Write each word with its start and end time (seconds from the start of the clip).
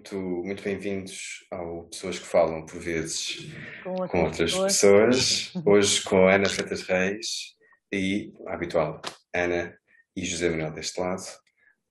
Muito, 0.00 0.16
muito 0.16 0.62
bem-vindos 0.62 1.46
ao 1.50 1.84
Pessoas 1.84 2.18
que 2.18 2.24
Falam 2.24 2.64
por 2.64 2.80
vezes 2.80 3.52
com 3.84 3.90
outras, 3.90 4.10
com 4.10 4.18
outras 4.22 4.54
pessoas. 4.54 5.52
Hoje 5.66 6.02
com 6.02 6.26
a 6.26 6.36
Ana 6.36 6.48
Freitas 6.48 6.82
Reis 6.84 7.54
e 7.92 8.32
a 8.46 8.54
habitual 8.54 9.02
Ana 9.34 9.76
e 10.16 10.24
José 10.24 10.48
Manuel 10.48 10.72
deste 10.72 10.98
lado. 10.98 11.22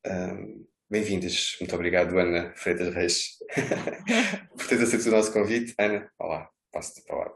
Um, 0.07 0.65
Bem-vindas, 0.89 1.55
muito 1.59 1.75
obrigado, 1.75 2.17
Ana 2.17 2.51
Freitas 2.55 2.91
Reis, 2.95 3.37
por 4.57 4.67
ter 4.67 4.81
aceito 4.81 5.07
o 5.07 5.11
nosso 5.11 5.31
convite. 5.31 5.75
Ana, 5.77 6.09
olá, 6.17 6.49
passo-te 6.73 7.01
a 7.01 7.13
palavra. 7.13 7.35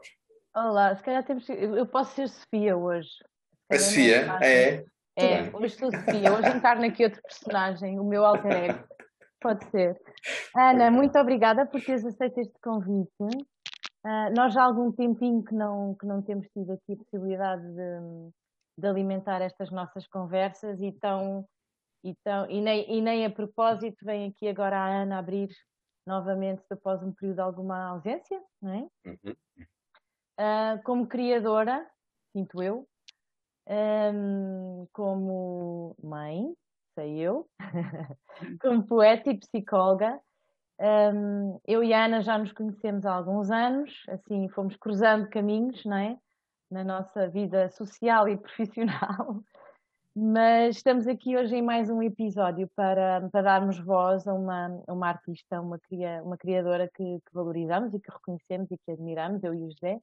Olá, 0.56 0.96
se 0.96 1.04
calhar 1.04 1.24
temos. 1.24 1.48
Eu 1.48 1.86
posso 1.86 2.16
ser 2.16 2.28
Sofia 2.28 2.76
hoje. 2.76 3.10
A 3.70 3.78
Sofia? 3.78 4.38
É? 4.42 4.84
É, 5.16 5.50
hoje 5.52 5.76
sou 5.76 5.92
Sofia, 5.92 6.32
hoje 6.32 6.48
encarno 6.48 6.84
aqui 6.84 7.04
outro 7.04 7.22
personagem, 7.22 8.00
o 8.00 8.04
meu 8.04 8.26
alter 8.26 8.50
ego. 8.50 8.93
Pode 9.44 9.62
ser. 9.66 10.00
Ana, 10.56 10.90
muito 10.90 11.18
obrigada 11.18 11.66
por 11.66 11.78
teres 11.78 12.02
aceito 12.02 12.40
este 12.40 12.58
convite. 12.62 13.12
Uh, 13.20 14.32
nós 14.34 14.54
já 14.54 14.62
há 14.62 14.64
algum 14.64 14.90
tempinho 14.90 15.44
que 15.44 15.54
não, 15.54 15.94
que 15.96 16.06
não 16.06 16.22
temos 16.22 16.48
tido 16.48 16.72
aqui 16.72 16.94
a 16.94 16.96
possibilidade 16.96 17.62
de, 17.62 18.30
de 18.78 18.86
alimentar 18.86 19.42
estas 19.42 19.70
nossas 19.70 20.08
conversas 20.08 20.80
e, 20.80 20.92
tão, 20.92 21.46
e, 22.02 22.14
tão, 22.24 22.48
e, 22.48 22.58
nem, 22.62 22.90
e 22.90 23.02
nem 23.02 23.26
a 23.26 23.30
propósito 23.30 24.02
vem 24.02 24.30
aqui 24.30 24.48
agora 24.48 24.78
a 24.78 25.02
Ana 25.02 25.18
abrir 25.18 25.50
novamente 26.06 26.62
após 26.70 27.02
um 27.02 27.12
período 27.12 27.36
de 27.36 27.42
alguma 27.42 27.88
ausência, 27.90 28.42
não 28.62 28.72
é? 28.72 28.88
Uhum. 29.04 29.34
Uh, 30.40 30.82
como 30.84 31.06
criadora, 31.06 31.86
sinto 32.32 32.62
eu, 32.62 32.88
um, 33.68 34.86
como 34.90 35.94
mãe, 36.02 36.54
sei 36.94 37.18
eu, 37.18 37.48
como 38.60 38.86
poeta 38.86 39.30
e 39.30 39.38
psicóloga. 39.38 40.18
Um, 40.80 41.60
eu 41.66 41.84
e 41.84 41.92
a 41.92 42.04
Ana 42.04 42.20
já 42.20 42.36
nos 42.36 42.52
conhecemos 42.52 43.06
há 43.06 43.12
alguns 43.12 43.50
anos, 43.50 44.02
assim 44.08 44.48
fomos 44.48 44.76
cruzando 44.76 45.28
caminhos, 45.28 45.84
não 45.84 45.96
é? 45.96 46.18
Na 46.70 46.82
nossa 46.82 47.28
vida 47.28 47.68
social 47.70 48.28
e 48.28 48.36
profissional. 48.38 49.42
Mas 50.16 50.76
estamos 50.76 51.08
aqui 51.08 51.36
hoje 51.36 51.56
em 51.56 51.62
mais 51.62 51.90
um 51.90 52.00
episódio 52.00 52.68
para, 52.76 53.28
para 53.30 53.42
darmos 53.42 53.78
voz 53.80 54.26
a 54.28 54.34
uma, 54.34 54.82
a 54.86 54.92
uma 54.92 55.08
artista, 55.08 55.60
uma, 55.60 55.78
cria, 55.78 56.22
uma 56.22 56.36
criadora 56.36 56.88
que, 56.94 57.02
que 57.20 57.34
valorizamos 57.34 57.92
e 57.94 58.00
que 58.00 58.10
reconhecemos 58.10 58.70
e 58.70 58.78
que 58.78 58.92
admiramos, 58.92 59.42
eu 59.42 59.54
e 59.54 59.62
o 59.62 59.70
José 59.70 60.00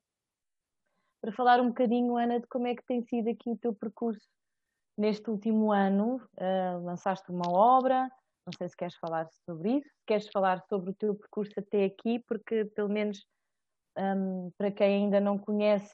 para 1.22 1.32
falar 1.32 1.62
um 1.62 1.68
bocadinho, 1.68 2.18
Ana, 2.18 2.40
de 2.40 2.48
como 2.48 2.68
é 2.68 2.76
que 2.76 2.84
tem 2.84 3.04
sido 3.04 3.30
aqui 3.30 3.52
o 3.52 3.58
teu 3.58 3.74
percurso 3.74 4.28
neste 4.98 5.30
último 5.30 5.72
ano. 5.72 6.18
Uh, 6.38 6.84
lançaste 6.84 7.32
uma 7.32 7.50
obra, 7.50 8.10
não 8.46 8.54
sei 8.58 8.68
se 8.68 8.76
queres 8.76 8.96
falar 8.96 9.28
sobre 9.46 9.78
isso, 9.78 9.88
se 9.88 10.06
queres 10.06 10.28
falar 10.30 10.62
sobre 10.68 10.92
o 10.92 10.96
teu 10.96 11.16
percurso 11.16 11.54
até 11.58 11.86
aqui, 11.86 12.20
porque 12.28 12.66
pelo 12.66 12.90
menos 12.90 13.26
um, 13.98 14.52
para 14.58 14.72
quem 14.72 15.04
ainda 15.04 15.20
não 15.20 15.38
conhece, 15.38 15.94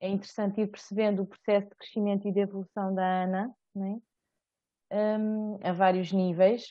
é 0.00 0.08
interessante 0.08 0.60
ir 0.60 0.66
percebendo 0.66 1.22
o 1.22 1.26
processo 1.26 1.68
de 1.68 1.76
crescimento 1.76 2.28
e 2.28 2.32
de 2.32 2.40
evolução 2.40 2.94
da 2.94 3.22
Ana, 3.22 3.54
né? 3.74 3.98
um, 4.92 5.58
a 5.62 5.72
vários 5.72 6.12
níveis. 6.12 6.64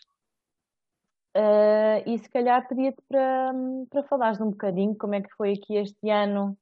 Uh, 1.36 2.00
e 2.06 2.18
se 2.18 2.30
calhar 2.30 2.66
pedia-te 2.68 3.02
para, 3.10 3.52
para 3.90 4.04
falares 4.04 4.40
um 4.40 4.52
bocadinho 4.52 4.96
como 4.96 5.16
é 5.16 5.22
que 5.22 5.34
foi 5.36 5.54
aqui 5.54 5.76
este 5.76 6.10
ano 6.10 6.58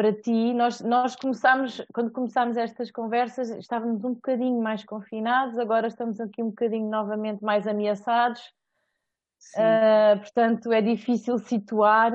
para 0.00 0.14
ti, 0.14 0.54
nós, 0.54 0.80
nós 0.80 1.14
começámos, 1.14 1.84
quando 1.92 2.10
começámos 2.10 2.56
estas 2.56 2.90
conversas, 2.90 3.50
estávamos 3.50 4.02
um 4.02 4.14
bocadinho 4.14 4.58
mais 4.58 4.82
confinados, 4.82 5.58
agora 5.58 5.88
estamos 5.88 6.18
aqui 6.18 6.42
um 6.42 6.48
bocadinho 6.48 6.88
novamente 6.88 7.44
mais 7.44 7.66
ameaçados. 7.66 8.40
Uh, 9.56 10.18
portanto, 10.20 10.72
é 10.72 10.80
difícil 10.80 11.38
situar, 11.38 12.12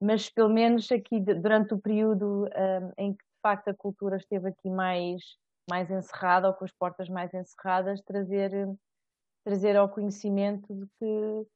mas 0.00 0.28
pelo 0.28 0.48
menos 0.48 0.90
aqui 0.90 1.20
durante 1.20 1.72
o 1.72 1.78
período 1.78 2.46
uh, 2.46 2.92
em 2.98 3.12
que 3.12 3.22
de 3.22 3.40
facto 3.40 3.68
a 3.68 3.74
cultura 3.74 4.16
esteve 4.16 4.48
aqui 4.48 4.68
mais, 4.68 5.22
mais 5.70 5.88
encerrada 5.88 6.48
ou 6.48 6.54
com 6.54 6.64
as 6.64 6.72
portas 6.72 7.08
mais 7.08 7.32
encerradas, 7.32 8.00
trazer, 8.00 8.50
trazer 9.44 9.76
ao 9.76 9.88
conhecimento 9.88 10.66
de 10.74 10.86
que 10.98 11.46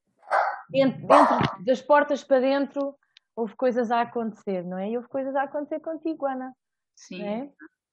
dentro, 0.71 1.05
dentro 1.05 1.65
das 1.65 1.83
portas 1.83 2.23
para 2.23 2.39
dentro 2.39 2.95
houve 3.37 3.55
coisas 3.57 3.91
a 3.91 4.03
acontecer, 4.03 4.65
não 4.65 4.79
é? 4.79 4.91
E 4.91 4.97
houve 4.97 5.09
coisas 5.09 5.35
a 5.35 5.43
acontecer 5.43 5.81
contigo, 5.81 6.27
Ana. 6.27 6.53
Sim. 6.95 7.23
É? 7.23 7.53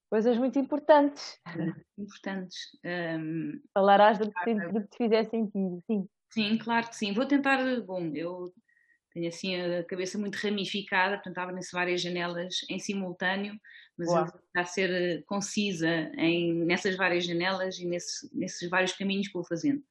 Coisas 0.10 0.38
muito 0.38 0.60
importantes. 0.60 1.40
Importantes. 1.98 2.58
Um... 2.86 3.60
Falarás 3.74 4.18
do 4.20 4.30
que, 4.32 4.54
do 4.54 4.82
que 4.82 4.88
te 4.90 4.98
fizer 4.98 5.24
sentido, 5.26 5.82
sim. 5.88 6.08
Sim, 6.32 6.58
claro 6.58 6.90
que 6.90 6.96
sim. 6.96 7.14
Vou 7.14 7.26
tentar, 7.26 7.60
bom, 7.82 8.12
eu 8.14 8.54
tenho 9.14 9.28
assim 9.28 9.56
a 9.56 9.84
cabeça 9.84 10.18
muito 10.18 10.36
ramificada, 10.36 11.16
portanto 11.16 11.38
abrem-se 11.38 11.72
várias 11.72 12.02
janelas 12.02 12.56
em 12.70 12.80
simultâneo, 12.80 13.58
mas 13.98 14.08
Boa. 14.08 14.20
eu 14.20 14.26
vou 14.26 14.40
tentar 14.40 14.66
ser 14.66 14.90
eh, 14.90 15.24
concisa 15.28 16.12
em, 16.18 16.54
nessas 16.66 16.96
várias 16.96 17.26
janelas 17.26 17.78
e 17.80 17.86
nesse, 17.86 18.30
nesses 18.34 18.70
vários 18.70 18.94
caminhos 18.94 19.28
que 19.28 19.34
vou 19.34 19.44
fazendo. 19.44 19.84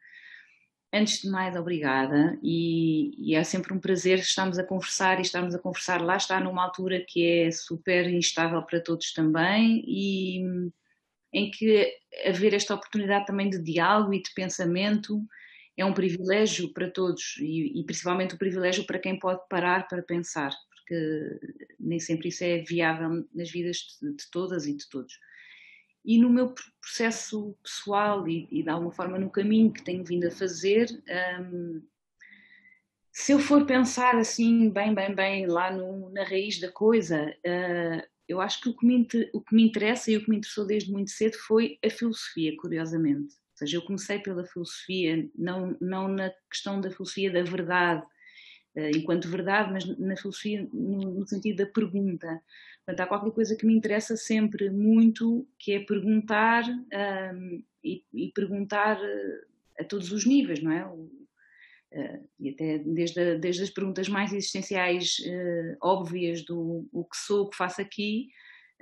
Antes 0.93 1.23
de 1.23 1.29
mais, 1.29 1.55
obrigada, 1.55 2.37
e, 2.43 3.15
e, 3.17 3.37
é 3.37 3.45
sempre 3.45 3.73
um 3.73 3.79
prazer 3.79 4.19
estarmos 4.19 4.59
a 4.59 4.65
conversar 4.65 5.19
e 5.19 5.23
estarmos 5.23 5.55
a 5.55 5.59
conversar. 5.59 6.03
Lá 6.03 6.17
está 6.17 6.41
numa 6.41 6.65
altura 6.65 7.05
que 7.07 7.25
é 7.25 7.51
super 7.53 8.13
instável 8.13 8.61
para 8.65 8.81
todos 8.81 9.13
também 9.13 9.85
e 9.87 10.43
em 11.33 11.49
que 11.49 11.97
haver 12.27 12.55
esta 12.55 12.75
oportunidade 12.75 13.27
também 13.27 13.49
de 13.49 13.63
diálogo 13.63 14.13
e 14.13 14.21
de 14.21 14.35
pensamento 14.35 15.25
é 15.77 15.85
um 15.85 15.95
privilégio 15.95 16.73
para 16.73 16.91
todos 16.91 17.37
e, 17.39 17.81
e 17.81 17.85
principalmente 17.85 18.33
o 18.33 18.35
um 18.35 18.39
privilégio 18.39 18.85
para 18.85 18.99
quem 18.99 19.17
pode 19.17 19.41
parar 19.49 19.87
para 19.87 20.03
pensar, 20.03 20.51
porque 20.75 21.41
nem 21.79 22.01
sempre 22.01 22.31
isso 22.31 22.43
é 22.43 22.59
viável 22.59 23.25
nas 23.33 23.49
vidas 23.49 23.77
de, 24.03 24.13
de 24.13 24.31
todas 24.31 24.67
e 24.67 24.77
de 24.77 24.89
todos 24.89 25.15
e 26.05 26.19
no 26.19 26.31
meu 26.31 26.55
processo 26.81 27.57
pessoal 27.63 28.27
e, 28.27 28.49
e, 28.51 28.63
de 28.63 28.69
alguma 28.69 28.93
forma 28.93 29.19
no 29.19 29.31
caminho 29.31 29.73
que 29.73 29.83
tenho 29.83 30.05
vindo 30.05 30.27
a 30.27 30.31
fazer, 30.31 30.89
um, 31.41 31.83
se 33.13 33.33
eu 33.33 33.39
for 33.39 33.67
pensar 33.67 34.17
assim, 34.17 34.71
bem, 34.71 34.95
bem, 34.95 35.15
bem, 35.15 35.47
lá 35.47 35.71
no, 35.71 36.11
na 36.11 36.25
raiz 36.25 36.59
da 36.61 36.71
coisa, 36.71 37.29
uh, 37.45 38.09
eu 38.27 38.41
acho 38.41 38.61
que 38.63 38.69
o 38.69 38.77
que, 38.77 38.87
me, 38.87 39.07
o 39.35 39.41
que 39.41 39.55
me 39.55 39.65
interessa 39.65 40.11
e 40.11 40.17
o 40.17 40.25
que 40.25 40.31
me 40.31 40.37
interessou 40.37 40.67
desde 40.67 40.91
muito 40.93 41.11
cedo 41.11 41.37
foi 41.47 41.79
a 41.85 41.91
filosofia, 41.91 42.57
curiosamente. 42.57 43.35
Ou 43.35 43.57
seja, 43.57 43.77
eu 43.77 43.83
comecei 43.83 44.21
pela 44.21 44.47
filosofia, 44.47 45.29
não, 45.37 45.77
não 45.81 46.09
na 46.09 46.33
questão 46.51 46.81
da 46.81 46.91
filosofia 46.91 47.31
da 47.31 47.43
verdade, 47.43 48.03
uh, 48.77 48.97
enquanto 48.97 49.29
verdade, 49.29 49.73
mas 49.73 49.99
na 49.99 50.17
filosofia 50.17 50.67
no, 50.73 51.19
no 51.19 51.27
sentido 51.27 51.65
da 51.65 51.67
pergunta. 51.67 52.41
Portanto, 52.91 53.01
há 53.01 53.07
qualquer 53.07 53.31
coisa 53.33 53.57
que 53.57 53.67
me 53.67 53.75
interessa 53.75 54.17
sempre 54.17 54.69
muito, 54.69 55.47
que 55.59 55.73
é 55.73 55.81
perguntar 55.81 56.65
um, 56.69 57.63
e, 57.85 58.05
e, 58.13 58.33
perguntar 58.33 59.01
eh, 59.01 59.45
a 59.81 59.85
todos 59.85 60.11
os 60.11 60.27
níveis, 60.27 60.61
não 60.61 60.73
é? 60.73 60.85
O, 60.87 61.05
uh, 61.93 62.29
e 62.39 62.51
até 62.51 62.79
desde, 62.79 63.21
a, 63.21 63.35
desde 63.37 63.63
as 63.63 63.71
perguntas 63.71 64.09
mais 64.09 64.33
existenciais 64.33 65.19
uh, 65.21 65.77
óbvias 65.81 66.45
do 66.45 66.89
o 66.93 67.05
que 67.05 67.17
sou, 67.17 67.45
o 67.45 67.51
que 67.51 67.57
faço 67.57 67.81
aqui, 67.81 68.29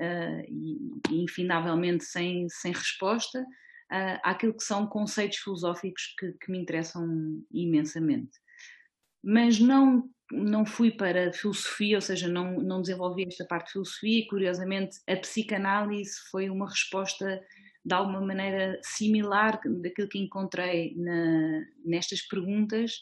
uh, 0.01 0.43
e, 0.49 0.79
e 1.11 1.23
infinavelmente 1.23 2.05
sem, 2.05 2.49
sem 2.49 2.73
resposta, 2.73 3.43
uh, 3.43 4.21
àquilo 4.23 4.55
que 4.55 4.65
são 4.65 4.87
conceitos 4.87 5.39
filosóficos 5.39 6.15
que, 6.19 6.33
que 6.33 6.51
me 6.51 6.59
interessam 6.59 7.45
imensamente. 7.53 8.32
Mas 9.23 9.61
não 9.61 10.09
não 10.33 10.67
fui 10.67 10.91
para 10.91 11.33
filosofia, 11.33 11.97
ou 11.97 12.03
seja, 12.03 12.29
não, 12.29 12.61
não 12.61 12.81
desenvolvi 12.81 13.27
esta 13.27 13.45
parte 13.45 13.67
de 13.67 13.73
filosofia 13.73 14.27
curiosamente, 14.29 14.99
a 15.09 15.17
psicanálise 15.17 16.19
foi 16.31 16.51
uma 16.51 16.69
resposta 16.69 17.41
de 17.85 17.95
alguma 17.95 18.21
maneira 18.21 18.79
similar 18.83 19.61
daquilo 19.81 20.09
que 20.09 20.19
encontrei 20.19 20.95
na, 20.97 21.65
nestas 21.85 22.21
perguntas 22.23 23.01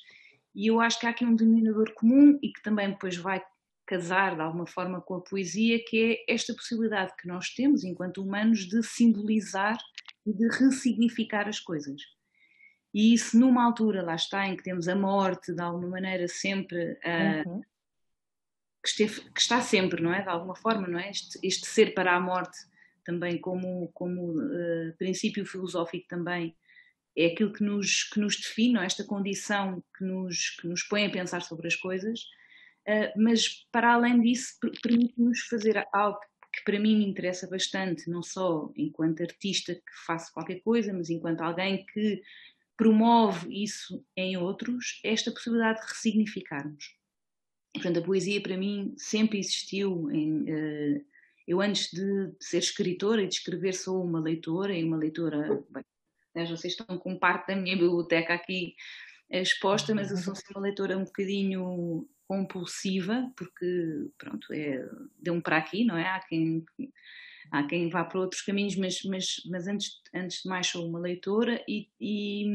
e 0.55 0.69
eu 0.69 0.81
acho 0.81 0.99
que 0.99 1.07
há 1.07 1.11
aqui 1.11 1.25
um 1.25 1.37
denominador 1.37 1.93
comum 1.95 2.39
e 2.43 2.51
que 2.51 2.63
também 2.63 2.91
depois 2.91 3.17
vai 3.17 3.43
casar 3.87 4.35
de 4.35 4.41
alguma 4.41 4.67
forma 4.67 5.01
com 5.01 5.15
a 5.17 5.21
poesia, 5.21 5.79
que 5.87 6.25
é 6.29 6.35
esta 6.35 6.55
possibilidade 6.55 7.13
que 7.21 7.29
nós 7.29 7.51
temos 7.51 7.85
enquanto 7.85 8.23
humanos 8.23 8.61
de 8.67 8.83
simbolizar 8.83 9.77
e 10.27 10.33
de 10.33 10.49
ressignificar 10.49 11.47
as 11.47 11.61
coisas. 11.61 12.01
E 12.97 13.13
isso 13.13 13.39
numa 13.39 13.63
altura, 13.63 14.03
lá 14.03 14.15
está, 14.15 14.49
em 14.49 14.57
que 14.57 14.63
temos 14.63 14.89
a 14.89 14.97
morte 14.97 15.53
de 15.53 15.61
alguma 15.61 15.87
maneira 15.87 16.27
sempre 16.29 16.93
uh, 16.93 17.47
uhum. 17.47 17.61
que, 18.83 18.89
esteve, 18.89 19.21
que, 19.33 19.39
está 19.39 19.61
sempre, 19.61 20.03
não 20.03 20.15
é? 20.15 20.23
De 20.23 20.31
alguma 20.31 20.57
forma, 20.57 20.89
não 20.89 20.99
é? 20.99 21.11
Este, 21.11 21.39
este 21.43 21.67
ser 21.67 21.93
para 21.93 22.17
a 22.17 22.21
morte 22.21 22.57
também 23.05 23.39
como, 23.39 23.91
como 23.93 24.41
uh, 24.41 24.97
princípio 24.97 25.45
filosófico 25.45 26.09
também 26.09 26.57
é 27.15 27.27
aquilo 27.27 27.53
que 27.53 27.63
nos, 27.63 28.05
que 28.05 28.19
nos 28.19 28.35
define, 28.35 28.79
é? 28.79 28.87
esta 28.87 29.05
condição 29.05 29.85
que 29.99 30.03
nos, 30.03 30.57
que 30.59 30.67
nos 30.67 30.83
põe 30.83 31.05
a 31.05 31.11
pensar 31.11 31.43
sobre 31.43 31.67
as 31.67 31.77
coisas, 31.77 32.21
uh, 32.89 33.13
mas 33.15 33.67
para 33.71 33.93
além 33.93 34.23
disso 34.23 34.55
permite-nos 34.83 35.41
fazer 35.41 35.87
algo 35.93 36.19
que 36.51 36.65
para 36.65 36.81
mim 36.81 36.97
me 36.97 37.07
interessa 37.07 37.47
bastante, 37.47 38.09
não 38.09 38.23
só 38.23 38.73
enquanto 38.75 39.21
artista 39.21 39.75
que 39.75 40.07
faço 40.07 40.33
qualquer 40.33 40.61
coisa, 40.61 40.95
mas 40.95 41.11
enquanto 41.11 41.43
alguém 41.43 41.85
que 41.93 42.23
promove 42.77 43.63
isso 43.63 44.05
em 44.17 44.37
outros, 44.37 45.01
esta 45.05 45.31
possibilidade 45.31 45.81
de 45.81 45.87
ressignificarmos. 45.87 46.95
Portanto, 47.73 47.99
a 47.99 48.03
poesia 48.03 48.41
para 48.41 48.57
mim 48.57 48.95
sempre 48.97 49.39
existiu. 49.39 50.11
Em, 50.11 50.43
uh, 50.43 51.05
eu, 51.47 51.61
antes 51.61 51.91
de, 51.91 52.35
ser 52.41 52.59
escritora 52.59 53.23
e 53.23 53.29
de 53.29 53.35
escrever, 53.35 53.75
sou 53.75 54.03
uma 54.03 54.21
leitora 54.21 54.75
e 54.75 54.83
uma 54.85 54.97
leitora. 54.97 55.65
Bem, 55.71 56.47
vocês 56.47 56.73
estão 56.73 56.99
com 56.99 57.19
parte 57.19 57.49
da 57.49 57.57
minha 57.57 57.77
biblioteca 57.77 58.35
aqui 58.35 58.75
exposta, 59.31 59.95
mas 59.95 60.11
eu 60.11 60.17
sou 60.17 60.35
uma 60.55 60.63
leitora 60.63 60.97
um 60.97 61.05
bocadinho 61.05 62.09
compulsiva, 62.29 63.33
porque, 63.37 64.11
pronto, 64.19 64.53
é, 64.53 64.85
deu-me 65.19 65.41
para 65.41 65.59
aqui, 65.59 65.85
não 65.85 65.97
é? 65.97 66.09
Há 66.09 66.21
quem, 66.21 66.65
há 67.51 67.63
quem 67.65 67.89
vá 67.89 68.05
para 68.05 68.21
outros 68.21 68.43
caminhos, 68.43 68.77
mas, 68.77 69.03
mas, 69.05 69.43
mas 69.51 69.67
antes, 69.67 70.01
antes 70.15 70.43
de 70.43 70.49
mais 70.49 70.67
sou 70.67 70.89
uma 70.89 70.99
leitora 70.99 71.65
e, 71.69 71.89
e, 72.01 72.47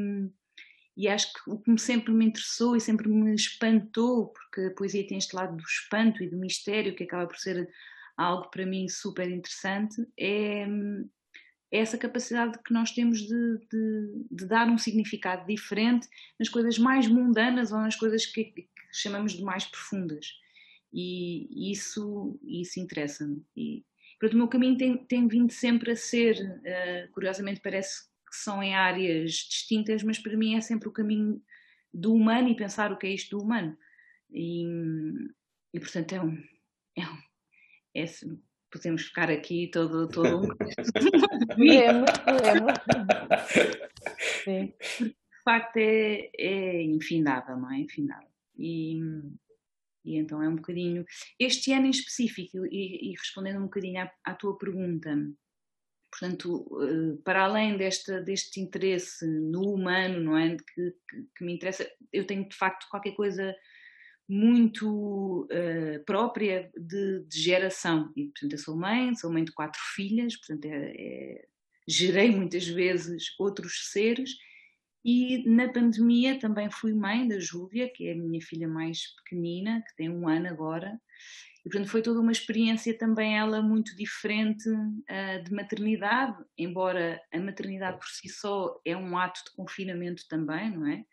e 0.98 1.08
acho 1.08 1.34
que 1.34 1.50
o 1.50 1.58
que 1.58 1.78
sempre 1.78 2.12
me 2.12 2.26
interessou 2.26 2.76
e 2.76 2.82
sempre 2.82 3.08
me 3.10 3.34
espantou, 3.34 4.28
porque 4.28 4.62
a 4.62 4.76
poesia 4.76 5.08
tem 5.08 5.18
este 5.18 5.36
lado 5.36 5.56
do 5.56 5.64
espanto 5.64 6.24
e 6.24 6.30
do 6.30 6.38
mistério, 6.38 6.96
que 6.96 7.04
acaba 7.04 7.28
por 7.28 7.38
ser 7.38 7.70
algo 8.18 8.50
para 8.50 8.66
mim 8.66 8.88
super 8.88 9.30
interessante, 9.30 10.06
é, 10.20 10.68
é 11.72 11.80
essa 11.80 11.98
capacidade 11.98 12.60
que 12.64 12.74
nós 12.74 12.92
temos 12.92 13.20
de, 13.20 13.58
de, 13.72 14.26
de, 14.30 14.46
dar 14.46 14.68
um 14.68 14.78
significado 14.78 15.48
diferente 15.48 16.08
nas 16.38 16.50
coisas 16.50 16.78
mais 16.78 17.08
mundanas 17.08 17.72
ou 17.72 17.80
nas 17.80 17.96
coisas 17.96 18.26
que, 18.26 18.44
que 18.44 18.68
chamamos 18.92 19.34
de 19.34 19.42
mais 19.42 19.66
profundas. 19.66 20.28
E 20.94 21.72
isso, 21.72 22.38
isso 22.44 22.80
interessa-me. 22.80 23.42
E, 23.56 23.86
portanto, 24.22 24.36
o 24.36 24.38
meu 24.38 24.48
caminho 24.48 24.78
tem, 24.78 24.98
tem 24.98 25.28
vindo 25.28 25.52
sempre 25.52 25.92
a 25.92 25.96
ser, 25.96 26.38
uh, 26.38 27.12
curiosamente 27.12 27.60
parece 27.60 28.04
que 28.30 28.36
são 28.36 28.62
em 28.62 28.76
áreas 28.76 29.32
distintas, 29.32 30.04
mas 30.04 30.20
para 30.20 30.38
mim 30.38 30.56
é 30.56 30.62
sempre 30.62 30.88
o 30.88 30.94
caminho 30.94 31.42
do 31.92 32.14
humano 32.14 32.48
e 32.48 32.56
pensar 32.56 32.92
o 32.92 32.98
que 32.98 33.08
é 33.08 33.10
isto 33.10 33.36
do 33.36 33.44
humano. 33.44 33.76
E, 34.30 34.64
e 35.74 35.80
portanto, 35.80 36.14
é 36.14 36.22
um. 36.22 36.38
É 36.96 37.02
um 37.02 37.18
é, 37.96 38.06
podemos 38.72 39.04
ficar 39.04 39.30
aqui 39.30 39.70
todo, 39.74 40.08
todo 40.08 40.42
um. 40.42 40.48
é 41.68 41.92
muito. 41.92 42.82
Sim. 44.44 44.74
De 45.02 45.44
facto, 45.44 45.78
é, 45.78 46.30
é 46.38 46.84
infindável, 46.84 47.58
não 47.58 47.72
é? 47.72 47.80
Infindável. 47.80 48.30
E, 48.56 49.00
e 50.04 50.18
então 50.18 50.42
é 50.42 50.48
um 50.48 50.56
bocadinho. 50.56 51.06
Este 51.40 51.72
ano 51.74 51.88
em 51.88 51.92
específico, 51.92 52.66
e, 52.66 53.12
e 53.12 53.12
respondendo 53.12 53.60
um 53.60 53.66
bocadinho 53.66 54.02
à, 54.02 54.12
à, 54.24 54.34
tua 54.34 54.58
pergunta, 54.58 55.16
portanto, 56.12 56.68
eh, 56.82 57.22
para 57.24 57.46
além 57.46 57.78
desta, 57.78 58.22
deste 58.22 58.60
interesse 58.60 59.26
no 59.26 59.74
humano, 59.74 60.20
não 60.20 60.38
é? 60.38 60.58
Que, 60.58 60.92
que, 61.10 61.26
que 61.36 61.44
me 61.46 61.54
interessa, 61.54 61.90
eu 62.12 62.26
tenho 62.26 62.48
de 62.48 62.56
facto 62.56 62.88
qualquer 62.90 63.16
coisa 63.16 63.56
muito 64.32 65.44
uh, 65.52 66.04
própria 66.06 66.72
de, 66.78 67.26
de, 67.28 67.42
geração. 67.42 68.14
E, 68.16 68.28
portanto, 68.28 68.54
eu 68.54 68.58
sou 68.58 68.78
mãe, 68.78 69.14
sou 69.14 69.30
mãe 69.30 69.44
de 69.44 69.52
quatro 69.52 69.82
filhas, 69.94 70.38
portanto, 70.38 70.66
é, 70.66 70.94
é, 70.98 71.46
gerei 71.86 72.32
muitas 72.32 72.66
vezes 72.66 73.36
outros 73.38 73.92
seres. 73.92 74.32
E 75.04 75.44
na 75.50 75.72
pandemia 75.72 76.40
também 76.40 76.70
fui 76.70 76.94
mãe 76.94 77.28
da 77.28 77.40
Júlia, 77.40 77.92
que 77.92 78.08
é 78.08 78.14
a 78.14 78.16
minha 78.16 78.42
filha 78.42 78.68
mais 78.68 79.16
pequenina, 79.16 79.84
que 79.88 79.96
tem 79.96 80.10
um 80.10 80.28
ano 80.28 80.48
agora. 80.48 81.00
E, 81.66 81.70
portanto, 81.70 81.90
foi 81.90 82.02
toda 82.02 82.20
uma 82.20 82.32
experiência 82.32 82.96
também 82.98 83.38
ela 83.38 83.62
muito 83.62 83.96
diferente 83.96 84.68
uh, 84.70 85.44
de 85.44 85.54
maternidade, 85.54 86.38
embora 86.58 87.22
a 87.32 87.40
maternidade 87.40 87.98
por 87.98 88.08
si 88.08 88.30
só 88.30 88.80
é 88.86 88.96
um 88.96 89.18
ato 89.18 89.44
de 89.46 89.56
confinamento 89.56 90.24
também, 90.28 90.72
não 90.72 90.88
é? 90.88 91.06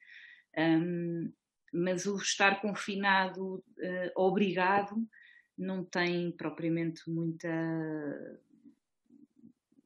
Um, 0.58 1.32
mas 1.72 2.06
o 2.06 2.16
estar 2.16 2.60
confinado, 2.62 3.56
uh, 3.56 4.10
obrigado, 4.16 4.96
não 5.56 5.84
tem 5.84 6.32
propriamente 6.32 7.02
muita. 7.10 7.48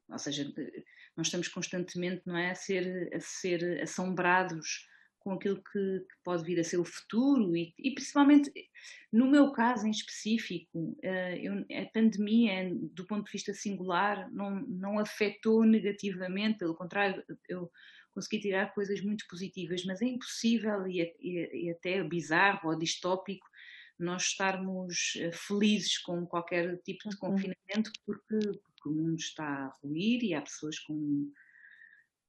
Ou 0.08 0.18
seja, 0.18 0.52
nós 1.22 1.28
estamos 1.28 1.46
constantemente 1.46 2.22
não 2.26 2.36
é, 2.36 2.50
a, 2.50 2.54
ser, 2.56 3.08
a 3.14 3.20
ser 3.20 3.80
assombrados 3.80 4.88
com 5.20 5.34
aquilo 5.34 5.62
que, 5.62 6.00
que 6.00 6.16
pode 6.24 6.42
vir 6.42 6.58
a 6.58 6.64
ser 6.64 6.78
o 6.78 6.84
futuro 6.84 7.56
e, 7.56 7.72
e, 7.78 7.94
principalmente 7.94 8.52
no 9.12 9.30
meu 9.30 9.52
caso 9.52 9.86
em 9.86 9.90
específico, 9.92 10.76
uh, 10.76 11.36
eu, 11.40 11.64
a 11.80 11.86
pandemia, 11.94 12.74
do 12.92 13.06
ponto 13.06 13.26
de 13.26 13.30
vista 13.30 13.54
singular, 13.54 14.28
não, 14.32 14.62
não 14.66 14.98
afetou 14.98 15.64
negativamente, 15.64 16.58
pelo 16.58 16.74
contrário, 16.74 17.22
eu 17.48 17.70
consegui 18.10 18.40
tirar 18.40 18.74
coisas 18.74 19.00
muito 19.00 19.24
positivas, 19.28 19.84
mas 19.84 20.02
é 20.02 20.06
impossível 20.06 20.88
e, 20.88 21.02
e, 21.20 21.66
e 21.66 21.70
até 21.70 22.02
bizarro 22.02 22.70
ou 22.70 22.76
distópico 22.76 23.46
nós 23.96 24.24
estarmos 24.24 25.14
eh, 25.16 25.30
felizes 25.32 25.98
com 25.98 26.26
qualquer 26.26 26.78
tipo 26.82 27.08
de 27.08 27.14
uhum. 27.14 27.20
confinamento 27.20 27.92
porque, 28.04 28.58
porque, 28.82 28.88
o 28.88 28.92
mundo 28.92 29.18
está 29.18 29.44
a 29.44 29.72
ruir 29.82 30.22
e 30.22 30.34
há 30.34 30.42
pessoas 30.42 30.78
com, 30.78 31.30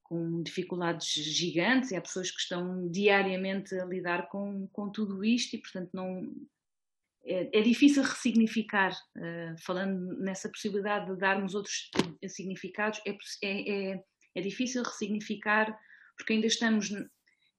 com 0.04 0.44
dificuldades 0.44 1.08
gigantes 1.08 1.92
e 1.92 1.96
há 1.96 2.02
pessoas 2.02 2.30
que 2.32 2.40
estão 2.40 2.90
diariamente 2.90 3.74
a 3.76 3.86
lidar 3.86 4.30
com, 4.30 4.68
com 4.68 4.90
tudo 4.90 5.24
isto 5.24 5.56
e 5.56 5.62
portanto 5.62 5.90
não 5.94 6.34
é, 7.26 7.60
é 7.60 7.62
difícil 7.62 8.04
ressignificar 8.04 8.92
uh, 8.92 9.64
falando 9.66 10.20
nessa 10.20 10.50
possibilidade 10.50 11.12
de 11.12 11.18
darmos 11.18 11.56
outros 11.56 11.90
significados 12.28 13.02
é, 13.06 13.18
é, 13.42 13.92
é 13.94 14.04
é 14.36 14.42
difícil 14.42 14.84
ressignificar, 14.84 15.78
porque 16.18 16.34
ainda 16.34 16.48
estamos. 16.48 16.90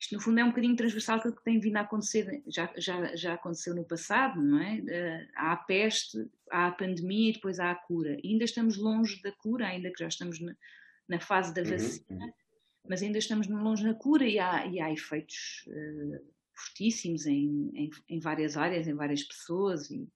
Isto, 0.05 0.17
no 0.17 0.21
fundo, 0.21 0.39
é 0.39 0.45
um 0.45 0.51
bocadinho 0.51 0.77
transversal 0.77 1.17
aquilo 1.17 1.35
que 1.35 1.45
tem 1.45 1.59
vindo 1.59 1.79
a 1.79 1.81
acontecer, 1.81 2.43
já, 2.47 2.71
já, 2.77 3.17
já 3.17 3.33
aconteceu 3.33 3.75
no 3.75 3.87
passado, 3.87 4.43
não 4.43 4.61
é? 4.61 4.83
Eh, 4.87 5.29
há 5.35 5.53
a 5.53 5.57
peste, 5.57 6.31
há 6.51 6.67
a 6.67 6.73
pandemia 6.73 7.31
e 7.31 7.33
depois 7.33 7.59
há 7.59 7.71
a 7.71 7.75
cura. 7.75 8.19
E 8.23 8.33
ainda 8.33 8.45
estamos 8.45 8.77
longe 8.77 9.23
da 9.23 9.33
cura, 9.33 9.67
ainda 9.67 9.91
que 9.91 9.99
já 9.99 10.09
estamos 10.09 10.39
na, 10.41 10.55
na 11.09 11.19
fase 11.19 11.55
da 11.55 11.63
uhum, 11.63 11.71
vacina, 11.71 12.23
uhum. 12.23 12.33
mas 12.87 13.03
ainda 13.03 13.17
estamos 13.17 13.49
longe 13.49 13.83
da 13.83 13.95
cura 13.95 14.29
e 14.29 14.39
há, 14.39 14.67
e 14.67 14.79
há 14.79 14.93
efeitos 14.93 15.65
uh, 15.69 16.35
fortíssimos 16.53 17.25
em, 17.25 17.71
em, 17.73 17.91
em, 18.11 18.21
várias 18.21 18.59
áreas, 18.59 18.87
em 18.87 18.95
várias 18.95 19.23
pessoas. 19.23 19.91
E, 19.91 20.07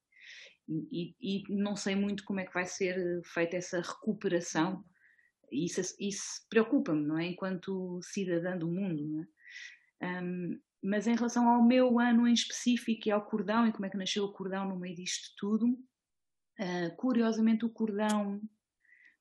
e, 0.68 1.14
e, 1.18 1.44
não 1.48 1.76
sei 1.76 1.94
muito 1.94 2.24
como 2.24 2.40
é 2.40 2.44
que 2.44 2.52
vai 2.52 2.66
ser 2.66 3.22
feita 3.24 3.56
essa 3.56 3.80
recuperação 3.80 4.84
isso, 5.50 5.80
isso 5.98 6.46
preocupa-me, 6.50 7.06
não 7.06 7.18
é? 7.18 7.26
Enquanto 7.26 8.00
cidadã 8.02 8.54
do 8.54 8.68
mundo, 8.68 9.06
não 9.06 9.22
é? 9.22 9.26
Um, 10.02 10.58
mas 10.82 11.06
em 11.06 11.14
relação 11.14 11.48
ao 11.48 11.62
meu 11.62 11.98
ano 11.98 12.26
em 12.28 12.32
específico 12.32 13.08
e 13.08 13.10
ao 13.10 13.24
cordão 13.24 13.66
e 13.66 13.72
como 13.72 13.86
é 13.86 13.90
que 13.90 13.96
nasceu 13.96 14.24
o 14.24 14.32
cordão 14.32 14.68
no 14.68 14.78
meio 14.78 14.94
disto 14.94 15.34
tudo, 15.36 15.66
uh, 15.66 16.96
curiosamente 16.96 17.64
o 17.64 17.70
cordão 17.70 18.40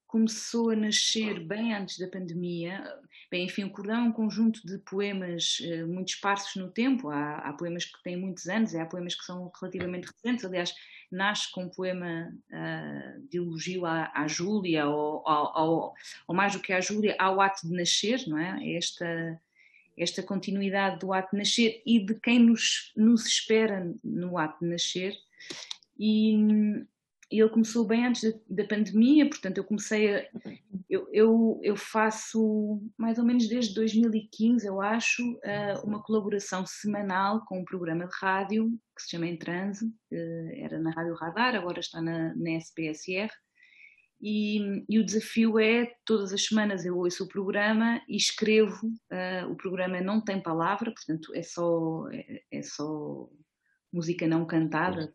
começou 0.05 0.69
a 0.69 0.75
nascer 0.75 1.45
bem 1.45 1.73
antes 1.73 1.99
da 1.99 2.07
pandemia. 2.07 2.81
Bem, 3.29 3.45
enfim, 3.45 3.65
o 3.65 3.71
cordão 3.71 3.97
é 3.97 4.07
um 4.07 4.11
conjunto 4.11 4.65
de 4.65 4.77
poemas 4.79 5.59
uh, 5.59 5.87
muito 5.87 6.09
esparsos 6.09 6.55
no 6.55 6.71
tempo. 6.71 7.09
Há, 7.09 7.39
há, 7.39 7.53
poemas 7.53 7.85
que 7.85 8.01
têm 8.03 8.17
muitos 8.17 8.47
anos, 8.47 8.73
há 8.73 8.85
poemas 8.85 9.15
que 9.15 9.25
são 9.25 9.51
relativamente 9.59 10.07
recentes. 10.07 10.45
Aliás, 10.45 10.73
nasce 11.11 11.51
com 11.51 11.65
um 11.65 11.69
poema 11.69 12.31
uh, 12.49 13.27
de 13.29 13.37
elogio 13.37 13.85
à, 13.85 14.11
à 14.13 14.27
Júlia, 14.27 14.87
ou, 14.87 15.23
ou, 15.25 15.93
ou, 16.27 16.35
mais 16.35 16.53
do 16.53 16.61
que 16.61 16.71
à 16.71 16.79
Júlia, 16.79 17.15
ao 17.19 17.41
ato 17.41 17.67
de 17.67 17.73
nascer, 17.73 18.25
não 18.27 18.37
é? 18.37 18.75
Esta, 18.75 19.39
esta 19.97 20.21
continuidade 20.21 20.99
do 20.99 21.11
ato 21.11 21.31
de 21.31 21.37
nascer 21.37 21.81
e 21.85 21.99
de 21.99 22.13
quem 22.15 22.39
nos, 22.39 22.91
nos 22.95 23.25
espera 23.25 23.91
no 24.03 24.37
ato 24.37 24.63
de 24.63 24.69
nascer. 24.69 25.13
E, 25.99 26.85
ele 27.29 27.49
começou 27.49 27.85
bem 27.85 28.05
antes 28.05 28.23
da, 28.49 28.63
pandemia, 28.63 29.27
portanto 29.27 29.57
eu 29.57 29.63
comecei 29.63 30.15
a, 30.15 30.29
eu, 30.89 31.09
eu, 31.11 31.59
eu, 31.61 31.75
faço 31.75 32.81
mais 32.97 33.17
ou 33.17 33.25
menos 33.25 33.49
desde 33.49 33.75
2015, 33.75 34.65
eu 34.65 34.81
acho, 34.81 35.21
uma 35.83 36.01
colaboração 36.01 36.65
semanal 36.65 37.43
com 37.45 37.59
um 37.59 37.65
programa 37.65 38.07
de 38.07 38.15
rádio 38.17 38.69
que 38.95 39.03
se 39.03 39.09
chama 39.09 39.27
Em 39.27 39.37
Transe, 39.37 39.93
era 40.09 40.79
na 40.79 40.91
Rádio 40.91 41.15
Radar, 41.15 41.53
agora 41.53 41.81
está 41.81 42.01
na, 42.01 42.33
na 42.33 42.51
SPSR, 42.57 43.29
e, 44.19 44.83
e, 44.89 44.99
o 44.99 45.05
desafio 45.05 45.59
é, 45.59 45.93
todas 46.05 46.33
as 46.33 46.45
semanas 46.45 46.85
eu 46.85 46.97
ouço 46.97 47.23
o 47.23 47.27
programa 47.27 48.01
e 48.07 48.17
escrevo, 48.17 48.87
uh, 48.87 49.51
o 49.51 49.55
programa 49.55 50.01
não 50.01 50.19
tem 50.19 50.41
palavra, 50.41 50.91
portanto 50.91 51.33
é 51.35 51.43
só, 51.43 52.07
é, 52.11 52.41
é 52.51 52.61
só 52.63 53.29
música 53.91 54.27
não 54.27 54.45
cantada, 54.45 55.11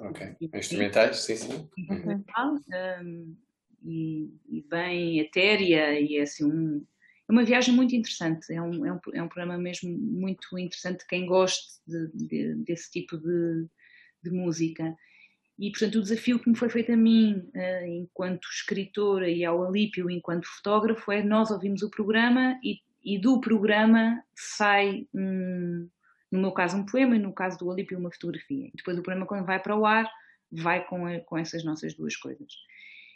Ok. 0.00 0.36
Instrumentais, 0.54 1.20
sim, 1.20 1.36
sim. 1.36 1.68
Instrumental 1.78 2.54
um, 3.02 3.36
e, 3.82 4.30
e, 4.48 4.62
bem 4.68 5.18
etérea 5.18 5.98
e 5.98 6.18
é 6.18 6.22
assim 6.22 6.44
um, 6.44 6.86
é 7.28 7.32
uma 7.32 7.44
viagem 7.44 7.74
muito 7.74 7.96
interessante. 7.96 8.52
É 8.52 8.60
um, 8.60 8.86
é 8.86 8.92
um, 8.92 9.00
é 9.14 9.22
um 9.22 9.28
programa 9.28 9.56
mesmo 9.56 9.90
muito 9.90 10.58
interessante 10.58 11.06
quem 11.08 11.24
goste 11.24 11.80
de, 11.86 12.10
de, 12.14 12.54
desse 12.56 12.90
tipo 12.90 13.16
de, 13.16 13.66
de 14.22 14.30
música. 14.30 14.94
E, 15.58 15.70
portanto, 15.70 15.96
o 15.96 16.02
desafio 16.02 16.38
que 16.38 16.48
me 16.48 16.56
foi 16.56 16.68
feito 16.68 16.92
a 16.92 16.96
mim, 16.96 17.50
uh, 17.54 17.86
enquanto 17.86 18.48
escritora, 18.48 19.28
e 19.28 19.44
ao 19.44 19.64
Alípio, 19.64 20.10
enquanto 20.10 20.46
fotógrafo, 20.46 21.12
é 21.12 21.22
nós 21.22 21.50
ouvimos 21.50 21.82
o 21.82 21.90
programa 21.90 22.58
e, 22.64 22.80
e 23.04 23.18
do 23.18 23.40
programa 23.40 24.22
sai, 24.34 25.06
um, 25.14 25.88
no 26.30 26.40
meu 26.40 26.52
caso, 26.52 26.76
um 26.76 26.86
poema 26.86 27.16
e 27.16 27.18
no 27.18 27.32
caso 27.32 27.58
do 27.58 27.68
Olímpio, 27.68 27.98
uma 27.98 28.10
fotografia. 28.10 28.68
E 28.68 28.76
depois 28.76 28.98
o 28.98 29.02
programa, 29.02 29.26
quando 29.26 29.44
vai 29.44 29.60
para 29.60 29.76
o 29.76 29.84
ar, 29.86 30.10
vai 30.50 30.84
com, 30.86 31.20
com 31.20 31.38
essas 31.38 31.62
nossas 31.64 31.94
duas 31.94 32.16
coisas. 32.16 32.52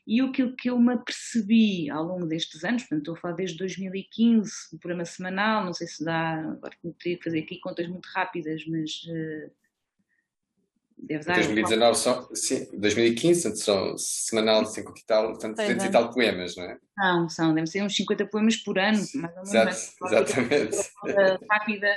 E 0.07 0.23
o 0.23 0.31
que 0.31 0.71
eu 0.71 0.79
me 0.79 0.93
apercebi 0.93 1.91
ao 1.91 2.05
longo 2.05 2.27
destes 2.27 2.63
anos, 2.63 2.83
portanto, 2.83 3.01
estou 3.01 3.15
a 3.15 3.17
falar 3.17 3.35
desde 3.35 3.59
2015, 3.59 4.53
o 4.73 4.79
programa 4.79 5.05
semanal, 5.05 5.65
não 5.65 5.73
sei 5.73 5.89
se 5.89 6.05
dá, 6.05 6.39
agora 6.39 6.77
teria 7.01 7.19
que 7.19 7.25
fazer 7.25 7.41
aqui 7.41 7.59
contas 7.59 7.89
muito 7.89 8.07
rápidas, 8.15 8.65
mas 8.69 9.03
uh, 9.09 9.51
deve 11.07 11.25
dar. 11.25 11.35
2019 11.35 11.99
são, 11.99 12.29
sim, 12.35 12.69
2015, 12.79 13.57
são 13.57 13.97
semanal 13.97 14.63
de 14.63 14.75
50 14.75 14.99
e 14.99 15.05
tal, 15.05 15.29
portanto, 15.31 15.57
200 15.57 15.85
e 15.85 15.91
tal 15.91 16.13
poemas, 16.13 16.57
não 16.57 16.65
é? 16.65 16.79
Não, 16.97 17.29
são, 17.29 17.55
devem 17.55 17.67
ser 17.67 17.83
uns 17.83 17.95
50 17.97 18.27
poemas 18.27 18.57
por 18.57 18.79
ano, 18.79 19.05
mais 19.15 19.37
ou 19.37 19.53
menos. 19.53 19.95
Exato, 20.03 20.05
exatamente. 20.05 20.77
Rápida. 21.51 21.97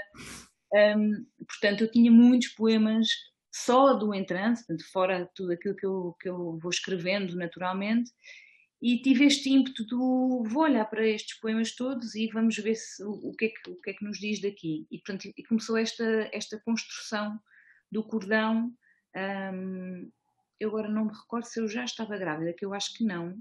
Um, 0.73 1.25
portanto, 1.47 1.81
eu 1.81 1.91
tinha 1.91 2.11
muitos 2.11 2.49
poemas 2.49 3.07
só 3.51 3.93
do 3.93 4.13
entrance, 4.13 4.65
portanto, 4.65 4.91
fora 4.91 5.29
tudo 5.35 5.53
aquilo 5.53 5.75
que 5.75 5.85
eu, 5.85 6.15
que 6.19 6.29
eu 6.29 6.57
vou 6.61 6.69
escrevendo 6.69 7.35
naturalmente, 7.35 8.11
e 8.81 9.01
tive 9.01 9.25
este 9.25 9.49
ímpeto 9.49 9.83
do 9.85 10.43
vou 10.47 10.63
olhar 10.63 10.85
para 10.85 11.05
estes 11.05 11.37
poemas 11.39 11.75
todos 11.75 12.15
e 12.15 12.27
vamos 12.27 12.55
ver 12.57 12.75
se, 12.75 13.03
o, 13.03 13.33
que 13.33 13.45
é 13.45 13.49
que, 13.49 13.69
o 13.69 13.75
que 13.75 13.89
é 13.89 13.93
que 13.93 14.05
nos 14.05 14.17
diz 14.19 14.39
daqui. 14.41 14.87
E, 14.89 14.97
portanto, 14.99 15.33
e 15.35 15.43
começou 15.43 15.75
esta, 15.75 16.29
esta 16.31 16.57
construção 16.59 17.37
do 17.91 18.03
cordão. 18.03 18.71
Um, 19.15 20.11
eu 20.59 20.69
agora 20.69 20.89
não 20.89 21.05
me 21.05 21.13
recordo 21.13 21.45
se 21.45 21.59
eu 21.59 21.67
já 21.67 21.83
estava 21.83 22.17
grávida, 22.17 22.53
que 22.53 22.65
eu 22.65 22.73
acho 22.73 22.93
que 22.93 23.03
não. 23.03 23.37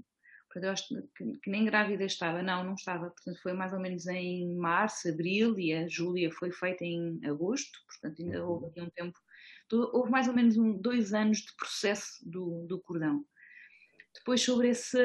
Portanto, 0.47 0.63
eu 0.63 0.71
acho 0.71 0.87
que, 1.15 1.37
que, 1.43 1.49
nem 1.49 1.65
grávida 1.65 2.05
estava. 2.05 2.41
Não, 2.41 2.63
não 2.63 2.73
estava. 2.73 3.09
Portanto, 3.09 3.39
foi 3.41 3.53
mais 3.53 3.73
ou 3.73 3.79
menos 3.79 4.07
em 4.07 4.55
março, 4.55 5.09
abril 5.09 5.59
e 5.59 5.73
a 5.73 5.87
Júlia 5.87 6.31
foi 6.31 6.51
feita 6.51 6.83
em 6.83 7.19
agosto. 7.25 7.77
Portanto, 7.87 8.21
ainda 8.21 8.45
houve 8.45 8.67
aqui 8.67 8.81
um 8.81 8.89
tempo 8.89 9.19
houve 9.71 10.09
mais 10.09 10.27
ou 10.27 10.33
menos 10.33 10.57
um, 10.57 10.73
dois 10.77 11.13
anos 11.13 11.39
de 11.39 11.55
processo 11.55 12.17
do, 12.27 12.65
do 12.67 12.79
cordão. 12.79 13.23
Depois, 14.13 14.41
sobre 14.41 14.69
esse 14.69 14.97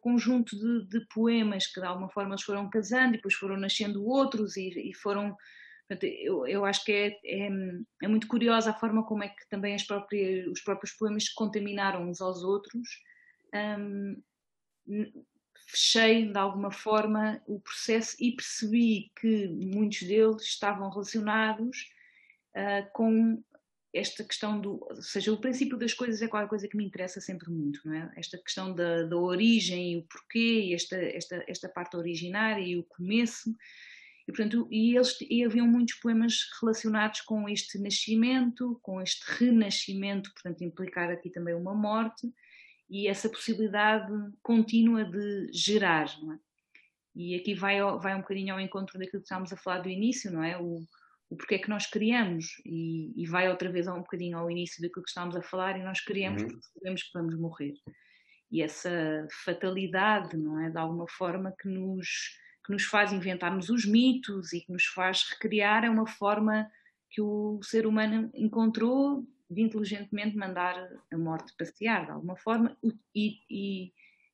conjunto 0.00 0.56
de, 0.56 0.88
de, 0.88 1.06
poemas 1.08 1.66
que 1.66 1.80
de 1.80 1.86
alguma 1.86 2.08
forma 2.08 2.30
eles 2.30 2.42
foram 2.42 2.68
casando 2.70 3.14
e 3.14 3.16
depois 3.16 3.34
foram 3.34 3.56
nascendo 3.56 4.04
outros 4.04 4.56
e, 4.56 4.90
e 4.90 4.94
foram. 4.94 5.36
Eu, 5.88 6.46
eu, 6.46 6.64
acho 6.64 6.84
que 6.84 6.92
é, 6.92 7.06
é, 7.24 7.48
é, 8.02 8.08
muito 8.08 8.26
curiosa 8.26 8.70
a 8.70 8.74
forma 8.74 9.04
como 9.06 9.22
é 9.22 9.28
que 9.28 9.48
também 9.48 9.74
as 9.74 9.84
próprias, 9.84 10.46
os 10.48 10.60
próprios 10.60 10.92
poemas 10.96 11.28
contaminaram 11.28 12.08
uns 12.08 12.20
aos 12.20 12.42
outros. 12.42 12.88
Um, 13.54 14.22
fechei 15.68 16.30
de 16.30 16.38
alguma 16.38 16.70
forma 16.70 17.42
o 17.46 17.60
processo 17.60 18.16
e 18.20 18.32
percebi 18.32 19.12
que 19.20 19.48
muitos 19.48 20.02
deles 20.02 20.42
estavam 20.42 20.90
relacionados 20.90 21.88
uh, 22.56 22.90
com 22.92 23.42
esta 23.92 24.22
questão 24.22 24.60
do, 24.60 24.78
ou 24.88 25.02
seja, 25.02 25.32
o 25.32 25.40
princípio 25.40 25.78
das 25.78 25.94
coisas 25.94 26.20
é 26.20 26.28
qualquer 26.28 26.48
coisa 26.48 26.68
que 26.68 26.76
me 26.76 26.84
interessa 26.84 27.20
sempre 27.20 27.50
muito, 27.50 27.80
não 27.84 27.94
é? 27.94 28.12
Esta 28.16 28.36
questão 28.38 28.74
da, 28.74 29.04
da 29.04 29.16
origem 29.16 29.92
e 29.92 29.96
o 29.96 30.02
porquê, 30.02 30.60
e 30.66 30.74
esta, 30.74 30.96
esta, 30.96 31.44
esta 31.48 31.68
parte 31.68 31.96
originária 31.96 32.62
e 32.62 32.76
o 32.76 32.84
começo, 32.84 33.54
e, 34.26 34.32
portanto, 34.32 34.66
e, 34.70 34.96
eles, 34.96 35.16
e 35.20 35.44
haviam 35.44 35.66
muitos 35.66 35.94
poemas 35.96 36.38
relacionados 36.60 37.20
com 37.20 37.48
este 37.48 37.78
nascimento, 37.78 38.78
com 38.82 39.00
este 39.00 39.24
renascimento, 39.38 40.32
portanto, 40.32 40.62
implicar 40.62 41.10
aqui 41.10 41.30
também 41.30 41.54
uma 41.54 41.74
morte, 41.74 42.28
e 42.88 43.08
essa 43.08 43.28
possibilidade 43.28 44.12
contínua 44.42 45.04
de 45.04 45.50
gerar, 45.52 46.06
não 46.22 46.34
é? 46.34 46.38
E 47.14 47.34
aqui 47.34 47.54
vai, 47.54 47.80
vai 47.98 48.14
um 48.14 48.20
bocadinho 48.20 48.54
ao 48.54 48.60
encontro 48.60 48.98
daquilo 48.98 49.22
que 49.22 49.26
estávamos 49.26 49.52
a 49.52 49.56
falar 49.56 49.80
do 49.80 49.88
início, 49.88 50.30
não 50.30 50.44
é? 50.44 50.58
O, 50.58 50.84
o 51.30 51.36
porquê 51.36 51.54
é 51.54 51.58
que 51.58 51.70
nós 51.70 51.86
criamos 51.86 52.60
e, 52.64 53.12
e, 53.16 53.26
vai 53.26 53.48
outra 53.48 53.72
vez 53.72 53.88
um 53.88 54.00
bocadinho 54.00 54.38
ao 54.38 54.50
início 54.50 54.82
daquilo 54.82 55.02
que 55.02 55.08
estávamos 55.08 55.34
a 55.34 55.42
falar 55.42 55.78
e 55.78 55.82
nós 55.82 56.00
criamos 56.00 56.42
uhum. 56.42 56.48
porque 56.48 56.66
sabemos 56.74 57.02
que 57.02 57.12
vamos 57.14 57.38
morrer 57.38 57.74
e 58.50 58.62
essa 58.62 59.26
fatalidade 59.44 60.36
não 60.36 60.60
é 60.60 60.70
de 60.70 60.78
alguma 60.78 61.06
forma 61.08 61.54
que 61.60 61.68
nos 61.68 62.38
que 62.66 62.72
nos 62.72 62.84
faz 62.84 63.12
inventarmos 63.12 63.70
os 63.70 63.86
mitos 63.86 64.52
e 64.52 64.60
que 64.60 64.72
nos 64.72 64.86
faz 64.86 65.24
recriar 65.30 65.84
é 65.84 65.90
uma 65.90 66.06
forma 66.06 66.70
que 67.10 67.22
o 67.22 67.60
ser 67.62 67.86
humano 67.86 68.30
encontrou 68.34 69.24
de 69.48 69.62
inteligentemente 69.62 70.36
mandar 70.36 70.76
a 71.12 71.16
morte 71.16 71.54
passear 71.56 72.04
de 72.04 72.10
alguma 72.10 72.36
forma 72.36 72.76
e, 73.14 73.38
e, 73.48 73.92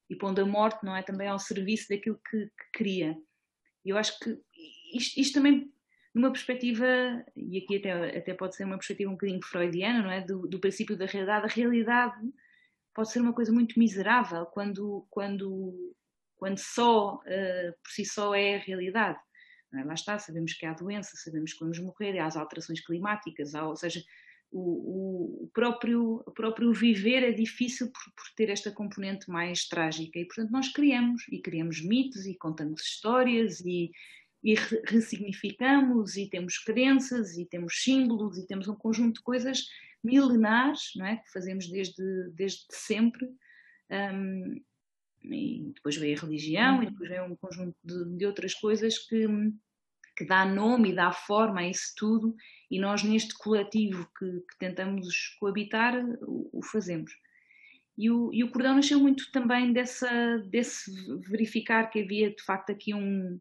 e 0.08 0.16
pondo 0.16 0.40
a 0.40 0.46
morte 0.46 0.84
não 0.84 0.96
é 0.96 1.02
também 1.02 1.28
ao 1.28 1.38
serviço 1.38 1.88
daquilo 1.90 2.18
que, 2.30 2.46
que 2.46 2.72
cria 2.72 3.16
eu 3.84 3.96
acho 3.96 4.18
que 4.18 4.38
isto, 4.94 5.20
isto 5.20 5.34
também 5.34 5.70
numa 6.14 6.30
perspectiva, 6.30 6.84
e 7.34 7.58
aqui 7.58 7.76
até, 7.76 8.18
até 8.18 8.34
pode 8.34 8.54
ser 8.54 8.64
uma 8.64 8.76
perspectiva 8.76 9.10
um 9.10 9.14
bocadinho 9.14 9.40
freudiana, 9.42 10.02
não 10.02 10.10
é? 10.10 10.20
Do, 10.20 10.46
do 10.46 10.60
princípio 10.60 10.96
da 10.96 11.06
realidade. 11.06 11.46
A 11.46 11.54
realidade 11.54 12.20
pode 12.94 13.10
ser 13.10 13.20
uma 13.20 13.32
coisa 13.32 13.50
muito 13.50 13.78
miserável 13.78 14.44
quando, 14.46 15.06
quando, 15.10 15.94
quando 16.42 16.58
só, 16.58 17.18
uh, 17.18 17.72
por 17.84 17.92
si 17.92 18.04
só, 18.04 18.34
é 18.34 18.56
a 18.56 18.58
realidade. 18.58 19.16
É? 19.72 19.84
Lá 19.84 19.94
está, 19.94 20.18
sabemos 20.18 20.52
que 20.54 20.66
há 20.66 20.72
doença, 20.72 21.12
sabemos 21.14 21.52
que 21.52 21.60
vamos 21.60 21.78
morrer, 21.78 22.18
há 22.18 22.26
as 22.26 22.36
alterações 22.36 22.84
climáticas, 22.84 23.54
há, 23.54 23.64
ou 23.64 23.76
seja, 23.76 24.02
o, 24.50 25.44
o, 25.44 25.50
próprio, 25.54 26.20
o 26.26 26.32
próprio 26.32 26.72
viver 26.72 27.22
é 27.22 27.30
difícil 27.30 27.92
por, 27.92 28.12
por, 28.16 28.24
ter 28.34 28.50
esta 28.50 28.72
componente 28.72 29.30
mais 29.30 29.68
trágica 29.68 30.18
e, 30.18 30.24
portanto, 30.24 30.50
nós 30.50 30.68
criamos, 30.72 31.22
e 31.30 31.40
criamos 31.40 31.80
mitos 31.80 32.26
e 32.26 32.34
contamos 32.36 32.82
histórias 32.82 33.60
e, 33.60 33.92
e 34.42 34.56
ressignificamos 34.86 36.16
e 36.16 36.28
temos 36.28 36.58
crenças 36.58 37.38
e 37.38 37.46
temos 37.46 37.84
símbolos 37.84 38.36
e 38.36 38.48
temos 38.48 38.66
um 38.66 38.74
conjunto 38.74 39.18
de 39.18 39.22
coisas 39.22 39.68
milenares, 40.02 40.90
não 40.96 41.06
é? 41.06 41.18
Que 41.18 41.30
fazemos 41.30 41.70
desde, 41.70 42.02
desde 42.34 42.66
sempre. 42.68 43.28
Um, 43.88 44.60
e 45.24 45.72
depois 45.74 45.96
veio 45.96 46.16
a 46.16 46.20
religião 46.20 46.82
e 46.82 46.86
depois 46.86 47.08
veio 47.08 47.24
um 47.24 47.36
conjunto 47.36 47.76
de, 47.84 48.16
de 48.16 48.26
outras 48.26 48.54
coisas 48.54 48.98
que, 48.98 49.26
que 50.16 50.24
dá 50.24 50.44
nome 50.44 50.90
e 50.90 50.94
dá 50.94 51.12
forma 51.12 51.60
a 51.60 51.68
isso 51.68 51.92
tudo 51.96 52.34
e 52.70 52.78
nós 52.78 53.02
neste 53.02 53.36
coletivo 53.36 54.08
que, 54.18 54.26
que 54.26 54.58
tentamos 54.58 55.28
coabitar 55.38 55.94
o, 56.22 56.50
o 56.52 56.62
fazemos. 56.62 57.12
E 57.96 58.10
o, 58.10 58.32
e 58.32 58.42
o 58.42 58.50
cordão 58.50 58.74
nasceu 58.74 58.98
muito 58.98 59.30
também 59.32 59.72
dessa, 59.72 60.38
desse 60.48 60.90
verificar 61.28 61.90
que 61.90 62.00
havia 62.00 62.30
de 62.30 62.42
facto 62.42 62.70
aqui 62.70 62.94
um, 62.94 63.38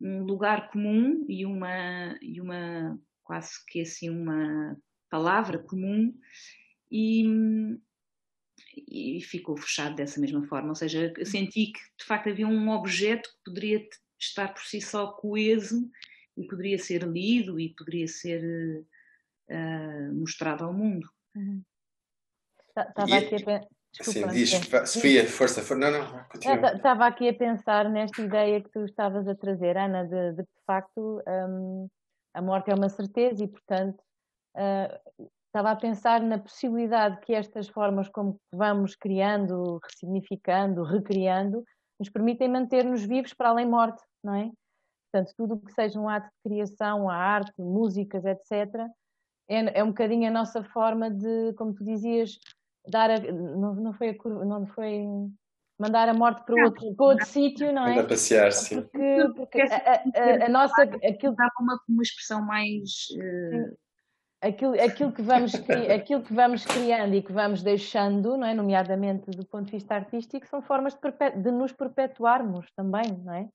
um 0.00 0.22
lugar 0.22 0.70
comum 0.70 1.24
e 1.28 1.46
uma, 1.46 2.18
e 2.20 2.40
uma 2.40 2.98
quase 3.24 3.52
que 3.66 3.80
assim 3.80 4.10
uma 4.10 4.76
palavra 5.10 5.58
comum 5.58 6.14
e, 6.90 7.24
e 8.76 9.20
ficou 9.20 9.56
fechado 9.56 9.96
dessa 9.96 10.20
mesma 10.20 10.46
forma. 10.46 10.70
Ou 10.70 10.74
seja, 10.74 11.12
eu 11.16 11.26
senti 11.26 11.72
que 11.72 11.80
de 11.98 12.04
facto 12.04 12.28
havia 12.28 12.46
um 12.46 12.68
objeto 12.70 13.30
que 13.30 13.44
poderia 13.44 13.88
estar 14.18 14.52
por 14.52 14.62
si 14.62 14.80
só 14.80 15.12
coeso 15.12 15.90
e 16.36 16.46
poderia 16.46 16.78
ser 16.78 17.02
lido 17.02 17.58
e 17.58 17.74
poderia 17.74 18.06
ser 18.06 18.84
uh, 19.50 20.14
mostrado 20.14 20.64
ao 20.64 20.72
mundo. 20.72 21.08
Uhum. 21.34 21.62
Estava 22.76 23.16
aqui 23.16 23.50
a, 23.50 23.66
Desculpa, 23.98 24.28
Sim, 24.30 24.34
diz, 24.34 24.50
Sofia, 24.90 25.26
força, 25.26 25.62
força, 25.62 25.76
não, 25.76 25.90
não, 25.90 26.24
continua. 26.24 26.74
Estava 26.74 27.06
aqui 27.06 27.28
a 27.30 27.34
pensar 27.34 27.88
nesta 27.88 28.20
ideia 28.20 28.60
que 28.60 28.68
tu 28.68 28.84
estavas 28.84 29.26
a 29.26 29.34
trazer, 29.34 29.76
Ana, 29.76 30.04
de, 30.04 30.32
de, 30.32 30.42
de 30.42 30.64
facto 30.66 31.22
um, 31.26 31.88
a 32.34 32.42
morte 32.42 32.70
é 32.70 32.74
uma 32.74 32.90
certeza 32.90 33.42
e, 33.42 33.48
portanto, 33.48 33.98
uh, 34.54 35.30
estava 35.56 35.70
a 35.70 35.76
pensar 35.76 36.20
na 36.20 36.38
possibilidade 36.38 37.18
que 37.20 37.32
estas 37.32 37.66
formas 37.66 38.10
como 38.10 38.38
vamos 38.52 38.94
criando, 38.94 39.80
ressignificando, 39.82 40.82
recriando, 40.84 41.64
nos 41.98 42.10
permitem 42.10 42.46
manter-nos 42.46 43.02
vivos 43.02 43.32
para 43.32 43.48
além 43.48 43.66
morte, 43.66 44.02
não 44.22 44.34
é? 44.34 44.50
Portanto, 45.10 45.32
tudo 45.34 45.54
o 45.54 45.58
que 45.58 45.72
seja 45.72 45.98
um 45.98 46.10
ato 46.10 46.26
de 46.26 46.50
criação, 46.50 47.08
a 47.08 47.16
arte, 47.16 47.54
músicas, 47.58 48.26
etc., 48.26 48.86
é, 49.48 49.78
é 49.78 49.82
um 49.82 49.88
bocadinho 49.88 50.28
a 50.28 50.30
nossa 50.30 50.62
forma 50.62 51.10
de, 51.10 51.54
como 51.54 51.72
tu 51.72 51.82
dizias, 51.82 52.38
dar 52.86 53.10
a, 53.10 53.18
não, 53.18 53.74
não 53.76 53.92
foi 53.94 54.10
a 54.10 54.18
curva, 54.18 54.44
não 54.44 54.66
foi 54.66 55.06
mandar 55.78 56.06
a 56.10 56.14
morte 56.14 56.44
para 56.44 56.64
outro, 56.64 56.94
para 56.94 57.06
outro 57.06 57.26
sítio, 57.26 57.72
não 57.72 57.86
é? 57.86 57.94
Mandar 57.94 58.08
passear, 58.08 58.52
sim. 58.52 58.82
Porque, 58.82 59.32
porque 59.34 59.62
a, 59.62 60.42
a, 60.42 60.44
a, 60.44 60.48
nossa 60.50 60.82
aquilo 60.82 61.34
dava 61.34 61.52
uma, 61.60 61.80
uma 61.88 62.02
expressão 62.02 62.44
mais 62.44 63.06
uh... 63.12 63.85
aquilo, 64.46 64.80
aquilo, 64.80 65.12
que 65.12 65.22
vamos, 65.22 65.52
aquilo 65.94 66.22
que 66.22 66.32
vamos 66.32 66.64
criando 66.64 67.14
e 67.14 67.22
que 67.22 67.32
vamos 67.32 67.62
deixando, 67.62 68.36
não 68.36 68.46
é? 68.46 68.54
nomeadamente 68.54 69.30
do 69.30 69.46
ponto 69.46 69.66
de 69.66 69.72
vista 69.72 69.94
artístico, 69.94 70.46
são 70.46 70.62
formas 70.62 70.94
de, 70.94 71.00
perpet, 71.00 71.38
de 71.38 71.50
nos 71.50 71.72
perpetuarmos 71.72 72.70
também, 72.76 73.12
não 73.24 73.34
é? 73.34 73.48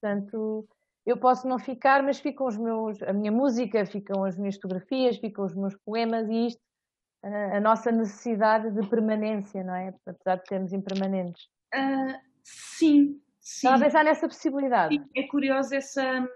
Portanto, 0.00 0.66
eu 1.06 1.16
posso 1.16 1.46
não 1.46 1.58
ficar, 1.58 2.02
mas 2.02 2.18
ficam 2.18 2.46
os 2.46 2.56
meus, 2.56 3.02
a 3.02 3.12
minha 3.12 3.32
música, 3.32 3.86
ficam 3.86 4.24
as 4.24 4.36
minhas 4.36 4.56
fotografias, 4.56 5.18
ficam 5.18 5.44
os 5.44 5.54
meus 5.54 5.76
poemas 5.84 6.28
e 6.28 6.46
isto 6.46 6.60
a, 7.22 7.60
nossa 7.60 7.92
necessidade 7.92 8.70
de 8.72 8.88
permanência, 8.88 9.62
não 9.62 9.74
é? 9.74 9.94
Apesar 10.04 10.36
de 10.36 10.48
sermos 10.48 10.72
impermanentes. 10.72 11.44
Uh, 11.72 12.18
sim, 12.42 13.22
Sim. 13.42 13.66
Estava 13.66 13.76
a 13.76 13.86
pensar 13.86 14.04
nessa 14.04 14.28
possibilidade. 14.28 15.02
É 15.16 15.26
curioso 15.26 15.74
essa. 15.74 16.28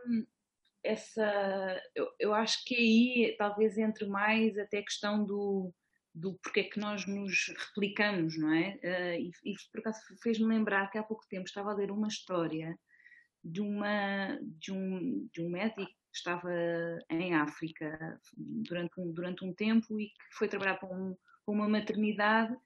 Essa 0.86 1.82
eu, 1.94 2.08
eu 2.18 2.34
acho 2.34 2.64
que 2.64 2.74
aí 2.74 3.36
talvez 3.36 3.76
entre 3.76 4.06
mais 4.06 4.56
até 4.58 4.78
a 4.78 4.84
questão 4.84 5.24
do, 5.24 5.72
do 6.14 6.38
porquê 6.42 6.64
que 6.64 6.80
nós 6.80 7.06
nos 7.06 7.48
replicamos, 7.58 8.38
não 8.38 8.52
é? 8.54 8.78
Uh, 8.82 9.20
e, 9.20 9.52
e 9.52 9.54
por 9.70 9.80
acaso 9.80 10.00
fez-me 10.22 10.46
lembrar 10.46 10.90
que 10.90 10.98
há 10.98 11.02
pouco 11.02 11.26
tempo 11.28 11.46
estava 11.46 11.70
a 11.70 11.74
ler 11.74 11.90
uma 11.90 12.08
história 12.08 12.78
de, 13.44 13.60
uma, 13.60 14.38
de, 14.42 14.72
um, 14.72 15.28
de 15.32 15.42
um 15.42 15.50
médico 15.50 15.84
que 15.84 16.16
estava 16.16 16.50
em 17.10 17.34
África 17.34 18.20
durante 18.36 19.00
um, 19.00 19.12
durante 19.12 19.44
um 19.44 19.52
tempo 19.52 20.00
e 20.00 20.06
que 20.06 20.36
foi 20.36 20.48
trabalhar 20.48 20.76
para, 20.76 20.88
um, 20.88 21.14
para 21.44 21.54
uma 21.54 21.68
maternidade 21.68 22.56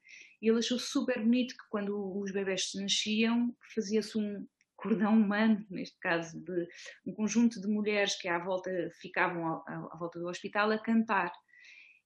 e 0.41 0.49
ele 0.49 0.59
achou 0.59 0.79
super 0.79 1.19
bonito 1.19 1.55
que 1.55 1.69
quando 1.69 2.17
os 2.17 2.31
bebés 2.31 2.71
nasciam 2.75 3.55
fazia-se 3.75 4.17
um 4.17 4.47
cordão 4.81 5.13
humano, 5.13 5.63
neste 5.69 5.97
caso, 5.99 6.39
de 6.43 6.67
um 7.05 7.13
conjunto 7.13 7.61
de 7.61 7.67
mulheres 7.67 8.17
que 8.19 8.27
à 8.27 8.39
volta 8.39 8.71
ficavam 8.99 9.61
à, 9.67 9.97
volta 9.97 10.19
do 10.19 10.27
hospital 10.27 10.71
a 10.71 10.79
cantar. 10.79 11.31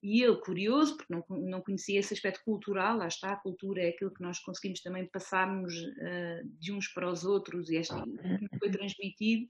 E 0.03 0.21
eu, 0.21 0.39
curioso, 0.39 0.97
porque 0.97 1.11
não, 1.11 1.23
não 1.39 1.61
conhecia 1.61 1.99
esse 1.99 2.13
aspecto 2.13 2.43
cultural, 2.43 2.97
lá 2.97 3.07
está, 3.07 3.31
a 3.31 3.37
cultura 3.37 3.81
é 3.81 3.89
aquilo 3.89 4.13
que 4.13 4.21
nós 4.21 4.39
conseguimos 4.39 4.81
também 4.81 5.07
passarmos 5.07 5.73
uh, 5.73 6.47
de 6.59 6.71
uns 6.71 6.87
para 6.89 7.09
os 7.09 7.23
outros 7.23 7.69
e 7.69 7.77
este 7.77 7.95
foi 8.59 8.69
transmitido. 8.69 9.47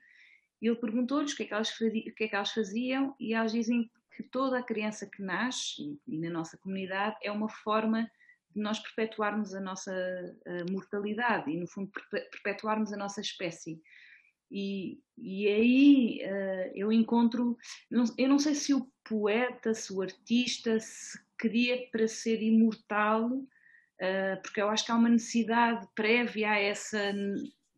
Ele 0.61 0.75
perguntou-lhes 0.75 1.33
o 1.33 1.35
que, 1.35 1.43
é 1.43 1.45
que 1.47 1.55
o 1.55 2.15
que 2.15 2.23
é 2.23 2.27
que 2.29 2.35
elas 2.35 2.51
faziam 2.51 3.13
e 3.19 3.33
elas 3.33 3.51
dizem 3.51 3.89
que 4.15 4.23
toda 4.23 4.59
a 4.59 4.63
criança 4.63 5.09
que 5.11 5.21
nasce, 5.21 5.99
e 6.07 6.17
na 6.17 6.29
nossa 6.29 6.57
comunidade, 6.57 7.17
é 7.21 7.29
uma 7.31 7.49
forma 7.49 8.09
nós 8.55 8.79
perpetuarmos 8.79 9.53
a 9.53 9.59
nossa 9.59 9.91
a 10.45 10.71
mortalidade 10.71 11.51
e, 11.51 11.57
no 11.57 11.67
fundo, 11.67 11.91
perpetuarmos 12.31 12.93
a 12.93 12.97
nossa 12.97 13.21
espécie. 13.21 13.81
E, 14.51 14.99
e 15.17 15.47
aí 15.47 16.21
uh, 16.23 16.71
eu 16.75 16.91
encontro, 16.91 17.57
eu 18.17 18.29
não 18.29 18.39
sei 18.39 18.55
se 18.55 18.73
o 18.73 18.87
poeta, 19.03 19.73
se 19.73 19.91
o 19.91 20.01
artista 20.01 20.79
se 20.79 21.19
queria 21.37 21.89
para 21.91 22.07
ser 22.07 22.41
imortal, 22.41 23.27
uh, 23.27 24.41
porque 24.41 24.61
eu 24.61 24.69
acho 24.69 24.85
que 24.85 24.91
há 24.91 24.95
uma 24.95 25.09
necessidade 25.09 25.87
prévia 25.95 26.51
a 26.51 26.59
essa 26.59 27.13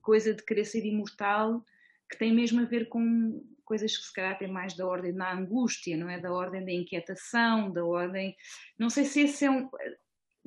coisa 0.01 0.33
de 0.33 0.43
querer 0.43 0.65
ser 0.65 0.85
imortal 0.85 1.63
que 2.09 2.17
tem 2.17 2.33
mesmo 2.33 2.61
a 2.61 2.65
ver 2.65 2.87
com 2.87 3.43
coisas 3.65 3.95
que 3.97 4.03
se 4.03 4.13
calhar 4.13 4.37
têm 4.37 4.47
mais 4.47 4.73
da 4.75 4.87
ordem 4.87 5.13
da 5.13 5.33
angústia, 5.33 5.97
não 5.97 6.09
é? 6.09 6.19
Da 6.19 6.31
ordem 6.31 6.63
da 6.63 6.71
inquietação, 6.71 7.69
da 7.69 7.83
ordem. 7.83 8.35
Não 8.79 8.89
sei 8.89 9.03
se 9.03 9.21
esse 9.21 9.43
é 9.43 9.51
um. 9.51 9.69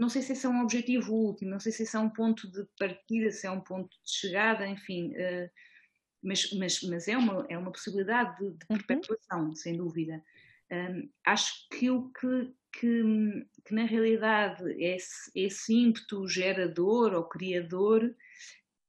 Não 0.00 0.08
sei 0.08 0.22
se 0.22 0.32
esse 0.32 0.46
é 0.46 0.48
um 0.48 0.62
objetivo 0.62 1.12
último, 1.12 1.50
não 1.50 1.60
sei 1.60 1.70
se 1.72 1.82
esse 1.82 1.94
é 1.94 2.00
um 2.00 2.08
ponto 2.08 2.50
de 2.50 2.66
partida, 2.78 3.30
se 3.30 3.46
é 3.46 3.50
um 3.50 3.60
ponto 3.60 3.90
de 4.02 4.10
chegada, 4.10 4.66
enfim. 4.66 5.12
Uh, 5.12 5.50
mas, 6.22 6.50
mas, 6.54 6.82
mas 6.82 7.06
é, 7.06 7.18
uma, 7.18 7.44
é 7.50 7.58
uma 7.58 7.70
possibilidade 7.70 8.34
de, 8.38 8.50
de 8.50 8.66
uhum. 8.70 8.78
perpetuação, 8.78 9.44
uhum. 9.44 9.54
sem 9.54 9.76
dúvida. 9.76 10.24
Um, 10.72 11.10
acho 11.26 11.68
que 11.68 11.90
o 11.90 12.10
que, 12.12 12.50
que, 12.72 13.02
que 13.66 13.74
na 13.74 13.84
realidade 13.84 14.64
esse, 14.82 15.30
esse 15.34 15.74
ímpeto 15.74 16.26
gerador 16.26 17.12
ou 17.12 17.28
criador 17.28 18.14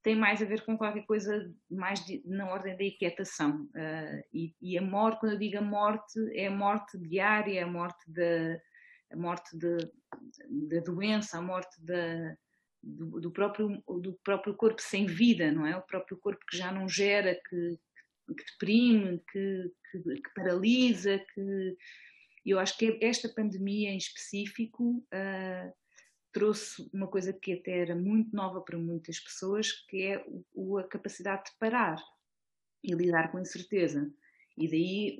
tem 0.02 0.16
mais 0.16 0.40
a 0.40 0.46
ver 0.46 0.64
com 0.64 0.78
qualquer 0.78 1.04
coisa 1.04 1.54
mais 1.70 2.02
de, 2.06 2.22
na 2.24 2.50
ordem 2.50 2.74
da 2.74 2.84
inquietação. 2.84 3.68
Uh, 3.74 4.22
e, 4.32 4.54
e, 4.62 4.78
a 4.78 4.82
morte, 4.82 5.20
quando 5.20 5.32
eu 5.32 5.38
digo 5.38 5.58
a 5.58 5.62
morte, 5.62 6.18
é 6.32 6.46
a 6.46 6.50
morte 6.50 6.96
diária, 6.96 7.62
a 7.62 7.68
morte 7.68 8.10
da, 8.10 8.58
a 9.12 9.16
morte 9.16 9.56
da 9.56 10.80
doença, 10.80 11.38
a 11.38 11.42
morte 11.42 11.76
do, 12.82 13.20
do, 13.20 13.30
próprio, 13.30 13.82
do 14.00 14.14
próprio 14.24 14.54
corpo 14.54 14.80
sem 14.80 15.06
vida, 15.06 15.52
não 15.52 15.66
é? 15.66 15.76
O 15.76 15.82
próprio 15.82 16.16
corpo 16.16 16.44
que 16.48 16.56
já 16.56 16.72
não 16.72 16.88
gera, 16.88 17.34
que, 17.48 17.78
que 18.28 18.44
deprime, 18.52 19.22
que, 19.30 19.72
que, 19.90 19.98
que 20.02 20.34
paralisa, 20.34 21.18
que 21.34 21.76
eu 22.44 22.58
acho 22.58 22.76
que 22.76 22.98
esta 23.00 23.28
pandemia 23.28 23.90
em 23.90 23.98
específico 23.98 25.04
uh, 25.14 25.72
trouxe 26.32 26.90
uma 26.92 27.06
coisa 27.06 27.32
que 27.32 27.52
até 27.52 27.78
era 27.78 27.94
muito 27.94 28.34
nova 28.34 28.60
para 28.60 28.78
muitas 28.78 29.20
pessoas, 29.20 29.70
que 29.88 30.02
é 30.02 30.24
o, 30.52 30.78
a 30.78 30.88
capacidade 30.88 31.50
de 31.50 31.58
parar 31.58 32.02
e 32.82 32.92
lidar 32.94 33.30
com 33.30 33.38
a 33.38 33.42
incerteza. 33.42 34.12
E 34.56 34.68
daí 34.68 35.18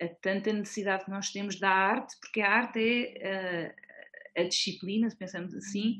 a, 0.00 0.04
a, 0.04 0.08
tanta 0.20 0.52
necessidade 0.52 1.04
que 1.04 1.10
nós 1.10 1.30
temos 1.30 1.58
da 1.58 1.70
arte, 1.70 2.16
porque 2.20 2.40
a 2.40 2.50
arte 2.50 2.78
é 2.80 3.74
uh, 4.36 4.40
a 4.40 4.44
disciplina, 4.44 5.10
se 5.10 5.16
pensamos 5.16 5.54
assim, 5.54 5.98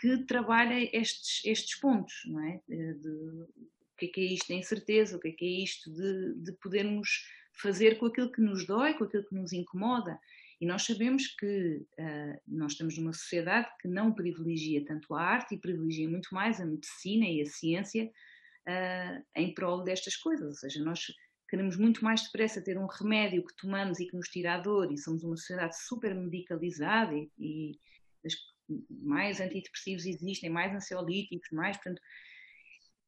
que 0.00 0.24
trabalha 0.24 0.88
estes, 0.96 1.44
estes 1.44 1.78
pontos, 1.78 2.14
não 2.26 2.40
é? 2.40 2.60
De, 2.68 3.08
o 3.08 3.96
que 3.98 4.06
é 4.06 4.08
que 4.08 4.20
é 4.20 4.24
isto 4.24 4.48
da 4.48 4.54
incerteza, 4.54 5.16
o 5.16 5.20
que 5.20 5.28
é 5.28 5.32
que 5.32 5.44
é 5.44 5.64
isto 5.64 5.92
de, 5.92 6.34
de 6.36 6.52
podermos 6.60 7.26
fazer 7.52 7.98
com 7.98 8.06
aquilo 8.06 8.30
que 8.30 8.40
nos 8.40 8.64
dói, 8.66 8.94
com 8.94 9.04
aquilo 9.04 9.26
que 9.26 9.34
nos 9.34 9.52
incomoda. 9.52 10.18
E 10.60 10.66
nós 10.66 10.82
sabemos 10.84 11.26
que 11.28 11.84
uh, 11.98 12.40
nós 12.46 12.72
estamos 12.72 12.96
numa 12.98 13.12
sociedade 13.12 13.68
que 13.80 13.88
não 13.88 14.12
privilegia 14.12 14.84
tanto 14.84 15.14
a 15.14 15.22
arte 15.22 15.54
e 15.54 15.60
privilegia 15.60 16.08
muito 16.08 16.28
mais 16.32 16.60
a 16.60 16.66
medicina 16.66 17.26
e 17.26 17.42
a 17.42 17.46
ciência 17.46 18.04
uh, 18.04 19.24
em 19.36 19.54
prol 19.54 19.82
destas 19.82 20.16
coisas. 20.16 20.46
Ou 20.46 20.54
seja, 20.54 20.82
nós 20.82 21.06
queremos 21.48 21.76
muito 21.76 22.04
mais 22.04 22.22
depressa 22.22 22.62
ter 22.62 22.78
um 22.78 22.86
remédio 22.86 23.44
que 23.44 23.56
tomamos 23.56 23.98
e 23.98 24.06
que 24.06 24.16
nos 24.16 24.28
tira 24.28 24.54
a 24.54 24.58
dor, 24.58 24.92
e 24.92 24.98
somos 24.98 25.24
uma 25.24 25.36
sociedade 25.36 25.78
super 25.80 26.14
medicalizada 26.14 27.14
e, 27.14 27.30
e 27.38 27.72
mais 28.90 29.40
antidepressivos 29.40 30.04
existem, 30.04 30.50
mais 30.50 30.74
ansiolíticos, 30.74 31.48
mais, 31.50 31.76
portanto, 31.76 32.02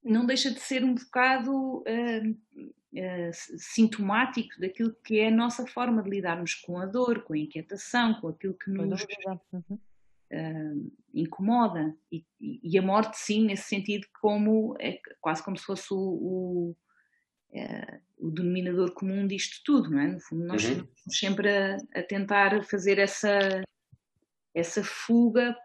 não 0.02 0.24
deixa 0.24 0.50
de 0.50 0.60
ser 0.60 0.82
um 0.82 0.94
bocado 0.94 1.80
uh, 1.80 2.30
uh, 2.30 3.30
sintomático 3.32 4.58
daquilo 4.58 4.94
que 5.04 5.18
é 5.18 5.28
a 5.28 5.30
nossa 5.30 5.66
forma 5.66 6.02
de 6.02 6.08
lidarmos 6.08 6.54
com 6.54 6.78
a 6.78 6.86
dor, 6.86 7.22
com 7.22 7.34
a 7.34 7.38
inquietação, 7.38 8.14
com 8.14 8.28
aquilo 8.28 8.54
que 8.54 8.70
nos 8.70 9.02
uh, 9.02 10.92
incomoda. 11.12 11.94
E, 12.10 12.24
e, 12.40 12.78
a 12.78 12.82
morte, 12.82 13.18
sim, 13.18 13.44
nesse 13.44 13.64
sentido, 13.64 14.06
como 14.20 14.74
é 14.80 14.98
quase 15.20 15.44
como 15.44 15.58
se 15.58 15.64
fosse 15.64 15.92
o, 15.92 15.98
o, 15.98 16.76
o 18.18 18.30
denominador 18.30 18.92
comum 18.92 19.26
disto 19.26 19.60
tudo, 19.64 19.90
não 19.90 20.00
é? 20.00 20.06
No 20.08 20.20
fundo, 20.20 20.44
nós 20.44 20.64
uhum. 20.64 20.70
estamos 20.70 21.18
sempre 21.18 21.48
a, 21.48 21.76
a 21.94 22.02
tentar 22.02 22.62
fazer 22.64 22.98
essa 22.98 23.62
essa 24.54 24.82
fuga 24.82 25.56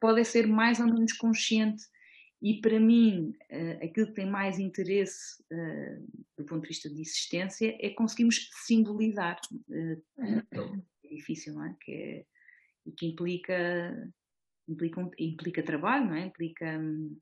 pode 0.00 0.24
ser 0.24 0.46
mais 0.46 0.80
ou 0.80 0.86
menos 0.86 1.12
consciente. 1.12 1.84
E 2.42 2.60
para 2.60 2.78
mim, 2.78 3.32
uh, 3.50 3.84
aquilo 3.84 4.08
que 4.08 4.14
tem 4.14 4.26
mais 4.28 4.58
interesse 4.58 5.42
uh, 5.50 6.24
do 6.36 6.44
ponto 6.44 6.62
de 6.62 6.68
vista 6.68 6.90
de 6.90 7.00
existência 7.00 7.76
é 7.80 7.90
conseguirmos 7.90 8.50
simbolizar. 8.66 9.38
Uh, 9.68 10.02
é 11.04 11.08
difícil, 11.08 11.54
não 11.54 11.64
é? 11.64 11.76
Que 11.80 11.92
é, 11.92 12.26
e 12.86 12.92
que 12.92 13.06
implica, 13.06 14.12
implica, 14.68 15.10
implica 15.18 15.62
trabalho, 15.62 16.06
não 16.06 16.14
é? 16.16 16.26
Implica 16.26 16.78
um, 16.78 17.16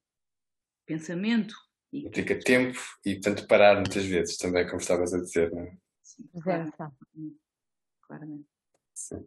pensamento. 0.86 1.54
Implica 1.92 2.38
tempo 2.38 2.78
e, 3.04 3.14
portanto, 3.14 3.46
parar 3.46 3.74
muitas 3.76 4.04
vezes 4.04 4.36
também, 4.38 4.66
como 4.66 4.78
estavas 4.78 5.12
a 5.12 5.20
dizer, 5.20 5.52
não 5.52 5.62
é? 5.62 5.76
Sim, 6.02 6.28
claro. 6.42 6.72
claramente. 8.02 8.46
Sim. 8.94 9.26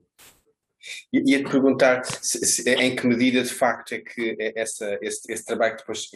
E 1.12 1.32
ia-te 1.32 1.49
perguntar 1.49 2.04
se, 2.06 2.45
se, 2.45 2.69
em 2.75 2.95
que 2.95 3.08
medida 3.08 3.43
de 3.43 3.54
facto 3.54 3.93
é 3.93 3.99
que 3.99 4.36
essa, 4.56 4.97
esse, 5.01 5.32
esse 5.32 5.45
trabalho 5.45 5.75
que 5.75 5.82
depois 5.82 6.10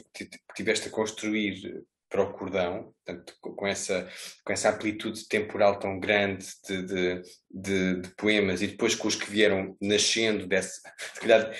tiveste 0.55 0.87
a 0.87 0.91
construir 0.91 1.83
para 2.09 2.23
o 2.23 2.33
cordão, 2.33 2.93
portanto, 3.05 3.35
com, 3.39 3.67
essa, 3.67 4.09
com 4.43 4.51
essa 4.51 4.71
amplitude 4.71 5.27
temporal 5.27 5.77
tão 5.77 5.99
grande 5.99 6.45
de, 6.67 6.81
de, 6.83 7.21
de, 7.49 8.01
de 8.01 8.09
poemas 8.15 8.61
e 8.61 8.67
depois 8.67 8.95
com 8.95 9.07
os 9.07 9.15
que 9.15 9.29
vieram 9.29 9.77
nascendo 9.79 10.47
desse, 10.47 10.81
se 11.13 11.19
calhar, 11.19 11.55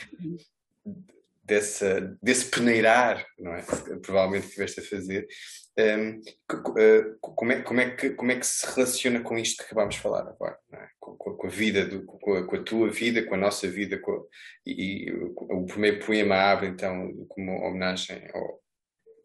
dessa, 1.49 2.17
desse 2.21 2.45
peneirar, 2.45 3.25
não 3.37 3.53
é? 3.53 3.63
Provavelmente 4.01 4.43
que 4.43 4.47
estiveste 4.49 4.79
a 4.79 4.83
fazer. 4.83 5.27
Um, 5.77 6.21
como, 7.21 7.51
é, 7.51 7.61
como, 7.61 7.81
é 7.81 7.89
que, 7.89 8.09
como 8.11 8.31
é 8.31 8.39
que 8.39 8.45
se 8.45 8.65
relaciona 8.75 9.21
com 9.21 9.37
isto 9.37 9.57
que 9.57 9.63
acabámos 9.63 9.95
de 9.95 10.01
falar 10.01 10.27
agora? 10.27 10.57
É? 10.73 10.87
Com, 10.99 11.15
com, 11.15 11.47
a 11.47 11.49
vida, 11.49 11.85
do, 11.85 12.05
com, 12.05 12.33
a, 12.33 12.45
com, 12.45 12.55
a, 12.55 12.63
tua 12.63 12.89
vida, 12.89 13.23
com 13.23 13.33
a 13.33 13.37
nossa 13.37 13.67
vida, 13.67 13.99
e, 14.65 15.07
e, 15.07 15.11
o 15.11 15.65
primeiro 15.65 16.05
poema 16.05 16.35
abre 16.35 16.67
então 16.67 17.11
como 17.29 17.51
homenagem 17.65 18.27
ao, 18.33 18.61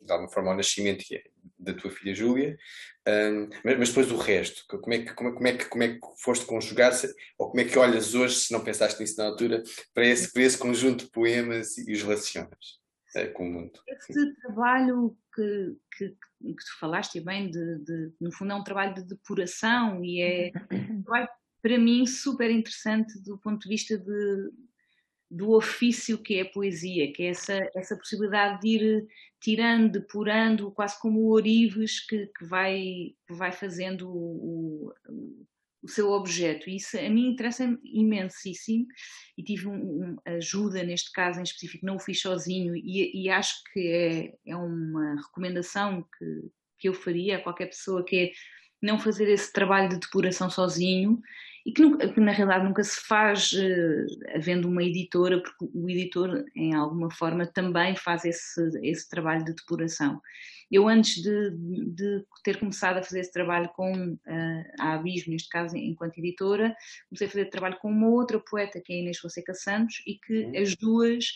de 0.04 0.12
alguma 0.12 0.30
forma 0.30 0.50
ao 0.50 0.56
nascimento 0.56 1.04
é 1.12 1.22
da 1.58 1.72
tua 1.72 1.90
filha 1.90 2.14
Júlia, 2.14 2.58
um, 3.06 3.48
mas, 3.64 3.78
mas, 3.78 3.88
depois 3.88 4.10
o 4.10 4.16
resto, 4.16 4.64
como 4.66 4.94
é 4.94 4.98
que, 4.98 5.14
como, 5.14 5.34
como, 5.34 5.46
é 5.46 5.56
que, 5.56 5.64
como 5.66 5.82
é 5.82 5.88
que 5.88 6.00
foste 6.18 6.46
conjugar, 6.46 6.92
ou 7.38 7.50
como 7.50 7.60
é 7.60 7.64
que 7.64 7.78
olhas 7.78 8.14
hoje, 8.14 8.36
se 8.36 8.52
não 8.52 8.64
pensaste 8.64 9.00
nisso 9.00 9.18
na 9.18 9.26
altura, 9.26 9.62
para 9.92 10.06
esse, 10.06 10.32
para 10.32 10.42
esse 10.42 10.58
conjunto 10.58 11.04
de 11.04 11.10
poemas 11.10 11.76
e 11.78 11.92
os 11.92 12.02
relacionas 12.02 12.80
é, 13.16 13.26
com 13.26 13.48
o 13.48 13.52
mundo? 13.52 13.72
Esse 13.86 14.34
trabalho 14.36 15.16
que, 15.34 15.76
que, 15.96 16.08
que 16.08 16.54
tu 16.54 16.78
falaste 16.80 17.20
bem, 17.20 17.50
de, 17.50 17.78
de, 17.78 18.12
no 18.20 18.32
fundo 18.32 18.52
é 18.52 18.56
um 18.56 18.64
trabalho 18.64 18.94
de 18.94 19.04
depuração 19.04 20.04
e 20.04 20.22
é 20.22 20.52
um 20.90 21.02
trabalho, 21.02 21.28
para 21.62 21.78
mim 21.78 22.06
super 22.06 22.50
interessante 22.50 23.18
do 23.22 23.38
ponto 23.38 23.62
de 23.62 23.68
vista 23.68 23.98
de 23.98 24.50
do 25.30 25.52
ofício 25.52 26.18
que 26.18 26.38
é 26.38 26.42
a 26.42 26.50
poesia, 26.50 27.12
que 27.12 27.22
é 27.22 27.28
essa, 27.28 27.58
essa 27.74 27.96
possibilidade 27.96 28.60
de 28.60 28.68
ir 28.68 29.06
tirando, 29.40 29.92
depurando, 29.92 30.70
quase 30.70 30.98
como 31.00 31.20
o 31.20 31.32
orives 31.32 32.00
que, 32.06 32.26
que, 32.38 32.44
vai, 32.46 33.14
que 33.26 33.34
vai 33.34 33.52
fazendo 33.52 34.08
o, 34.08 34.92
o, 35.08 35.44
o, 35.82 35.88
seu 35.88 36.10
objeto. 36.10 36.70
Isso 36.70 36.98
a 36.98 37.10
mim 37.10 37.28
interessa 37.28 37.64
imensíssimo 37.84 38.86
e 39.36 39.42
tive 39.42 39.68
um, 39.68 39.74
um, 39.74 40.16
ajuda 40.24 40.82
neste 40.82 41.12
caso 41.12 41.40
em 41.40 41.42
específico, 41.42 41.84
não 41.84 41.96
o 41.96 42.00
fiz 42.00 42.20
sozinho 42.20 42.74
e, 42.74 43.24
e 43.24 43.28
acho 43.28 43.62
que 43.72 43.88
é, 43.88 44.50
é 44.50 44.56
uma 44.56 45.16
recomendação 45.16 46.06
que, 46.18 46.50
que 46.78 46.88
eu 46.88 46.94
faria 46.94 47.36
a 47.36 47.42
qualquer 47.42 47.66
pessoa 47.66 48.04
que 48.04 48.16
é 48.16 48.32
não 48.80 48.98
fazer 48.98 49.28
esse 49.30 49.52
trabalho 49.52 49.88
de 49.88 49.98
depuração 49.98 50.48
sozinho 50.48 51.20
e 51.64 51.72
que, 51.72 51.80
nunca, 51.80 52.08
que, 52.08 52.20
na 52.20 52.32
realidade 52.32 52.64
nunca 52.64 52.84
se 52.84 53.00
faz 53.00 53.52
uh, 53.52 54.06
havendo 54.34 54.68
uma 54.68 54.82
editora, 54.82 55.40
porque 55.40 55.66
o 55.72 55.88
editor, 55.88 56.44
em 56.54 56.74
alguma 56.74 57.10
forma, 57.10 57.46
também 57.46 57.96
faz 57.96 58.24
esse, 58.24 58.60
esse 58.82 59.08
trabalho 59.08 59.44
de 59.44 59.54
depuração. 59.54 60.20
Eu, 60.70 60.88
antes 60.88 61.22
de, 61.22 61.50
de 61.50 62.24
ter 62.42 62.58
começado 62.58 62.98
a 62.98 63.02
fazer 63.02 63.20
esse 63.20 63.32
trabalho 63.32 63.68
com 63.70 63.92
uh, 64.12 64.64
a 64.78 64.94
Abismo, 64.94 65.32
neste 65.32 65.48
caso, 65.48 65.76
enquanto 65.76 66.18
editora, 66.18 66.74
comecei 67.08 67.26
a 67.26 67.30
fazer 67.30 67.44
trabalho 67.46 67.78
com 67.80 67.90
uma 67.90 68.08
outra 68.08 68.38
poeta, 68.38 68.80
que 68.80 68.92
é 68.92 69.00
Inês 69.00 69.18
Fonseca 69.18 69.54
Santos, 69.54 70.02
e 70.06 70.18
que 70.18 70.56
as 70.56 70.76
duas 70.76 71.32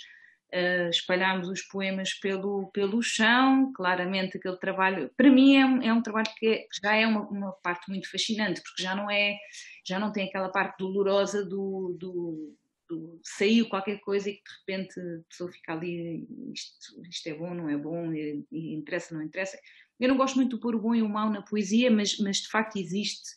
uh, 0.54 0.88
espalhámos 0.90 1.48
os 1.48 1.62
poemas 1.62 2.14
pelo, 2.14 2.70
pelo 2.72 3.02
chão, 3.02 3.72
claramente 3.74 4.38
aquele 4.38 4.56
trabalho, 4.56 5.10
para 5.16 5.30
mim 5.30 5.56
é 5.56 5.66
um, 5.66 5.82
é 5.82 5.92
um 5.92 6.02
trabalho 6.02 6.28
que, 6.36 6.46
é, 6.46 6.66
já 6.82 6.94
é 6.94 7.06
uma, 7.06 7.28
uma, 7.28 7.52
parte 7.52 7.88
muito 7.88 8.10
fascinante, 8.10 8.62
porque 8.62 8.82
já 8.82 8.94
não 8.94 9.10
é, 9.10 9.36
já 9.84 9.98
não 9.98 10.12
tem 10.12 10.28
aquela 10.28 10.48
parte 10.48 10.78
dolorosa 10.78 11.44
do, 11.44 11.96
do, 11.98 12.56
do 12.88 13.20
saiu 13.22 13.68
qualquer 13.68 14.00
coisa 14.00 14.30
e 14.30 14.34
que 14.34 14.42
de 14.42 14.58
repente 14.60 15.00
a 15.00 15.28
pessoa 15.28 15.52
fica 15.52 15.72
ali, 15.72 16.26
isto, 16.52 17.02
isto 17.08 17.26
é 17.28 17.34
bom, 17.34 17.54
não 17.54 17.68
é 17.68 17.76
bom, 17.76 18.12
e, 18.12 18.44
e 18.50 18.74
interessa, 18.74 19.14
não 19.14 19.22
interessa. 19.22 19.58
Eu 20.00 20.08
não 20.08 20.16
gosto 20.16 20.36
muito 20.36 20.56
de 20.56 20.62
pôr 20.62 20.74
o 20.74 20.80
bom 20.80 20.94
e 20.94 21.02
o 21.02 21.08
mau 21.08 21.28
na 21.28 21.42
poesia, 21.42 21.90
mas, 21.90 22.18
mas 22.18 22.38
de 22.38 22.48
facto 22.48 22.76
existe 22.76 23.34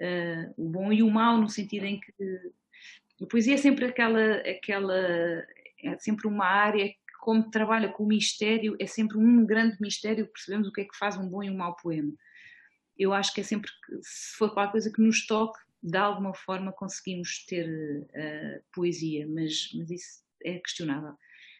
uh, 0.00 0.52
o 0.56 0.68
bom 0.68 0.92
e 0.92 1.02
o 1.02 1.10
mau 1.10 1.38
no 1.38 1.48
sentido 1.48 1.86
em 1.86 2.00
que 2.00 2.12
a 3.22 3.26
poesia 3.26 3.54
é 3.54 3.56
sempre 3.56 3.84
aquela, 3.84 4.36
aquela 4.38 5.46
é 5.82 5.96
sempre 5.98 6.26
uma 6.26 6.46
área 6.46 6.88
que, 6.88 6.96
como 7.20 7.50
trabalha 7.50 7.88
com 7.88 8.04
o 8.04 8.08
mistério, 8.08 8.76
é 8.78 8.86
sempre 8.86 9.18
um 9.18 9.44
grande 9.44 9.76
mistério, 9.80 10.26
percebemos 10.26 10.68
o 10.68 10.72
que 10.72 10.82
é 10.82 10.84
que 10.84 10.96
faz 10.96 11.16
um 11.16 11.28
bom 11.28 11.42
e 11.42 11.50
um 11.50 11.56
mau 11.56 11.76
poema. 11.76 12.12
Eu 12.98 13.12
acho 13.12 13.32
que 13.32 13.40
é 13.40 13.44
sempre 13.44 13.70
que, 13.70 13.98
se 14.02 14.36
for 14.36 14.52
qualquer 14.52 14.72
coisa 14.72 14.92
que 14.92 15.02
nos 15.02 15.26
toque, 15.26 15.58
de 15.82 15.96
alguma 15.98 16.34
forma 16.34 16.72
conseguimos 16.72 17.44
ter 17.46 17.68
uh, 17.68 18.62
poesia, 18.72 19.26
mas, 19.26 19.70
mas 19.74 19.90
isso 19.90 20.22
é 20.44 20.58
questionável. 20.58 21.14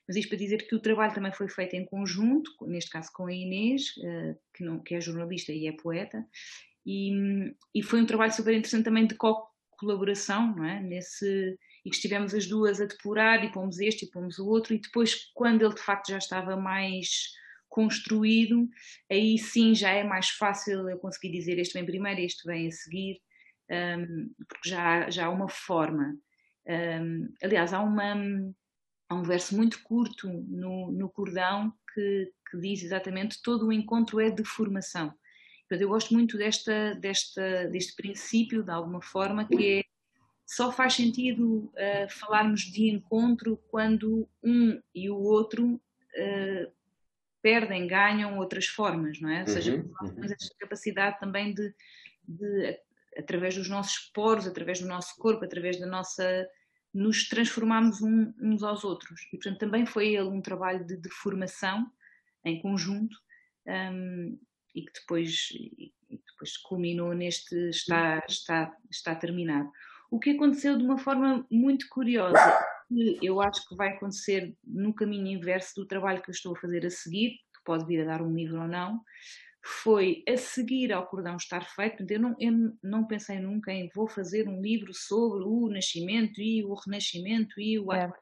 Mas 0.07 0.17
isto 0.17 0.29
para 0.29 0.39
dizer 0.39 0.67
que 0.67 0.75
o 0.75 0.81
trabalho 0.81 1.15
também 1.15 1.33
foi 1.33 1.49
feito 1.49 1.75
em 1.75 1.85
conjunto, 1.85 2.51
neste 2.67 2.91
caso 2.91 3.11
com 3.13 3.27
a 3.27 3.33
Inês, 3.33 3.97
uh, 3.99 4.39
que, 4.55 4.63
não, 4.65 4.79
que 4.79 4.95
é 4.95 5.01
jornalista 5.01 5.53
e 5.53 5.67
é 5.67 5.73
poeta, 5.73 6.25
e, 6.85 7.55
e 7.75 7.83
foi 7.83 8.01
um 8.01 8.07
trabalho 8.07 8.33
super 8.33 8.55
interessante 8.55 8.85
também 8.85 9.07
de 9.07 9.15
co-colaboração, 9.15 10.55
não 10.55 10.65
é? 10.65 10.81
Nesse, 10.81 11.59
e 11.85 11.91
que 11.91 11.97
estivemos 11.97 12.35
as 12.35 12.47
duas 12.47 12.81
a 12.81 12.87
depurar 12.87 13.45
e 13.45 13.53
pomos 13.53 13.79
este 13.81 14.05
e 14.05 14.11
pomos 14.11 14.39
o 14.39 14.47
outro, 14.47 14.75
e 14.75 14.79
depois, 14.79 15.31
quando 15.35 15.65
ele 15.65 15.75
de 15.75 15.83
facto 15.83 16.11
já 16.11 16.19
estava 16.19 16.57
mais 16.57 17.33
construído, 17.69 18.69
aí 19.11 19.39
sim 19.39 19.75
já 19.75 19.91
é 19.91 20.05
mais 20.05 20.29
fácil 20.29 20.89
eu 20.89 20.99
conseguir 20.99 21.31
dizer 21.31 21.59
este 21.59 21.73
vem 21.73 21.87
primeiro, 21.87 22.21
este 22.21 22.47
vem 22.47 22.69
a 22.69 22.71
seguir, 22.71 23.21
um, 23.71 24.31
porque 24.49 24.69
já, 24.69 25.09
já 25.11 25.27
há 25.27 25.31
uma 25.31 25.49
forma. 25.49 26.17
Um, 26.69 27.33
aliás, 27.43 27.73
há, 27.73 27.81
uma, 27.81 28.15
há 29.09 29.15
um 29.15 29.23
verso 29.23 29.57
muito 29.57 29.83
curto 29.83 30.29
no, 30.29 30.93
no 30.93 31.09
cordão 31.09 31.73
que, 31.95 32.31
que 32.51 32.59
diz 32.59 32.83
exatamente 32.83 33.41
todo 33.43 33.67
o 33.67 33.73
encontro 33.73 34.21
é 34.21 34.31
de 34.31 34.45
formação. 34.45 35.13
Eu 35.71 35.89
gosto 35.89 36.13
muito 36.13 36.37
desta, 36.37 36.95
desta, 36.97 37.67
deste 37.69 37.97
princípio, 37.97 38.63
de 38.63 38.71
alguma 38.71 39.01
forma, 39.01 39.49
que 39.49 39.79
é 39.79 39.85
só 40.47 40.71
faz 40.73 40.95
sentido 40.95 41.73
uh, 41.75 42.11
falarmos 42.11 42.63
de 42.63 42.91
encontro 42.91 43.57
quando 43.69 44.29
um 44.43 44.81
e 44.95 45.09
o 45.09 45.17
outro 45.17 45.75
uh, 45.75 46.73
perdem, 47.43 47.87
ganham 47.87 48.39
outras 48.39 48.67
formas, 48.67 49.21
não 49.21 49.29
é? 49.29 49.41
Ou 49.41 49.49
seja, 49.49 49.77
uhum, 49.77 49.93
temos 50.15 50.31
uhum. 50.31 50.37
esta 50.41 50.57
capacidade 50.59 51.19
também 51.19 51.53
de, 51.53 51.75
de, 52.27 52.79
através 53.17 53.57
dos 53.57 53.69
nossos 53.69 54.11
poros, 54.15 54.47
através 54.47 54.81
do 54.81 54.87
nosso 54.87 55.17
corpo, 55.17 55.45
através 55.45 55.79
da 55.79 55.87
nossa. 55.87 56.49
nos 56.95 57.29
transformarmos 57.29 58.01
um, 58.01 58.33
uns 58.41 58.63
aos 58.63 58.85
outros. 58.85 59.23
E, 59.33 59.37
portanto, 59.37 59.59
também 59.59 59.85
foi 59.85 60.15
ele 60.15 60.29
um 60.29 60.41
trabalho 60.41 60.87
de, 60.87 60.97
de 60.97 61.11
formação 61.11 61.91
em 62.45 62.61
conjunto 62.61 63.17
um, 63.67 64.39
e 64.75 64.83
que 64.83 64.93
depois, 65.01 65.49
e 65.51 65.93
depois 66.11 66.57
culminou 66.59 67.13
neste 67.13 67.71
está, 67.71 68.23
está, 68.29 68.77
está 68.91 69.15
terminado. 69.15 69.71
O 70.13 70.21
que 70.21 70.33
aconteceu 70.33 70.77
de 70.77 70.85
uma 70.85 70.99
forma 70.99 71.47
muito 71.51 71.89
curiosa, 71.89 72.37
que 72.87 73.19
eu 73.23 73.41
acho 73.41 73.67
que 73.67 73.75
vai 73.75 73.89
acontecer 73.89 74.55
no 74.63 74.93
caminho 74.93 75.27
inverso 75.27 75.75
do 75.75 75.87
trabalho 75.87 76.21
que 76.21 76.29
eu 76.29 76.35
estou 76.35 76.55
a 76.55 76.61
fazer 76.61 76.85
a 76.85 76.91
seguir, 76.91 77.31
que 77.31 77.65
pode 77.65 77.87
vir 77.87 78.03
a 78.03 78.05
dar 78.05 78.21
um 78.21 78.35
livro 78.35 78.61
ou 78.61 78.69
não, 78.69 79.01
foi 79.65 80.23
a 80.29 80.37
seguir 80.37 80.93
ao 80.93 81.07
cordão 81.07 81.37
estar 81.37 81.65
feito. 81.65 82.05
Eu 82.07 82.21
não, 82.21 82.37
eu 82.39 82.53
não 82.83 83.07
pensei 83.07 83.41
nunca 83.41 83.73
em 83.73 83.89
vou 83.95 84.07
fazer 84.07 84.47
um 84.47 84.61
livro 84.61 84.93
sobre 84.93 85.45
o 85.45 85.71
nascimento 85.71 86.43
e 86.43 86.63
o 86.63 86.75
renascimento 86.75 87.59
e 87.59 87.79
o. 87.79 87.91
É. 87.91 88.13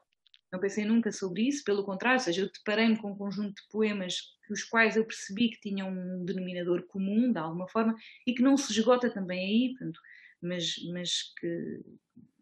Não 0.49 0.61
pensei 0.61 0.85
nunca 0.85 1.11
sobre 1.11 1.41
isso, 1.41 1.61
pelo 1.65 1.83
contrário, 1.83 2.19
ou 2.19 2.23
seja, 2.23 2.43
eu 2.43 2.51
deparei-me 2.51 2.97
com 2.97 3.11
um 3.11 3.17
conjunto 3.17 3.53
de 3.55 3.67
poemas 3.69 4.15
os 4.49 4.63
quais 4.63 4.95
eu 4.95 5.05
percebi 5.05 5.49
que 5.49 5.59
tinham 5.59 5.89
um 5.89 6.23
denominador 6.23 6.83
comum, 6.87 7.31
de 7.31 7.37
alguma 7.37 7.67
forma, 7.67 7.95
e 8.25 8.33
que 8.33 8.41
não 8.41 8.55
se 8.55 8.71
esgota 8.71 9.09
também 9.09 9.39
aí. 9.39 9.69
Portanto, 9.71 9.99
mas, 10.41 10.75
mas, 10.91 11.33
que, 11.39 11.81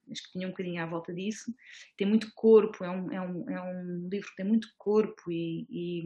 mas 0.08 0.22
que 0.22 0.32
tinha 0.32 0.48
um 0.48 0.52
bocadinho 0.52 0.82
à 0.82 0.86
volta 0.86 1.14
disso. 1.14 1.54
Tem 1.98 2.08
muito 2.08 2.32
corpo, 2.34 2.84
é 2.84 2.90
um, 2.90 3.12
é 3.12 3.22
um, 3.22 3.50
é 3.50 3.62
um 3.62 4.08
livro 4.10 4.30
que 4.30 4.36
tem 4.36 4.46
muito 4.46 4.68
corpo 4.78 5.32
e, 5.32 5.66
e 5.70 6.04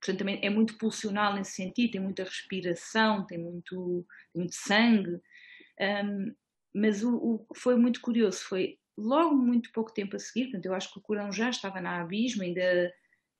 portanto 0.00 0.18
também 0.18 0.40
é 0.42 0.50
muito 0.50 0.76
pulsional 0.78 1.34
nesse 1.34 1.52
sentido, 1.52 1.92
tem 1.92 2.00
muita 2.00 2.24
respiração, 2.24 3.26
tem 3.26 3.38
muito, 3.38 4.06
tem 4.32 4.42
muito 4.42 4.54
sangue. 4.54 5.20
Um, 5.80 6.34
mas 6.74 7.02
o, 7.02 7.16
o, 7.16 7.38
que 7.38 7.58
foi 7.58 7.76
muito 7.76 8.00
curioso 8.00 8.40
foi 8.42 8.78
logo 8.96 9.34
muito 9.34 9.72
pouco 9.72 9.92
tempo 9.92 10.16
a 10.16 10.18
seguir, 10.18 10.44
portanto 10.44 10.66
eu 10.66 10.74
acho 10.74 10.92
que 10.92 10.98
o 10.98 11.02
Corão 11.02 11.32
já 11.32 11.50
estava 11.50 11.80
na 11.80 12.00
abismo, 12.00 12.42
ainda, 12.42 12.94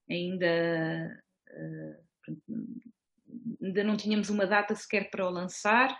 ainda, 0.08 1.22
uh, 1.50 2.56
ainda 3.62 3.84
não 3.84 3.96
tínhamos 3.96 4.30
uma 4.30 4.46
data 4.46 4.74
sequer 4.74 5.10
para 5.10 5.26
o 5.26 5.30
lançar, 5.30 5.96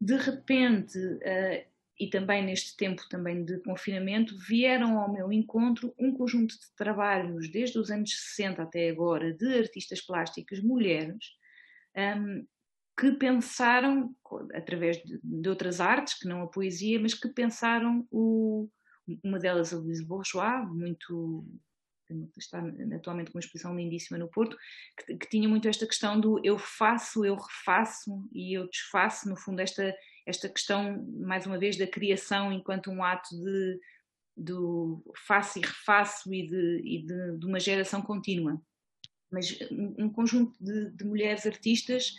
de 0.00 0.16
repente, 0.16 0.98
uh, 0.98 1.66
e 1.98 2.10
também 2.10 2.44
neste 2.44 2.76
tempo 2.76 3.02
também 3.08 3.44
de 3.44 3.58
confinamento, 3.60 4.36
vieram 4.38 4.98
ao 4.98 5.12
meu 5.12 5.32
encontro 5.32 5.94
um 5.98 6.12
conjunto 6.12 6.54
de 6.54 6.74
trabalhos, 6.76 7.50
desde 7.50 7.78
os 7.78 7.90
anos 7.90 8.10
60 8.34 8.62
até 8.62 8.90
agora, 8.90 9.32
de 9.32 9.58
artistas 9.58 10.00
plásticas 10.00 10.60
mulheres, 10.60 11.24
um, 11.96 12.00
ehm, 12.00 12.46
que 12.98 13.12
pensaram, 13.12 14.14
através 14.54 15.02
de, 15.02 15.20
de, 15.22 15.48
outras 15.48 15.80
artes, 15.80 16.14
que 16.14 16.28
não 16.28 16.42
a 16.42 16.46
poesia, 16.46 17.00
mas 17.00 17.14
que 17.14 17.28
pensaram 17.28 18.06
o, 18.10 18.68
uma 19.22 19.38
delas 19.38 19.72
a 19.72 19.78
Louise 19.78 20.04
Bourgeois, 20.04 20.66
muito 20.68 21.46
está 22.36 22.62
atualmente 22.94 23.30
com 23.30 23.38
uma 23.38 23.40
exposição 23.40 23.76
lindíssima 23.76 24.18
no 24.18 24.28
Porto, 24.28 24.56
que, 24.98 25.16
que, 25.16 25.28
tinha 25.28 25.48
muito 25.48 25.68
esta 25.68 25.86
questão 25.86 26.18
do 26.20 26.40
eu 26.44 26.58
faço, 26.58 27.24
eu 27.24 27.36
refaço 27.36 28.28
e 28.32 28.56
eu 28.56 28.68
desfaço, 28.68 29.28
no 29.28 29.36
fundo, 29.36 29.60
esta, 29.60 29.94
esta 30.26 30.48
questão, 30.48 31.04
mais 31.20 31.46
uma 31.46 31.58
vez, 31.58 31.76
da 31.76 31.86
criação 31.86 32.52
enquanto 32.52 32.90
um 32.90 33.02
ato 33.02 33.36
de 33.36 33.80
do 34.36 35.02
faço 35.26 35.58
e 35.58 35.62
refaço 35.62 36.32
e 36.34 36.46
de, 36.46 36.82
e 36.84 37.02
de, 37.06 37.38
de 37.38 37.46
uma 37.46 37.58
geração 37.58 38.02
contínua. 38.02 38.60
Mas 39.30 39.58
um, 39.70 40.04
um 40.04 40.10
conjunto 40.10 40.54
de, 40.62 40.90
de 40.90 41.04
mulheres 41.04 41.46
artistas 41.46 42.12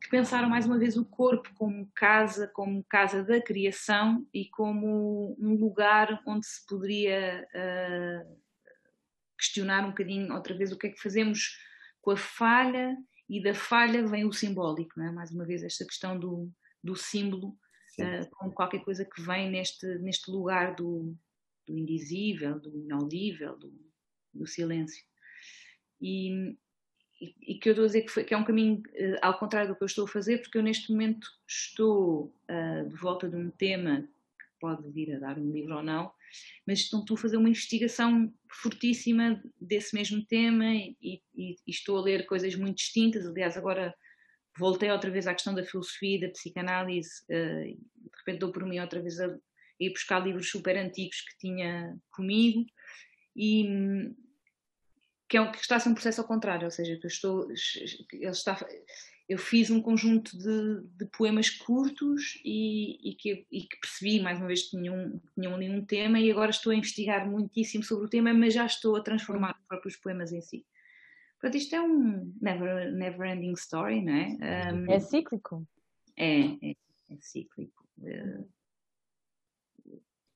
que 0.00 0.08
pensaram 0.08 0.48
mais 0.48 0.66
uma 0.66 0.78
vez 0.78 0.96
o 0.96 1.04
corpo 1.04 1.48
como 1.54 1.88
casa, 1.94 2.48
como 2.48 2.84
casa 2.84 3.22
da 3.22 3.40
criação 3.40 4.26
e 4.32 4.46
como 4.48 5.36
um 5.38 5.54
lugar 5.54 6.20
onde 6.26 6.46
se 6.46 6.66
poderia 6.66 7.46
uh, 7.54 8.41
questionar 9.42 9.84
um 9.84 9.90
bocadinho 9.90 10.32
outra 10.32 10.54
vez 10.54 10.70
o 10.70 10.78
que 10.78 10.86
é 10.86 10.90
que 10.90 11.02
fazemos 11.02 11.58
com 12.00 12.12
a 12.12 12.16
falha 12.16 12.96
e 13.28 13.42
da 13.42 13.54
falha 13.54 14.06
vem 14.06 14.24
o 14.24 14.32
simbólico, 14.32 14.92
não 14.96 15.06
é? 15.06 15.10
mais 15.10 15.32
uma 15.32 15.44
vez 15.44 15.64
esta 15.64 15.84
questão 15.84 16.18
do, 16.18 16.48
do 16.82 16.94
símbolo 16.94 17.48
uh, 17.48 18.30
como 18.30 18.52
qualquer 18.52 18.84
coisa 18.84 19.04
que 19.04 19.20
vem 19.20 19.50
neste, 19.50 19.86
neste 19.98 20.30
lugar 20.30 20.76
do, 20.76 21.16
do 21.66 21.76
indizível, 21.76 22.60
do 22.60 22.78
inaudível, 22.78 23.58
do, 23.58 23.72
do 24.32 24.46
silêncio. 24.46 25.04
E, 26.00 26.56
e, 27.20 27.34
e, 27.40 27.58
que 27.58 27.68
eu 27.68 27.72
estou 27.72 27.84
a 27.84 27.86
dizer 27.86 28.02
que, 28.02 28.10
foi, 28.10 28.24
que 28.24 28.34
é 28.34 28.36
um 28.36 28.44
caminho 28.44 28.78
uh, 28.78 29.18
ao 29.22 29.38
contrário 29.38 29.70
do 29.70 29.76
que 29.76 29.82
eu 29.82 29.86
estou 29.86 30.04
a 30.04 30.08
fazer, 30.08 30.38
porque 30.38 30.58
eu 30.58 30.62
neste 30.62 30.92
momento 30.92 31.26
estou 31.48 32.34
uh, 32.48 32.88
de 32.88 32.96
volta 32.96 33.28
de 33.28 33.36
um 33.36 33.50
tema 33.50 34.08
pode 34.62 34.88
vir 34.90 35.16
a 35.16 35.18
dar 35.18 35.36
um 35.36 35.50
livro 35.50 35.74
ou 35.74 35.82
não, 35.82 36.12
mas 36.66 36.80
estão 36.80 37.04
tu 37.04 37.14
a 37.14 37.16
fazer 37.16 37.36
uma 37.36 37.48
investigação 37.48 38.32
fortíssima 38.50 39.42
desse 39.60 39.94
mesmo 39.94 40.24
tema 40.26 40.66
e, 40.66 40.96
e, 41.02 41.20
e, 41.36 41.56
estou 41.66 41.98
a 41.98 42.02
ler 42.02 42.26
coisas 42.26 42.54
muito 42.54 42.76
distintas. 42.76 43.26
Aliás, 43.26 43.56
agora 43.56 43.94
voltei 44.58 44.90
outra 44.90 45.10
vez 45.10 45.26
à 45.26 45.34
questão 45.34 45.54
da 45.54 45.64
filosofia 45.64 46.16
e 46.16 46.20
da 46.20 46.28
psicanálise, 46.28 47.22
uh, 47.24 47.64
de 47.64 48.18
repente 48.18 48.40
dou 48.40 48.52
por 48.52 48.64
mim 48.66 48.78
outra 48.78 49.00
vez 49.00 49.18
a, 49.20 49.34
ir 49.80 49.90
buscar 49.90 50.20
livros 50.20 50.50
super 50.50 50.76
antigos 50.76 51.20
que 51.22 51.38
tinha 51.38 51.96
comigo 52.10 52.64
e 53.34 53.66
que, 55.28 55.38
é 55.38 55.50
que 55.50 55.58
está 55.58 55.76
a 55.76 55.80
ser 55.80 55.88
um 55.88 55.94
processo 55.94 56.20
ao 56.20 56.26
contrário, 56.26 56.66
ou 56.66 56.70
seja, 56.70 56.96
que 56.98 57.06
eu 57.06 57.08
estou, 57.08 57.48
ele 58.12 58.28
está, 58.28 58.58
eu 59.32 59.38
fiz 59.38 59.70
um 59.70 59.80
conjunto 59.80 60.36
de, 60.36 60.82
de 60.96 61.06
poemas 61.06 61.48
curtos 61.48 62.38
e, 62.44 63.10
e, 63.10 63.14
que, 63.14 63.46
e, 63.50 63.62
que, 63.62 63.80
percebi, 63.80 64.20
mais 64.20 64.38
uma 64.38 64.46
vez, 64.46 64.64
que 64.64 64.76
tinham, 64.76 65.20
tinham 65.34 65.54
ali 65.54 65.70
um 65.70 65.84
tema 65.84 66.20
e 66.20 66.30
agora 66.30 66.50
estou 66.50 66.70
a 66.70 66.76
investigar 66.76 67.28
muitíssimo 67.28 67.82
sobre 67.82 68.06
o 68.06 68.08
tema, 68.10 68.34
mas 68.34 68.52
já 68.52 68.66
estou 68.66 68.94
a 68.94 69.02
transformar 69.02 69.56
os 69.58 69.66
próprios 69.66 69.96
poemas 69.96 70.32
em 70.32 70.42
si. 70.42 70.66
Portanto, 71.40 71.60
isto 71.60 71.74
é 71.74 71.80
um 71.80 72.30
never, 72.40 72.92
never 72.92 73.26
ending 73.26 73.54
story, 73.54 74.02
não 74.02 74.12
é? 74.12 74.72
Um, 74.72 74.92
é 74.92 75.00
cíclico. 75.00 75.66
É, 76.16 76.40
é, 76.40 76.70
é 77.10 77.16
cíclico. 77.20 77.88
Uh, 77.98 78.48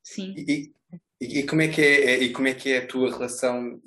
sim. 0.01 0.33
E, 0.37 0.73
e, 1.21 1.43
como 1.43 1.61
é 1.61 1.67
que 1.67 1.81
é, 1.81 2.23
e 2.23 2.33
como 2.33 2.47
é 2.47 2.53
que 2.55 2.71
é 2.71 2.79
a 2.79 2.87
tua 2.87 3.11
relação 3.11 3.79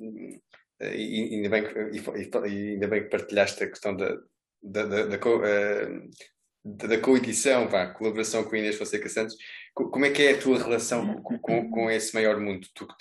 e 0.80 1.34
ainda 1.34 1.48
bem 1.48 1.64
que, 1.64 2.48
e, 2.48 2.72
ainda 2.72 2.88
bem 2.88 3.02
que 3.02 3.10
partilhaste 3.10 3.64
a 3.64 3.68
questão 3.68 3.94
da, 3.94 4.18
da, 4.62 4.84
da, 4.84 5.06
da, 5.06 5.18
co, 5.18 5.38
uh, 5.38 6.10
da 6.64 6.98
coedição, 6.98 7.68
vá, 7.68 7.86
colaboração 7.88 8.44
com 8.44 8.56
Inês 8.56 8.76
Fonseca 8.76 9.08
Santos, 9.08 9.36
como 9.74 10.04
é 10.04 10.10
que 10.10 10.22
é 10.22 10.32
a 10.32 10.38
tua 10.38 10.58
relação 10.58 11.22
com, 11.22 11.38
com, 11.38 11.70
com 11.70 11.90
esse 11.90 12.14
maior 12.14 12.38
mundo? 12.40 12.66
Tu, 12.74 12.86
tu, 12.86 12.96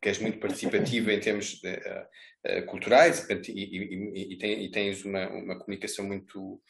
que 0.00 0.08
és 0.08 0.18
muito 0.18 0.38
participativa 0.38 1.12
em 1.12 1.20
termos 1.20 1.60
de, 1.60 1.72
uh, 1.72 2.06
uh, 2.46 2.66
culturais 2.66 3.28
e, 3.28 3.34
e, 3.48 4.34
e, 4.34 4.64
e, 4.64 4.70
tens 4.70 5.04
uma, 5.04 5.28
uma 5.28 5.58
comunicação 5.58 6.04
muito, 6.04 6.60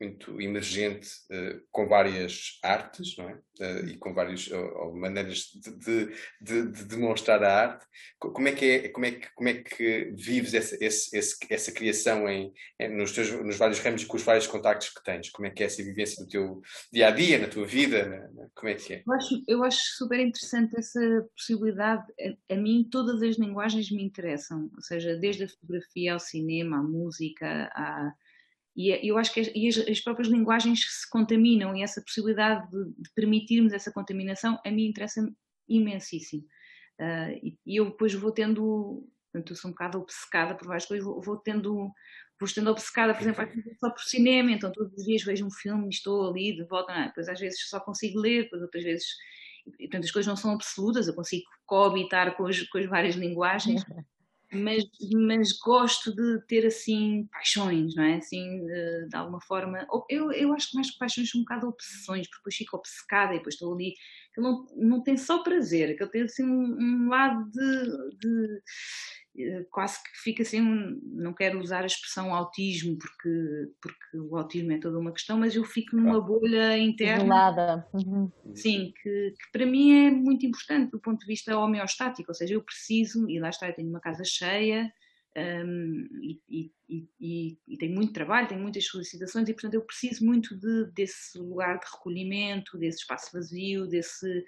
muito 0.00 0.40
emergente 0.40 1.08
uh, 1.30 1.60
com 1.70 1.88
várias 1.88 2.58
artes, 2.62 3.16
não 3.16 3.28
é? 3.30 3.34
Uh, 3.58 3.88
e 3.88 3.96
com 3.96 4.12
várias 4.12 4.48
uh, 4.48 4.94
maneiras 4.94 5.46
de, 5.54 6.12
de, 6.40 6.68
de, 6.68 6.84
demonstrar 6.84 7.42
a 7.42 7.52
arte. 7.52 7.86
Como 8.18 8.46
é 8.48 8.52
que 8.52 8.64
é, 8.64 8.88
como 8.90 9.06
é 9.06 9.12
que 9.12 9.28
como 9.34 9.48
é 9.48 9.54
que 9.54 10.12
vives 10.14 10.52
essa, 10.52 10.76
esse, 10.78 11.16
esse, 11.16 11.36
essa 11.48 11.72
criação 11.72 12.28
em, 12.28 12.52
em, 12.78 12.94
nos 12.94 13.12
teus 13.12 13.30
nos 13.30 13.56
vários 13.56 13.78
ramos 13.78 14.04
com 14.04 14.16
os 14.16 14.22
vários 14.22 14.46
contactos 14.46 14.90
que 14.90 15.02
tens? 15.02 15.30
Como 15.30 15.46
é 15.46 15.50
que 15.50 15.62
é 15.62 15.66
essa 15.66 15.82
vivência 15.82 16.22
no 16.22 16.28
teu 16.28 16.60
dia 16.92 17.08
a 17.08 17.10
dia, 17.10 17.38
na 17.38 17.48
tua 17.48 17.66
vida? 17.66 18.30
Como 18.54 18.68
é 18.68 18.74
que 18.74 18.94
é? 18.94 19.02
Eu 19.06 19.12
acho, 19.14 19.44
eu 19.48 19.64
acho 19.64 19.80
super 19.96 20.20
interessante 20.20 20.74
essa 20.76 21.26
possibilidade. 21.34 22.04
A, 22.20 22.54
a 22.54 22.56
mim 22.56 22.86
todas 22.90 23.22
as 23.22 23.38
linguagens 23.38 23.90
me 23.90 24.04
interessam, 24.04 24.70
ou 24.74 24.82
seja, 24.82 25.18
desde 25.26 25.44
a 25.44 25.48
fotografia 25.48 26.14
ao 26.14 26.20
cinema, 26.20 26.78
à 26.78 26.82
música, 26.82 27.70
à 27.74 28.12
e 28.76 28.92
é, 28.92 29.00
eu 29.02 29.16
acho 29.16 29.32
que 29.32 29.40
as, 29.40 29.48
as, 29.88 30.00
próprias 30.00 30.28
linguagens 30.28 30.80
se 31.00 31.08
contaminam 31.08 31.74
e 31.74 31.82
essa 31.82 32.02
possibilidade 32.02 32.70
de, 32.70 32.84
de 32.98 33.10
permitirmos 33.14 33.72
essa 33.72 33.90
contaminação 33.90 34.60
a 34.64 34.70
mim 34.70 34.86
interessa 34.86 35.26
imensíssimo. 35.66 36.44
Uh, 37.00 37.32
e, 37.42 37.58
e, 37.66 37.76
eu 37.76 37.86
depois 37.86 38.12
vou 38.12 38.30
tendo, 38.30 39.08
portanto, 39.32 39.52
eu 39.52 39.56
sou 39.56 39.70
um 39.70 39.72
bocado 39.72 39.98
obcecada 39.98 40.54
por 40.54 40.66
várias 40.66 40.84
coisas, 40.84 41.04
vou, 41.04 41.22
vou 41.22 41.38
tendo, 41.38 41.72
vou 41.72 42.46
estando 42.46 42.70
obcecada, 42.70 43.14
por 43.14 43.22
exemplo, 43.22 43.48
só 43.80 43.90
por 43.90 44.02
cinema, 44.02 44.52
então 44.52 44.70
todos 44.70 44.92
os 44.92 45.04
dias 45.04 45.24
vejo 45.24 45.46
um 45.46 45.50
filme 45.50 45.86
e 45.86 45.90
estou 45.90 46.28
ali 46.28 46.54
de 46.54 46.64
volta, 46.64 46.92
ah, 46.92 47.06
depois 47.06 47.28
às 47.28 47.40
vezes 47.40 47.68
só 47.68 47.80
consigo 47.80 48.20
ler, 48.20 48.44
depois 48.44 48.60
outras 48.60 48.84
vezes, 48.84 49.06
portanto 49.78 50.04
as 50.04 50.10
coisas 50.10 50.28
não 50.28 50.36
são 50.36 50.52
absolutas, 50.52 51.08
eu 51.08 51.14
consigo 51.14 51.44
coabitar 51.64 52.36
com 52.36 52.46
as, 52.46 52.62
com 52.62 52.78
as 52.78 52.86
várias 52.86 53.14
linguagens, 53.14 53.82
mas, 54.52 54.84
mas 55.12 55.52
gosto 55.52 56.14
de 56.14 56.40
ter 56.46 56.66
assim 56.66 57.28
paixões, 57.32 57.94
não 57.94 58.04
é? 58.04 58.16
Assim, 58.16 58.64
de, 58.64 59.08
de, 59.08 59.16
alguma 59.16 59.40
forma. 59.40 59.86
Eu, 60.08 60.30
eu 60.32 60.52
acho 60.52 60.70
que 60.70 60.76
mais 60.76 60.90
que 60.90 60.98
paixões 60.98 61.30
são 61.30 61.40
um 61.40 61.44
bocado 61.44 61.68
obsessões, 61.68 62.28
porque 62.28 62.38
depois 62.38 62.54
fico 62.56 62.76
obcecada 62.76 63.34
e 63.34 63.38
depois 63.38 63.54
estou 63.54 63.74
ali. 63.74 63.94
Que 64.34 64.40
não, 64.40 64.66
não 64.76 65.02
tem 65.02 65.16
só 65.16 65.42
prazer, 65.42 65.96
que 65.96 66.02
ele 66.02 66.10
tem 66.10 66.22
assim 66.22 66.44
um, 66.44 66.76
um 66.78 67.08
lado 67.08 67.50
de, 67.50 68.18
de 68.18 68.62
quase 69.70 70.02
que 70.02 70.10
fica 70.22 70.42
assim, 70.42 70.60
não 71.02 71.32
quero 71.32 71.60
usar 71.60 71.82
a 71.82 71.86
expressão 71.86 72.34
autismo 72.34 72.96
porque, 72.98 73.70
porque 73.80 74.18
o 74.18 74.36
autismo 74.36 74.72
é 74.72 74.78
toda 74.78 74.98
uma 74.98 75.12
questão, 75.12 75.38
mas 75.38 75.54
eu 75.54 75.64
fico 75.64 75.96
numa 75.96 76.20
bolha 76.20 76.78
interna. 76.78 77.24
Isolada. 77.24 77.88
Uhum. 77.92 78.30
Sim, 78.54 78.92
que, 79.02 79.34
que, 79.38 79.52
para 79.52 79.66
mim 79.66 80.06
é 80.06 80.10
muito 80.10 80.46
importante 80.46 80.90
do 80.90 81.00
ponto 81.00 81.20
de 81.20 81.26
vista 81.26 81.58
homeostático, 81.58 82.30
ou 82.30 82.34
seja, 82.34 82.54
eu 82.54 82.62
preciso, 82.62 83.28
e 83.28 83.38
lá 83.38 83.50
está, 83.50 83.68
eu 83.68 83.74
tenho 83.74 83.88
uma 83.88 84.00
casa 84.00 84.24
cheia 84.24 84.92
um, 85.36 86.08
e, 86.22 86.40
e, 86.48 87.08
e, 87.20 87.58
e, 87.68 87.76
tenho 87.76 87.94
muito 87.94 88.14
trabalho, 88.14 88.48
tenho 88.48 88.62
muitas 88.62 88.86
solicitações 88.86 89.46
e 89.48 89.52
portanto 89.52 89.74
eu 89.74 89.82
preciso 89.82 90.24
muito 90.24 90.56
de, 90.58 90.90
desse 90.92 91.38
lugar 91.38 91.78
de 91.78 91.84
recolhimento, 91.92 92.78
desse 92.78 93.00
espaço 93.00 93.30
vazio, 93.34 93.86
desse, 93.86 94.44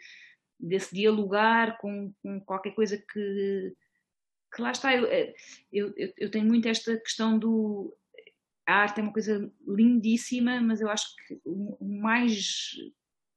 desse 0.59 0.95
dialogar 0.95 1.77
com, 1.79 2.11
com 2.23 2.41
qualquer 2.41 2.75
coisa 2.75 2.97
que 2.97 3.75
que 4.55 4.63
lá 4.63 4.71
está, 4.71 4.95
eh, 4.95 5.35
eu, 5.73 5.93
eu, 5.97 6.13
eu 6.17 6.31
tenho 6.31 6.47
muito 6.47 6.69
esta 6.69 6.97
questão 6.99 7.39
do. 7.39 7.97
A 8.67 8.75
arte 8.83 9.01
é 9.01 9.03
uma 9.03 9.13
coisa 9.13 9.51
lindíssima, 9.67 10.61
mas 10.61 10.81
eu 10.81 10.91
acho 10.91 11.07
que 11.27 11.41
o 11.45 11.79
mais, 11.83 12.75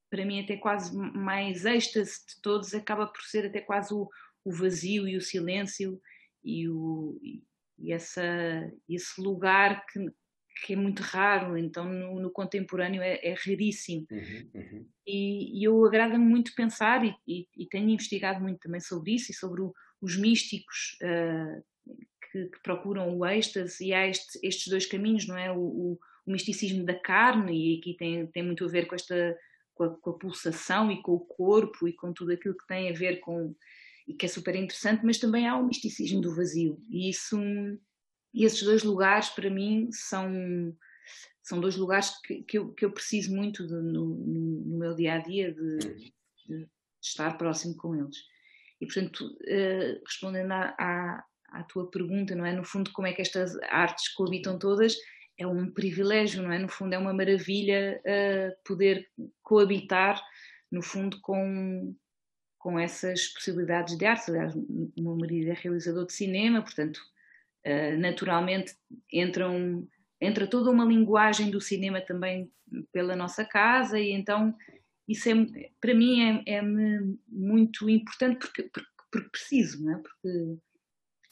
para 0.10 0.26
mim, 0.26 0.42
até 0.42 0.58
quase 0.58 0.96
mais 0.96 1.66
êxtase 1.66 2.26
de 2.28 2.42
todos 2.42 2.74
acaba 2.74 3.08
por 3.08 3.22
ser 3.22 3.46
até 3.46 3.62
quase 3.62 3.94
o, 3.94 4.10
o 4.44 4.52
vazio 4.52 5.08
e 5.08 5.16
o 5.16 5.22
silêncio 5.22 6.02
e, 6.44 6.68
o, 6.68 7.18
e 7.80 7.94
essa, 7.94 8.22
esse 8.90 9.22
lugar 9.22 9.86
que, 9.86 10.00
que 10.66 10.74
é 10.74 10.76
muito 10.76 11.02
raro, 11.02 11.58
então 11.58 11.86
no, 11.86 12.20
no 12.20 12.32
contemporâneo 12.32 13.02
é, 13.02 13.20
é 13.24 13.34
raríssimo. 13.34 14.06
Uhum, 14.12 14.52
uhum. 14.54 14.88
E, 15.08 15.60
e, 15.60 15.64
eu 15.64 15.84
agrada-me 15.86 16.24
muito 16.24 16.54
pensar, 16.56 17.06
e, 17.06 17.16
e, 17.28 17.48
e, 17.58 17.66
tenho 17.68 17.90
investigado 17.90 18.42
muito 18.42 18.60
também 18.60 18.80
sobre 18.80 19.16
isso 19.16 19.32
e 19.32 19.36
sobre 19.36 19.62
o, 19.62 19.74
os 20.02 20.18
místicos 20.18 20.98
uh, 21.02 21.64
que, 22.32 22.46
que, 22.46 22.62
procuram 22.64 23.18
o 23.18 23.26
êxtase, 23.26 23.86
e 23.86 23.94
há 23.94 24.08
este, 24.08 24.40
estes 24.42 24.68
dois 24.68 24.86
caminhos, 24.86 25.28
não 25.28 25.38
é? 25.38 25.52
O, 25.52 25.60
o, 25.60 26.00
o, 26.26 26.32
misticismo 26.32 26.86
da 26.86 26.98
carne, 27.00 27.76
e 27.76 27.80
aqui 27.80 27.96
tem, 27.96 28.28
tem 28.28 28.44
muito 28.44 28.66
a 28.66 28.68
ver 28.68 28.88
com 28.88 28.96
esta 28.96 29.38
com 29.74 29.84
a, 29.86 29.90
com 29.90 30.10
a, 30.10 30.18
pulsação 30.18 30.92
e 30.92 31.02
com 31.02 31.14
o 31.14 31.20
corpo 31.20 31.88
e 31.88 31.94
com 31.94 32.14
tudo 32.14 32.32
aquilo 32.32 32.58
que 32.58 32.68
tem 32.68 32.90
a 32.90 32.94
ver 32.94 33.20
com 33.20 33.56
e 34.08 34.14
que 34.14 34.26
é 34.26 34.30
super 34.30 34.56
interessante, 34.56 35.06
mas 35.06 35.20
também 35.20 35.48
há 35.48 35.56
o 35.56 35.66
misticismo 35.66 36.22
do 36.22 36.36
vazio, 36.36 36.82
e 36.90 37.10
isso 37.10 37.38
e 38.34 38.46
esses 38.46 38.64
dois 38.64 38.84
lugares 38.84 39.30
para 39.30 39.50
mim 39.50 39.90
são 39.92 40.76
são 41.44 41.60
dois 41.60 41.76
lugares 41.76 42.12
que, 42.22 42.44
que, 42.44 42.58
eu, 42.58 42.74
que 42.74 42.86
eu 42.86 42.92
preciso 42.92 43.36
muito 43.36 43.66
de, 43.66 43.74
no, 43.74 44.16
no, 44.16 44.78
meu 44.78 44.96
dia 44.96 45.16
a 45.16 45.18
dia 45.18 45.52
de, 45.52 46.14
de 46.48 46.70
estar 47.02 47.38
próximo 47.38 47.76
com 47.76 47.96
eles. 47.96 48.18
E, 48.82 48.86
portanto, 48.88 49.22
uh, 49.22 50.02
respondendo 50.04 50.52
à, 50.52 50.76
à, 50.80 51.24
à, 51.52 51.64
tua 51.64 51.90
pergunta, 51.92 52.34
não 52.36 52.46
é? 52.46 52.52
No 52.52 52.64
fundo, 52.64 52.92
como 52.92 53.08
é 53.08 53.14
que 53.14 53.22
estas 53.22 53.56
artes 53.70 54.10
coabitam 54.10 54.58
todas? 54.58 54.96
É 55.38 55.46
um 55.46 55.72
privilégio, 55.72 56.42
não 56.42 56.52
é? 56.52 56.58
No 56.58 56.68
fundo, 56.68 56.94
é 56.94 56.98
uma 56.98 57.14
maravilha 57.14 58.02
uh, 58.02 58.52
poder 58.66 59.08
coabitar, 59.44 60.20
no 60.72 60.82
fundo, 60.82 61.20
com, 61.22 61.96
com 62.58 62.80
essas 62.80 63.28
possibilidades 63.28 63.96
de 63.96 64.06
arte. 64.06 64.32
Aliás, 64.32 64.56
o 64.56 64.92
meu 64.98 65.16
marido 65.16 65.52
é 65.52 65.54
realizador 65.54 66.08
de 66.08 66.14
cinema, 66.14 66.64
portanto, 66.64 67.00
uh, 67.68 68.00
naturalmente 68.00 68.74
entram, 69.14 69.88
entra 70.20 70.48
toda 70.48 70.72
uma 70.72 70.86
linguagem 70.86 71.52
do 71.52 71.62
cinema 71.62 72.02
também 72.02 72.52
pela 72.92 73.16
nossa 73.16 73.46
casa 73.46 74.00
e 74.00 74.12
então 74.12 74.56
isso 75.12 75.30
é, 75.30 75.70
para 75.80 75.94
mim 75.94 76.44
é, 76.46 76.58
é 76.58 76.62
muito 77.28 77.90
importante 77.90 78.40
porque, 78.40 78.64
porque, 78.64 78.90
porque, 79.12 79.30
preciso, 79.30 79.84
não 79.84 79.94
é? 79.94 80.02
Porque 80.02 80.58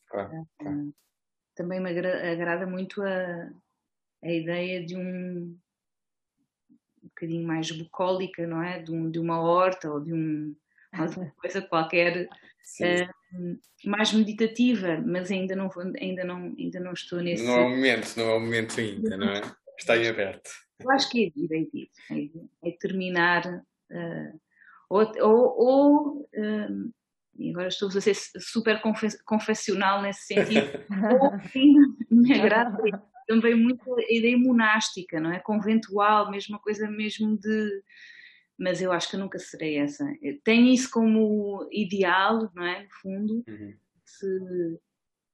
claro, 0.07 0.47
claro. 0.57 0.93
também 1.55 1.79
me 1.79 1.89
agrada, 1.89 2.31
agrada 2.31 2.67
muito 2.67 3.01
a, 3.01 3.51
a 4.23 4.31
ideia 4.31 4.85
de 4.85 4.95
um 4.95 5.57
um 7.03 7.07
bocadinho 7.07 7.47
mais 7.47 7.71
bucólica, 7.71 8.45
não 8.45 8.61
é? 8.61 8.81
De, 8.81 8.91
um, 8.91 9.09
de 9.09 9.19
uma 9.19 9.41
horta 9.41 9.91
ou 9.91 9.99
de 9.99 10.13
um, 10.13 10.55
uma 10.93 11.31
coisa 11.31 11.61
qualquer 11.61 12.27
uh, 12.81 13.59
mais 13.85 14.13
meditativa, 14.13 15.01
mas 15.05 15.31
ainda 15.31 15.55
não, 15.55 15.69
ainda, 15.99 16.23
não, 16.23 16.55
ainda 16.57 16.79
não 16.79 16.93
estou 16.93 17.21
nesse. 17.21 17.45
Não 17.45 17.53
é 17.53 17.61
o 17.61 17.69
momento, 17.69 18.17
não 18.17 18.29
é 18.29 18.35
o 18.35 18.39
momento 18.39 18.79
ainda, 18.79 19.17
não 19.17 19.29
é? 19.29 19.41
Está 19.77 19.97
em 19.97 20.07
aberto. 20.07 20.49
Eu 20.79 20.91
acho 20.91 21.09
que 21.09 21.25
é 21.25 21.39
ir, 21.39 21.51
é 21.51 21.59
ir, 21.59 21.89
é, 22.63 22.69
é 22.69 22.71
terminar, 22.79 23.65
ou, 24.89 25.11
ou, 25.21 25.57
ou 25.57 26.21
uh, 26.21 26.93
e 27.39 27.51
agora 27.51 27.69
estou 27.69 27.87
a 27.87 28.01
ser 28.01 28.15
super 28.15 28.81
confessional 29.25 30.01
nesse 30.01 30.25
sentido, 30.25 30.67
ou 31.21 31.39
sim, 31.51 31.73
me 32.11 32.33
agrada 32.33 32.77
também 33.25 33.55
muito 33.55 33.81
a 33.95 34.01
ideia 34.09 34.37
monástica, 34.37 35.19
não 35.19 35.31
é? 35.31 35.39
Conventual, 35.39 36.29
mesmo 36.31 36.55
uma 36.55 36.61
coisa 36.61 36.89
mesmo 36.89 37.37
de, 37.37 37.83
mas 38.59 38.81
eu 38.81 38.91
acho 38.91 39.09
que 39.09 39.15
eu 39.15 39.19
nunca 39.19 39.39
serei 39.39 39.77
essa. 39.77 40.03
tenho 40.43 40.67
isso 40.67 40.89
como 40.91 41.65
ideal, 41.71 42.51
não 42.53 42.63
é? 42.63 42.83
No 42.83 42.89
fundo, 43.01 43.43
uhum. 43.47 43.73
esse, 44.05 44.79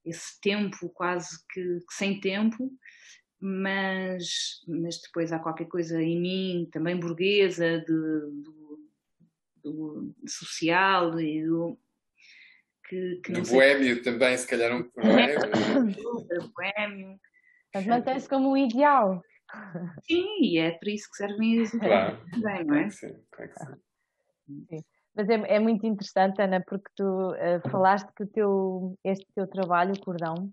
esse, 0.04 0.40
tempo 0.40 0.88
quase 0.90 1.38
que, 1.50 1.62
que, 1.80 1.94
sem 1.94 2.20
tempo, 2.20 2.70
mas, 3.40 4.62
mas 4.66 5.00
depois 5.00 5.32
há 5.32 5.38
qualquer 5.38 5.66
coisa 5.66 6.02
em 6.02 6.20
mim, 6.20 6.68
também 6.72 6.98
burguesa, 6.98 7.78
de, 7.80 7.86
do, 8.42 8.80
do 9.62 10.14
social 10.26 11.20
e 11.20 11.44
do. 11.44 11.78
Que, 12.88 13.16
que 13.16 13.32
do 13.32 13.42
boêmio 13.42 14.02
também, 14.02 14.36
se 14.36 14.46
calhar 14.46 14.72
um 14.72 14.88
boêmio. 14.94 15.96
boêmio. 16.54 17.20
Mas 17.74 17.86
mantém-se 17.86 18.28
como 18.28 18.52
o 18.52 18.56
ideal. 18.56 19.22
Sim, 20.04 20.26
e 20.40 20.58
é 20.58 20.72
para 20.72 20.90
isso 20.90 21.08
que 21.10 21.16
servem 21.16 21.60
as 21.60 21.70
claro. 21.70 22.18
também, 22.30 22.64
não 22.64 22.74
é? 22.76 22.90
Sim, 22.90 23.14
claro 23.30 23.52
que 23.52 23.58
sim. 23.58 24.66
sim. 24.70 24.84
Mas 25.14 25.28
é, 25.30 25.34
é, 25.34 25.58
muito 25.58 25.86
interessante, 25.86 26.42
Ana, 26.42 26.62
porque 26.66 26.90
tu 26.94 27.32
uh, 27.32 27.70
falaste 27.70 28.08
que 28.14 28.22
o 28.22 28.26
teu, 28.26 28.98
este 29.02 29.26
teu 29.34 29.46
trabalho, 29.46 29.94
o 29.94 30.00
cordão, 30.00 30.52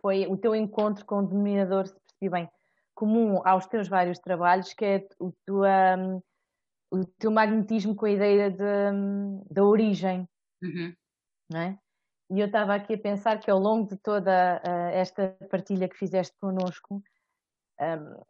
foi 0.00 0.26
o 0.26 0.36
teu 0.36 0.54
encontro 0.54 1.04
com 1.04 1.18
o 1.18 1.26
denominador, 1.26 1.86
se 1.86 1.94
percebi 1.94 2.30
bem, 2.30 2.48
comum 2.94 3.40
aos 3.44 3.66
teus 3.66 3.88
vários 3.88 4.18
trabalhos, 4.18 4.72
que 4.72 4.84
é 4.84 5.08
o, 5.18 5.32
tua, 5.44 5.96
o 6.90 7.04
teu 7.18 7.30
magnetismo 7.30 7.94
com 7.94 8.06
a 8.06 8.10
ideia 8.10 8.50
de, 8.50 8.64
da 9.50 9.64
origem, 9.64 10.28
uhum. 10.62 10.94
não 11.50 11.60
é? 11.60 11.78
E 12.30 12.40
eu 12.40 12.46
estava 12.46 12.74
aqui 12.74 12.94
a 12.94 12.98
pensar 12.98 13.38
que 13.38 13.50
ao 13.50 13.58
longo 13.58 13.88
de 13.88 13.96
toda 13.98 14.60
uh, 14.64 14.90
esta 14.94 15.36
partilha 15.50 15.88
que 15.88 15.96
fizeste 15.96 16.34
connosco, 16.40 17.02
um, 17.80 18.22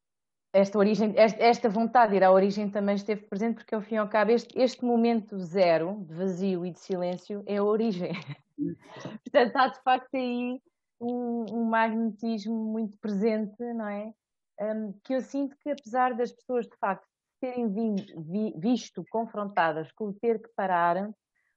esta 0.53 0.79
origem, 0.79 1.15
esta 1.17 1.69
vontade 1.69 2.13
de 2.13 2.19
ir 2.19 2.25
à 2.25 2.31
origem 2.31 2.71
também 2.71 2.95
esteve 2.95 3.23
presente 3.27 3.57
porque 3.57 3.75
ao 3.75 3.83
fim 3.83 3.97
e 3.97 3.99
ao 3.99 4.09
cabo 4.09 4.31
este, 4.31 4.57
este 4.57 4.85
momento 4.85 5.37
zero 5.39 6.05
de 6.07 6.15
vazio 6.15 6.65
e 6.65 6.71
de 6.71 6.79
silêncio 6.79 7.43
é 7.47 7.57
a 7.57 7.65
origem. 7.65 8.13
Portanto, 9.25 9.57
há 9.57 9.69
de 9.69 9.83
facto 9.83 10.15
aí 10.15 10.61
um, 11.05 11.45
um, 11.53 11.65
magnetismo 11.65 12.55
muito 12.55 12.99
presente, 12.99 13.61
não 13.75 13.89
é? 13.89 14.13
Um, 14.61 14.93
que 15.05 15.15
eu 15.15 15.21
sinto 15.21 15.57
que 15.59 15.71
apesar 15.71 16.15
das 16.15 16.33
pessoas 16.33 16.67
de 16.67 16.77
facto 16.79 17.07
terem 17.41 17.69
vindo, 17.69 18.03
vi, 18.23 18.55
visto 18.57 19.05
confrontadas 19.11 19.91
com 19.93 20.07
o 20.07 20.13
ter 20.15 20.41
que 20.41 20.49
parar, 20.57 21.11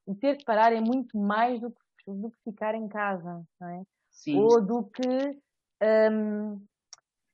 o 0.06 0.16
ter 0.16 0.38
que 0.38 0.46
parar 0.46 0.74
é 0.74 0.82
muito 0.82 1.18
mais 1.18 1.60
do 1.62 1.72
que, 1.72 2.12
do 2.12 2.32
que 2.32 2.38
ficar 2.44 2.76
em 2.76 2.88
casa, 2.88 3.46
não 3.60 3.70
é? 3.70 3.84
Sim. 4.10 4.40
Ou 4.40 4.60
do 4.60 4.84
que 4.84 5.40
um, 6.12 6.60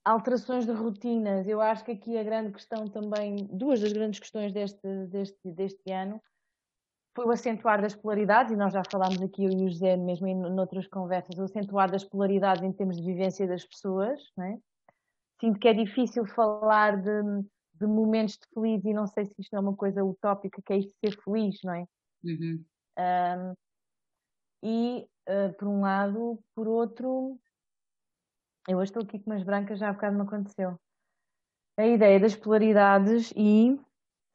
alterações 0.04 0.65
de 0.65 0.71
rotinas. 0.71 1.47
Eu 1.47 1.62
acho 1.62 1.84
que 1.86 1.91
aqui 1.91 2.17
a 2.17 2.23
grande 2.23 2.52
questão 2.52 2.88
também, 2.88 3.47
duas 3.52 3.80
das 3.80 3.93
grandes 3.93 4.19
questões 4.19 4.52
deste, 4.52 5.08
deste, 5.08 5.52
deste 5.52 5.91
ano, 5.91 6.21
foi 7.15 7.26
o 7.26 7.32
acentuar 7.32 7.82
das 7.82 7.95
polaridades, 7.95 8.52
e 8.52 8.56
nós 8.56 8.73
já 8.73 8.82
falámos 8.91 9.21
aqui, 9.21 9.43
eu 9.45 9.52
e 9.52 9.65
o 9.65 9.69
José, 9.69 9.95
mesmo 9.95 10.28
em 10.28 10.36
noutras 10.36 10.88
conversas, 10.88 11.38
o 11.38 11.43
acentuar 11.43 11.89
das 11.89 12.04
polaridades 12.04 12.63
em 12.63 12.71
termos 12.71 12.97
de 12.97 13.04
vivência 13.04 13.47
das 13.47 13.65
pessoas. 13.65 14.19
Não 14.36 14.45
é? 14.45 14.58
Sinto 15.39 15.60
que 15.60 15.67
é 15.67 15.73
difícil 15.73 16.26
falar 16.26 17.02
de, 17.02 17.21
de 17.76 17.86
momentos 17.86 18.38
de 18.38 18.47
feliz, 18.54 18.84
e 18.84 18.93
não 18.93 19.06
sei 19.06 19.26
se 19.26 19.34
isto 19.39 19.56
é 19.56 19.60
uma 19.60 19.76
coisa 19.76 20.04
utópica, 20.04 20.62
que 20.65 20.73
é 20.73 20.78
isto 20.78 20.93
ser 20.99 21.15
feliz, 21.23 21.60
não 21.63 21.73
é? 21.73 21.86
Uhum. 22.23 22.65
Um, 22.97 23.54
e, 24.63 25.08
uh, 25.28 25.54
por 25.58 25.67
um 25.67 25.82
lado, 25.82 26.39
por 26.56 26.67
outro, 26.67 27.38
eu 28.67 28.78
hoje 28.78 28.89
estou 28.89 29.04
aqui 29.04 29.19
com 29.19 29.32
umas 29.32 29.43
brancas, 29.43 29.78
já 29.78 29.89
há 29.89 29.93
bocado 29.93 30.15
me 30.15 30.21
aconteceu. 30.23 30.80
A 31.78 31.86
ideia 31.86 32.19
das 32.19 32.36
polaridades 32.36 33.34
e 33.36 33.80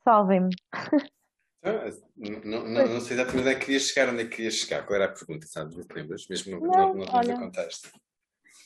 salvem-me. 0.04 0.50
Então, 1.62 2.40
não, 2.44 2.68
não, 2.68 2.88
não, 2.88 3.00
sei 3.00 3.16
exatamente 3.16 3.40
onde 3.40 3.50
é 3.50 3.54
que 3.54 3.64
querias 3.66 3.82
chegar, 3.84 4.12
onde 4.12 4.22
é 4.22 4.24
que 4.24 4.36
querias 4.36 4.54
chegar. 4.54 4.86
Qual 4.86 4.94
era 4.94 5.06
a 5.06 5.14
pergunta, 5.14 5.46
sabes? 5.46 5.76
Não 5.76 5.84
te 5.84 5.94
lembras? 5.94 6.26
Mesmo 6.28 6.52
no, 6.52 6.66
não, 6.66 6.70
não, 6.70 6.94
não 6.94 7.06
olha, 7.12 7.36
contexto. 7.36 7.90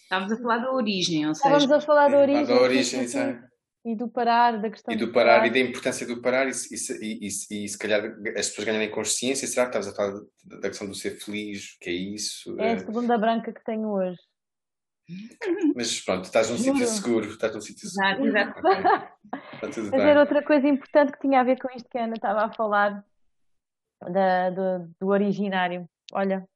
Estávamos 0.02 0.32
a 0.32 0.36
falar 0.36 0.58
da 0.58 0.72
origem, 0.72 1.26
ou 1.26 1.34
seja... 1.34 1.56
Estávamos 1.56 1.72
a 1.72 1.86
falar 1.86 2.08
da 2.08 2.18
origem. 2.18 2.46
Da 2.46 2.60
origem, 2.60 3.08
sabe? 3.08 3.52
E 3.84 3.96
do 3.96 4.08
parar, 4.08 4.60
da 4.60 4.70
questão 4.70 4.94
E 4.94 4.96
do 4.96 5.10
parar, 5.10 5.38
parar, 5.38 5.46
e 5.46 5.50
da 5.50 5.58
importância 5.58 6.06
do 6.06 6.20
parar, 6.20 6.48
e, 6.48 6.52
e, 6.52 7.26
e, 7.26 7.64
e, 7.64 7.68
se 7.68 7.76
calhar 7.76 8.04
as 8.36 8.48
pessoas 8.48 8.66
ganharem 8.66 8.90
consciência, 8.90 9.48
será 9.48 9.68
que 9.68 9.76
estavas 9.76 9.88
a 9.88 9.96
falar 9.96 10.20
da 10.44 10.68
questão 10.68 10.86
do 10.86 10.94
ser 10.94 11.18
feliz, 11.18 11.76
que 11.80 11.90
é 11.90 11.92
isso? 11.92 12.54
É 12.60 12.74
a 12.74 12.78
segunda 12.78 13.18
branca 13.18 13.52
que 13.52 13.64
tenho 13.64 13.88
hoje. 13.88 14.20
Mas 15.74 16.00
pronto, 16.00 16.24
estás 16.24 16.50
num 16.50 16.58
sítio 16.58 16.86
seguro, 16.86 17.30
estás 17.30 17.54
num 17.54 17.60
sítio 17.60 17.88
seguro. 17.88 18.26
Exato, 18.26 18.58
exato. 18.60 19.90
Mas 19.90 19.92
era 19.92 20.20
outra 20.20 20.42
coisa 20.42 20.68
importante 20.68 21.12
que 21.12 21.20
tinha 21.20 21.40
a 21.40 21.44
ver 21.44 21.58
com 21.58 21.68
isto 21.74 21.88
que 21.88 21.98
a 21.98 22.04
Ana 22.04 22.14
estava 22.14 22.44
a 22.44 22.52
falar 22.52 23.04
da, 24.10 24.50
do, 24.50 24.90
do 25.00 25.08
originário. 25.08 25.88
Olha. 26.12 26.46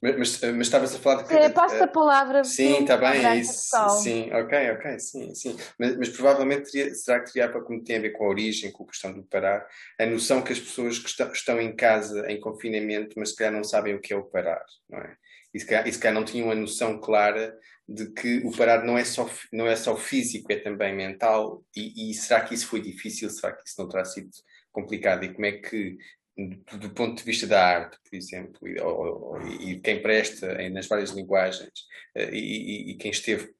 Mas, 0.00 0.40
mas, 0.40 0.42
estavas 0.60 0.94
a 0.94 0.98
falar 0.98 1.22
de 1.22 1.28
que. 1.28 1.34
É, 1.34 1.50
passa 1.50 1.84
a 1.84 1.88
palavra. 1.88 2.42
Sim, 2.42 2.80
está 2.80 2.96
bem, 2.96 3.22
é 3.22 3.36
isso. 3.36 3.76
Sim, 4.02 4.32
ok, 4.32 4.70
ok, 4.70 4.98
sim, 4.98 5.34
sim. 5.34 5.56
Mas, 5.78 5.96
mas 5.98 6.08
provavelmente 6.08 6.70
teria, 6.72 6.94
será 6.94 7.20
que 7.20 7.30
teria 7.30 7.48
como 7.50 7.84
tem 7.84 7.98
a 7.98 8.00
ver 8.00 8.10
com 8.12 8.24
a 8.24 8.28
origem, 8.28 8.72
com 8.72 8.84
a 8.84 8.86
questão 8.86 9.12
do 9.12 9.22
parar, 9.24 9.66
a 10.00 10.06
noção 10.06 10.40
que 10.40 10.54
as 10.54 10.58
pessoas 10.58 10.98
que 10.98 11.10
estão, 11.10 11.30
estão 11.32 11.60
em 11.60 11.76
casa, 11.76 12.30
em 12.32 12.40
confinamento, 12.40 13.18
mas 13.18 13.30
se 13.30 13.36
calhar 13.36 13.52
não 13.52 13.62
sabem 13.62 13.94
o 13.94 14.00
que 14.00 14.14
é 14.14 14.16
o 14.16 14.24
parar, 14.24 14.64
não 14.88 15.00
é? 15.00 15.14
E 15.58 15.60
se 15.60 15.66
calhar, 15.66 15.88
e 15.88 15.92
se 15.92 15.98
calhar 15.98 16.14
não 16.14 16.24
tinham 16.24 16.50
a 16.52 16.54
noção 16.54 17.00
clara 17.00 17.58
de 17.88 18.12
que 18.12 18.38
o 18.44 18.56
parar 18.56 18.84
não 18.84 18.96
é 18.96 19.04
só, 19.04 19.28
não 19.52 19.66
é 19.66 19.74
só 19.74 19.96
físico, 19.96 20.52
é 20.52 20.56
também 20.56 20.94
mental. 20.94 21.64
E, 21.76 22.10
e 22.10 22.14
será 22.14 22.42
que 22.42 22.54
isso 22.54 22.68
foi 22.68 22.80
difícil? 22.80 23.28
Será 23.28 23.52
que 23.52 23.68
isso 23.68 23.74
não 23.76 23.88
terá 23.88 24.04
sido 24.04 24.30
complicado? 24.70 25.24
E 25.24 25.32
como 25.32 25.46
é 25.46 25.52
que, 25.52 25.98
do, 26.36 26.78
do 26.78 26.90
ponto 26.90 27.18
de 27.18 27.24
vista 27.24 27.44
da 27.44 27.60
arte, 27.60 27.98
por 28.08 28.16
exemplo, 28.16 28.68
e, 28.68 28.80
ou, 28.80 29.40
e 29.60 29.80
quem 29.80 30.00
presta 30.00 30.56
nas 30.70 30.86
várias 30.86 31.10
linguagens, 31.10 31.72
eh, 32.14 32.30
e, 32.32 32.92
e, 32.92 32.94
quem 32.96 33.10
esteve 33.10 33.52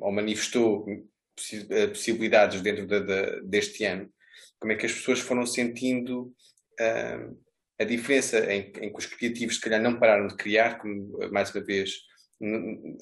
ou 0.00 0.12
manifestou 0.12 0.86
eh, 0.88 1.86
possibilidades 1.88 2.62
dentro 2.62 2.86
de, 2.86 3.00
de, 3.00 3.42
deste 3.42 3.84
ano, 3.84 4.10
como 4.58 4.72
é 4.72 4.76
que 4.76 4.86
as 4.86 4.92
pessoas 4.92 5.20
foram 5.20 5.44
sentindo. 5.44 6.32
Uh, 6.80 7.49
a 7.80 7.84
diferença 7.84 8.38
em, 8.52 8.70
em, 8.80 8.92
que 8.92 8.98
os 8.98 9.06
criativos, 9.06 9.54
se 9.56 9.60
calhar, 9.62 9.80
não 9.80 9.98
pararam 9.98 10.26
de 10.26 10.36
criar, 10.36 10.78
como 10.78 11.18
mais 11.32 11.52
uma 11.54 11.64
vez 11.64 12.02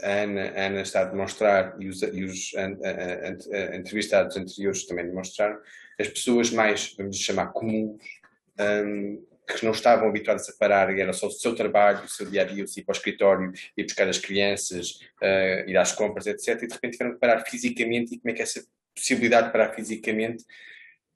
a 0.03 0.11
Ana, 0.23 0.51
a 0.51 0.67
Ana 0.67 0.81
está 0.83 1.01
a 1.03 1.05
demonstrar 1.05 1.77
e 1.81 1.89
os, 1.89 2.01
e 2.03 2.25
os 2.25 2.53
entrevistados 3.75 4.37
anteriores 4.37 4.87
também 4.87 5.07
demonstraram, 5.07 5.59
as 5.99 6.09
pessoas 6.09 6.51
mais, 6.51 6.95
vamos 6.97 7.19
chamar, 7.19 7.49
comuns, 7.49 8.01
um, 8.61 9.25
que 9.47 9.65
não 9.65 9.73
estavam 9.73 10.09
habituadas 10.09 10.49
a 10.49 10.53
parar, 10.53 10.97
era 10.97 11.13
só 11.13 11.27
o 11.27 11.31
seu 11.31 11.55
trabalho, 11.55 12.05
o 12.05 12.09
seu 12.09 12.27
dia 12.27 12.43
a 12.43 12.45
dia, 12.45 12.65
ir 12.65 12.83
para 12.85 12.93
o 12.93 12.97
escritório, 12.97 13.53
ir 13.77 13.85
buscar 13.85 14.09
as 14.09 14.19
crianças, 14.19 15.01
uh, 15.23 15.69
ir 15.69 15.77
às 15.77 15.91
compras, 15.93 16.27
etc. 16.27 16.63
E 16.63 16.67
de 16.67 16.75
repente 16.75 16.93
tiveram 16.93 17.15
que 17.15 17.21
parar 17.21 17.41
fisicamente, 17.47 18.15
e 18.15 18.19
como 18.19 18.31
é 18.31 18.35
que 18.35 18.43
essa 18.43 18.65
possibilidade 18.95 19.47
de 19.47 19.53
parar 19.53 19.75
fisicamente 19.75 20.45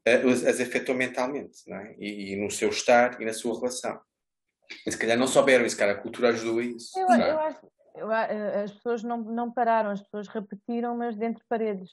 as, 0.05 0.61
afetou 0.61 0.95
mentalmente, 0.95 1.69
não 1.69 1.77
é? 1.77 1.95
E, 1.99 2.33
e, 2.33 2.37
no 2.37 2.51
seu 2.51 2.71
estar 2.71 3.21
e 3.21 3.25
na 3.25 3.33
sua 3.33 3.55
relação. 3.55 4.01
E 4.87 4.91
se 4.91 4.99
calhar 4.99 5.19
não 5.19 5.27
souberam 5.27 5.65
isso, 5.65 5.77
cara, 5.77 5.93
a 5.93 5.99
cultura 5.99 6.31
ajudou 6.31 6.59
a 6.59 6.63
isso. 6.63 6.99
Eu, 6.99 7.09
eu 7.09 7.39
acho, 7.39 7.67
eu, 7.95 8.13
eh, 8.13 8.63
as 8.65 8.73
pessoas 8.73 9.03
não, 9.03 9.19
não 9.19 9.53
pararam, 9.53 9.91
as 9.91 10.03
pessoas 10.03 10.29
repetiram, 10.29 10.97
mas 10.97 11.17
dentro 11.17 11.41
de 11.41 11.49
paredes. 11.49 11.91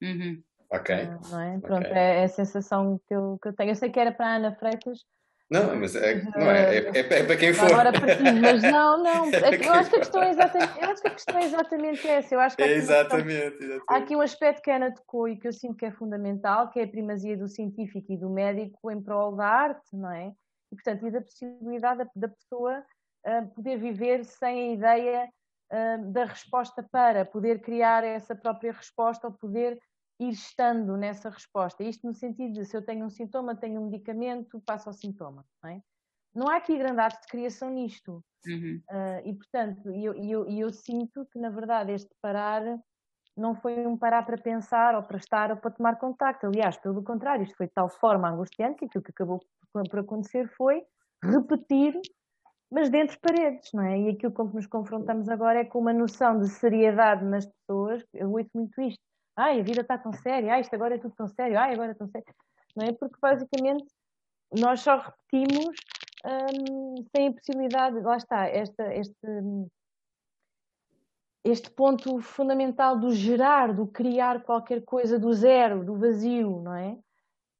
Uhum. 0.00 0.42
Ok. 0.70 0.94
Ah, 0.94 1.20
não 1.30 1.40
é? 1.40 1.58
Pronto, 1.60 1.86
okay. 1.86 1.96
é, 1.96 2.20
é, 2.20 2.24
a 2.24 2.28
sensação 2.28 3.00
que 3.06 3.14
eu, 3.14 3.38
que 3.40 3.48
eu 3.48 3.52
tenho. 3.52 3.70
Eu 3.70 3.76
sei 3.76 3.90
que 3.90 4.00
era 4.00 4.12
para 4.12 4.26
a 4.26 4.36
Ana 4.36 4.54
Freitas, 4.54 5.04
não, 5.48 5.76
mas 5.76 5.94
é, 5.94 6.22
não 6.36 6.50
é, 6.50 6.76
é, 6.76 6.90
é, 6.90 6.98
é 6.98 7.24
para 7.24 7.36
quem 7.36 7.54
for. 7.54 7.66
Agora 7.66 7.92
mas 8.40 8.62
não, 8.62 9.02
não. 9.02 9.26
É 9.26 9.66
eu, 9.66 9.72
acho 9.74 9.90
que 9.90 9.96
a 9.96 10.00
questão 10.00 10.22
é 10.22 10.30
exatamente, 10.30 10.82
eu 10.82 10.90
acho 10.90 11.02
que 11.02 11.08
a 11.08 11.10
questão 11.10 11.38
é 11.38 11.44
exatamente 11.44 12.08
essa. 12.08 12.34
Eu 12.34 12.40
acho 12.40 12.56
que 12.56 12.62
é 12.62 12.72
exatamente, 12.72 13.58
questão. 13.58 13.80
Há 13.88 13.96
aqui 13.96 14.16
um 14.16 14.20
aspecto 14.20 14.60
que 14.60 14.70
a 14.72 14.76
Ana 14.76 14.92
tocou 14.92 15.28
e 15.28 15.36
que 15.36 15.46
eu 15.46 15.52
sinto 15.52 15.76
que 15.76 15.86
é 15.86 15.92
fundamental, 15.92 16.68
que 16.70 16.80
é 16.80 16.84
a 16.84 16.88
primazia 16.88 17.36
do 17.36 17.46
científico 17.46 18.12
e 18.12 18.16
do 18.16 18.28
médico 18.28 18.90
em 18.90 19.00
prol 19.00 19.36
da 19.36 19.46
arte, 19.46 19.86
não 19.92 20.10
é? 20.10 20.32
E, 20.72 20.74
portanto, 20.74 21.06
e 21.06 21.10
da 21.12 21.20
possibilidade 21.20 21.98
da, 21.98 22.10
da 22.16 22.28
pessoa 22.28 22.84
uh, 23.24 23.46
poder 23.54 23.78
viver 23.78 24.24
sem 24.24 24.70
a 24.70 24.74
ideia 24.74 25.28
uh, 25.72 26.12
da 26.12 26.24
resposta 26.24 26.84
para, 26.90 27.24
poder 27.24 27.60
criar 27.60 28.02
essa 28.02 28.34
própria 28.34 28.72
resposta 28.72 29.28
ou 29.28 29.32
poder 29.32 29.78
ir 30.18 30.30
estando 30.30 30.96
nessa 30.96 31.30
resposta. 31.30 31.82
Isto 31.82 32.06
no 32.06 32.14
sentido 32.14 32.54
de 32.54 32.64
se 32.64 32.76
eu 32.76 32.84
tenho 32.84 33.04
um 33.04 33.10
sintoma, 33.10 33.54
tenho 33.54 33.80
um 33.80 33.86
medicamento, 33.86 34.60
passo 34.60 34.88
ao 34.88 34.92
sintoma. 34.92 35.44
Não, 35.62 35.70
é? 35.70 35.82
não 36.34 36.48
há 36.48 36.56
aqui 36.56 36.76
grande 36.76 37.00
arte 37.00 37.22
de 37.22 37.28
criação 37.28 37.70
nisto. 37.70 38.24
Uhum. 38.46 38.80
Uh, 38.90 39.28
e 39.28 39.34
portanto, 39.34 39.90
eu, 39.90 40.14
eu, 40.14 40.48
eu 40.48 40.72
sinto 40.72 41.26
que 41.32 41.38
na 41.38 41.50
verdade 41.50 41.92
este 41.92 42.10
parar 42.22 42.62
não 43.36 43.54
foi 43.54 43.86
um 43.86 43.98
parar 43.98 44.24
para 44.24 44.38
pensar 44.38 44.94
ou 44.94 45.02
para 45.02 45.18
estar 45.18 45.50
ou 45.50 45.56
para 45.56 45.70
tomar 45.70 45.98
contacto. 45.98 46.46
Aliás, 46.46 46.78
pelo 46.78 47.02
contrário, 47.02 47.42
isto 47.42 47.56
foi 47.56 47.66
de 47.66 47.72
tal 47.72 47.88
forma 47.88 48.30
angustiante 48.30 48.78
que 48.78 48.84
aquilo 48.86 49.04
que 49.04 49.10
acabou 49.10 49.40
por 49.72 49.98
acontecer 49.98 50.48
foi 50.56 50.82
repetir, 51.22 52.00
mas 52.70 52.88
dentro 52.88 53.14
de 53.14 53.20
paredes, 53.20 53.70
não 53.74 53.82
é? 53.82 54.00
E 54.00 54.08
aquilo 54.10 54.32
com 54.32 54.48
que 54.48 54.54
nos 54.54 54.66
confrontamos 54.66 55.28
agora 55.28 55.60
é 55.60 55.64
com 55.64 55.80
uma 55.80 55.92
noção 55.92 56.38
de 56.38 56.48
seriedade 56.48 57.24
nas 57.24 57.46
pessoas. 57.46 58.02
Eu 58.14 58.32
ouço 58.32 58.50
muito 58.54 58.80
isto 58.80 59.05
ai, 59.36 59.60
a 59.60 59.62
vida 59.62 59.82
está 59.82 59.98
tão 59.98 60.12
séria, 60.12 60.54
ai, 60.54 60.60
isto 60.60 60.74
agora 60.74 60.94
é 60.94 60.98
tudo 60.98 61.14
tão 61.14 61.28
sério, 61.28 61.58
ai, 61.58 61.74
agora 61.74 61.92
é 61.92 61.94
tão 61.94 62.08
sério. 62.08 62.34
Não 62.74 62.86
é? 62.86 62.92
Porque 62.92 63.16
basicamente 63.20 63.86
nós 64.52 64.80
só 64.80 64.96
repetimos 64.96 65.76
hum, 66.24 67.04
sem 67.14 67.28
a 67.28 67.32
possibilidade, 67.32 68.00
lá 68.00 68.16
está, 68.16 68.46
esta, 68.46 68.94
este, 68.94 69.26
este 71.44 71.70
ponto 71.70 72.20
fundamental 72.20 72.98
do 72.98 73.12
gerar, 73.12 73.72
do 73.72 73.86
criar 73.86 74.42
qualquer 74.42 74.84
coisa 74.84 75.18
do 75.18 75.32
zero, 75.32 75.84
do 75.84 75.96
vazio, 75.96 76.60
não 76.60 76.74
é? 76.74 76.98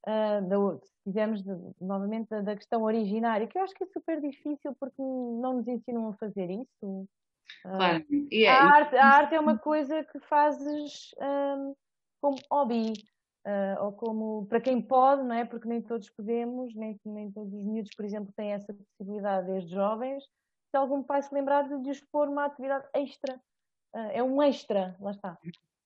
Uh, 0.05 0.47
da, 0.47 0.79
tivemos 1.03 1.41
de, 1.41 1.51
novamente 1.79 2.29
da, 2.29 2.41
da, 2.41 2.55
questão 2.55 2.83
originária, 2.83 3.47
que 3.47 3.57
eu 3.57 3.63
acho 3.63 3.73
que 3.73 3.83
é 3.83 3.87
super 3.87 4.21
difícil 4.21 4.75
porque 4.79 5.01
não 5.01 5.55
nos 5.55 5.67
ensinam 5.67 6.09
a 6.09 6.13
fazer 6.13 6.49
isso. 6.49 7.07
Claro. 7.63 8.05
Uh, 8.09 8.47
a, 8.47 8.53
arte, 8.53 8.95
a, 8.95 9.05
arte, 9.05 9.35
é 9.35 9.39
uma 9.39 9.57
coisa 9.57 10.03
que 10.03 10.19
fazes 10.21 11.11
um, 11.19 11.75
como 12.21 12.37
hobby, 12.51 12.93
uh, 13.45 13.83
ou 13.83 13.91
como 13.93 14.45
para 14.47 14.61
quem 14.61 14.81
pode, 14.81 15.23
não 15.23 15.35
é? 15.35 15.45
Porque 15.45 15.67
nem 15.67 15.81
todos 15.81 16.09
podemos, 16.09 16.73
nem, 16.75 16.99
nem 17.05 17.31
todos 17.31 17.53
os 17.53 17.63
miúdos, 17.63 17.93
por 17.95 18.05
exemplo, 18.05 18.33
têm 18.35 18.53
essa 18.53 18.73
possibilidade 18.73 19.47
desde 19.47 19.73
jovens. 19.73 20.23
Se 20.69 20.77
algum 20.77 21.03
pai 21.03 21.21
se 21.21 21.33
lembrar 21.33 21.67
de, 21.67 21.81
de 21.81 21.89
expor 21.91 22.27
uma 22.27 22.45
atividade 22.45 22.87
extra, 22.93 23.35
uh, 23.95 24.11
é 24.11 24.23
um 24.23 24.41
extra, 24.41 24.95
lá 24.99 25.11
está. 25.11 25.37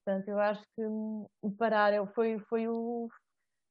Portanto, 0.04 0.28
eu 0.28 0.40
acho 0.40 0.62
que 0.76 0.84
o 0.84 1.52
parar 1.58 1.94
foi, 2.14 2.40
foi 2.40 2.68
o. 2.68 3.08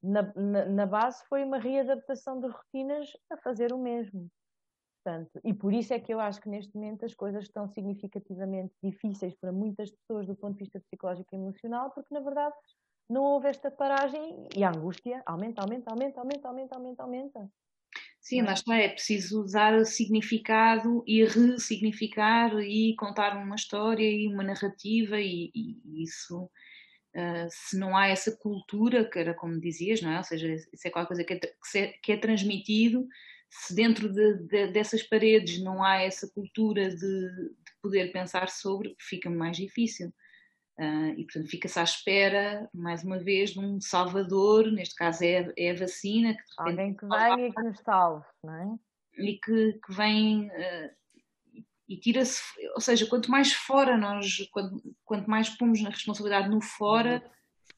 Na, 0.02 0.22
na, 0.34 0.64
na 0.64 0.86
base 0.86 1.22
foi 1.28 1.44
uma 1.44 1.58
readaptação 1.58 2.40
de 2.40 2.46
rotinas 2.48 3.10
a 3.30 3.36
fazer 3.36 3.72
o 3.72 3.78
mesmo. 3.78 4.30
Portanto, 5.02 5.40
e 5.42 5.54
por 5.54 5.72
isso 5.72 5.94
é 5.94 5.98
que 5.98 6.12
eu 6.12 6.20
acho 6.20 6.40
que 6.40 6.48
neste 6.48 6.74
momento 6.74 7.06
as 7.06 7.14
coisas 7.14 7.44
estão 7.44 7.66
significativamente 7.68 8.74
difíceis 8.82 9.34
para 9.34 9.50
muitas 9.50 9.90
pessoas 9.90 10.26
do 10.26 10.36
ponto 10.36 10.54
de 10.54 10.64
vista 10.64 10.78
psicológico 10.78 11.34
e 11.34 11.38
emocional, 11.38 11.90
porque 11.90 12.12
na 12.12 12.20
verdade 12.20 12.54
não 13.08 13.22
houve 13.22 13.48
esta 13.48 13.70
paragem 13.70 14.46
e 14.54 14.62
a 14.62 14.68
angústia 14.68 15.22
aumenta, 15.26 15.62
aumenta, 15.62 15.90
aumenta, 15.90 16.20
aumenta, 16.20 16.48
aumenta, 16.48 16.76
aumenta, 16.76 17.02
aumenta. 17.02 17.50
Sim, 18.20 18.42
lá 18.42 18.52
está, 18.52 18.76
é 18.76 18.88
preciso 18.90 19.42
usar 19.42 19.84
significado 19.86 21.02
e 21.06 21.24
ressignificar 21.24 22.52
e 22.60 22.94
contar 22.96 23.34
uma 23.36 23.56
história 23.56 24.04
e 24.04 24.28
uma 24.28 24.44
narrativa 24.44 25.18
e, 25.18 25.50
e 25.54 26.02
isso, 26.02 26.44
uh, 26.44 27.48
se 27.48 27.78
não 27.78 27.96
há 27.96 28.08
essa 28.08 28.36
cultura, 28.36 29.08
que 29.08 29.18
era 29.18 29.32
como 29.32 29.58
dizias, 29.58 30.02
não 30.02 30.12
é? 30.12 30.18
Ou 30.18 30.24
seja, 30.24 30.52
isso 30.52 30.86
é 30.86 30.90
qualquer 30.90 31.08
coisa 31.08 31.24
que 31.24 31.32
é, 31.32 31.38
que 31.38 31.78
é, 31.78 31.86
que 32.02 32.12
é 32.12 32.16
transmitido, 32.18 33.08
se 33.50 33.74
dentro 33.74 34.08
de, 34.12 34.34
de, 34.46 34.68
dessas 34.68 35.02
paredes 35.02 35.60
não 35.62 35.82
há 35.82 35.96
essa 36.02 36.28
cultura 36.28 36.88
de, 36.88 36.96
de 36.98 37.72
poder 37.82 38.12
pensar 38.12 38.48
sobre, 38.48 38.94
fica 38.98 39.28
mais 39.28 39.56
difícil. 39.56 40.12
Uh, 40.78 41.12
e, 41.18 41.24
portanto, 41.24 41.48
fica-se 41.48 41.78
à 41.78 41.82
espera, 41.82 42.70
mais 42.72 43.04
uma 43.04 43.18
vez, 43.18 43.50
de 43.50 43.58
um 43.58 43.80
salvador, 43.80 44.70
neste 44.72 44.94
caso 44.94 45.22
é, 45.24 45.52
é 45.58 45.72
a 45.72 45.74
vacina. 45.74 46.32
Que 46.32 46.40
Alguém 46.56 46.96
que 46.96 47.06
vem 47.06 47.48
e 47.48 47.52
que 47.52 47.62
nos 47.62 47.78
salve, 47.80 48.24
não 48.42 48.54
é? 48.54 49.22
E 49.22 49.38
que, 49.38 49.78
que 49.84 49.92
vem 49.92 50.46
uh, 50.46 50.90
e 51.90 51.96
tira-se, 51.96 52.40
ou 52.74 52.80
seja, 52.80 53.04
quanto 53.06 53.28
mais 53.30 53.52
fora 53.52 53.98
nós, 53.98 54.48
quanto, 54.52 54.80
quanto 55.04 55.28
mais 55.28 55.50
pomos 55.50 55.82
na 55.82 55.90
responsabilidade 55.90 56.48
no 56.48 56.60
fora, 56.60 57.20
uhum. 57.20 57.30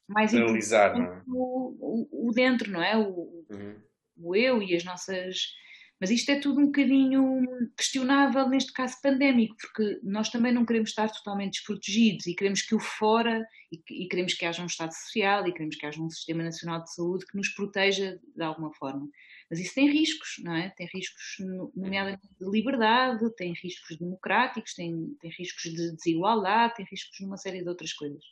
mais 0.07 0.35
Analisar, 0.35 0.95
não 0.95 1.07
é? 1.07 1.23
o, 1.27 2.09
o, 2.12 2.29
o, 2.29 2.33
dentro, 2.33 2.70
não 2.70 2.83
é? 2.83 2.95
O, 2.95 3.47
uhum. 3.51 3.83
o 4.18 4.37
eu 4.37 4.62
e 4.62 4.77
as 4.77 4.85
nossas 4.85 5.55
mas 6.03 6.11
isto 6.11 6.32
é 6.32 6.40
tudo 6.40 6.61
um 6.61 6.66
bocadinho 6.66 7.44
questionável 7.76 8.48
neste 8.48 8.72
caso 8.72 9.00
pandémico, 9.00 9.55
porque 9.57 10.00
nós 10.03 10.28
também 10.30 10.53
não 10.53 10.66
queremos 10.66 10.90
estar 10.90 11.09
totalmente 11.09 11.53
desprotegidos 11.53 12.26
e 12.26 12.34
queremos 12.34 12.61
que 12.61 12.74
o 12.74 12.80
fora, 12.80 13.46
e, 13.70 13.80
e 13.88 14.09
queremos 14.09 14.34
que 14.34 14.44
haja 14.44 14.64
um 14.64 14.66
Estado 14.66 14.92
social 14.92 15.46
e 15.46 15.53
queremos 15.53 15.76
que 15.76 15.86
haja 15.86 16.03
um 16.03 16.11
Sistema 16.11 16.42
Nacional 16.42 16.82
de 16.82 16.92
Saúde 16.92 17.24
que 17.24 17.36
nos 17.36 17.50
proteja 17.50 18.18
de 18.34 18.42
alguma 18.42 18.72
forma. 18.72 19.09
Mas 19.48 19.61
isso 19.61 19.76
tem 19.76 19.88
riscos, 19.92 20.42
não 20.42 20.57
é? 20.57 20.70
Tem 20.70 20.88
riscos, 20.92 21.36
nomeadamente 21.76 22.26
de 22.36 22.50
liberdade, 22.50 23.32
tem 23.36 23.53
riscos 23.62 23.96
democráticos, 23.96 24.74
tem, 24.74 25.16
tem 25.20 25.30
riscos 25.30 25.70
de 25.70 25.94
desigualdade, 25.94 26.74
tem 26.74 26.86
riscos 26.90 27.16
de 27.16 27.24
uma 27.24 27.36
série 27.36 27.62
de 27.62 27.68
outras 27.68 27.92
coisas. 27.92 28.24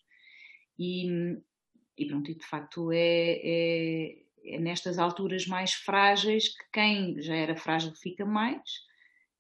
E, 0.77 1.07
e 1.97 2.05
pronto, 2.09 2.33
e 2.33 2.35
de 2.35 2.47
facto 2.47 2.91
é, 2.91 3.39
é 3.45 4.17
é 4.45 4.59
nestas 4.59 4.99
alturas 4.99 5.47
mais 5.47 5.73
frágeis 5.73 6.49
que 6.49 6.65
quem 6.73 7.21
já 7.21 7.35
era 7.35 7.57
frágil 7.57 7.95
fica 7.95 8.25
mais, 8.25 8.63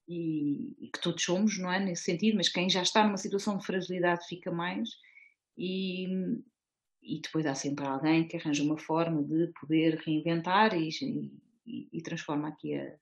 e, 0.08 0.74
e, 0.80 0.90
que 0.92 1.00
todos 1.00 1.22
somos, 1.22 1.58
não 1.58 1.72
é? 1.72 1.78
Nesse 1.78 2.02
sentido, 2.02 2.36
mas 2.36 2.48
quem 2.48 2.68
já 2.68 2.82
está 2.82 3.04
numa 3.04 3.16
situação 3.16 3.56
de 3.56 3.64
fragilidade 3.64 4.26
fica 4.26 4.50
mais, 4.50 4.88
e, 5.56 6.06
e 7.02 7.20
depois 7.22 7.46
há 7.46 7.54
sempre 7.54 7.86
alguém 7.86 8.26
que 8.26 8.36
arranja 8.36 8.62
uma 8.62 8.78
forma 8.78 9.22
de 9.22 9.52
poder 9.60 9.96
reinventar 10.04 10.74
e, 10.76 10.88
e, 11.66 11.88
e 11.92 12.02
transforma 12.02 12.48
aqui 12.48 12.74
a, 12.74 12.96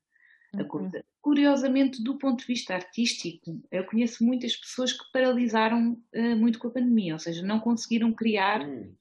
a 0.55 0.63
uhum. 0.63 0.69
coisa. 0.69 1.05
Curiosamente, 1.21 2.03
do 2.03 2.19
ponto 2.19 2.41
de 2.41 2.47
vista 2.47 2.75
artístico, 2.75 3.61
eu 3.71 3.85
conheço 3.85 4.25
muitas 4.25 4.57
pessoas 4.57 4.93
que 4.93 5.05
paralisaram 5.13 6.01
uh, 6.15 6.37
muito 6.37 6.59
com 6.59 6.69
a 6.69 6.73
pandemia, 6.73 7.15
ou 7.15 7.19
seja, 7.19 7.45
não 7.45 7.61
conseguiram 7.61 8.13
criar. 8.13 8.67
Hum. 8.67 8.95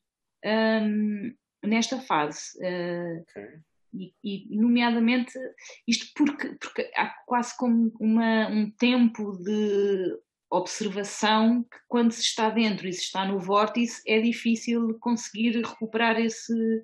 Um, 0.46 1.36
nesta 1.68 2.00
fase. 2.02 2.58
Uh, 2.58 3.22
okay. 3.22 3.60
e, 3.94 4.14
e, 4.24 4.58
nomeadamente, 4.58 5.34
isto 5.88 6.08
porque, 6.16 6.56
porque 6.60 6.92
há 6.96 7.14
quase 7.26 7.56
como 7.58 7.92
uma, 8.00 8.48
um 8.50 8.72
tempo 8.72 9.38
de 9.44 10.18
observação 10.50 11.64
que 11.64 11.78
quando 11.88 12.12
se 12.12 12.22
está 12.22 12.50
dentro 12.50 12.88
e 12.88 12.94
se 12.94 13.02
está 13.02 13.26
no 13.26 13.40
vórtice 13.40 14.02
é 14.08 14.20
difícil 14.22 14.98
conseguir 15.00 15.62
recuperar 15.62 16.20
esse, 16.20 16.84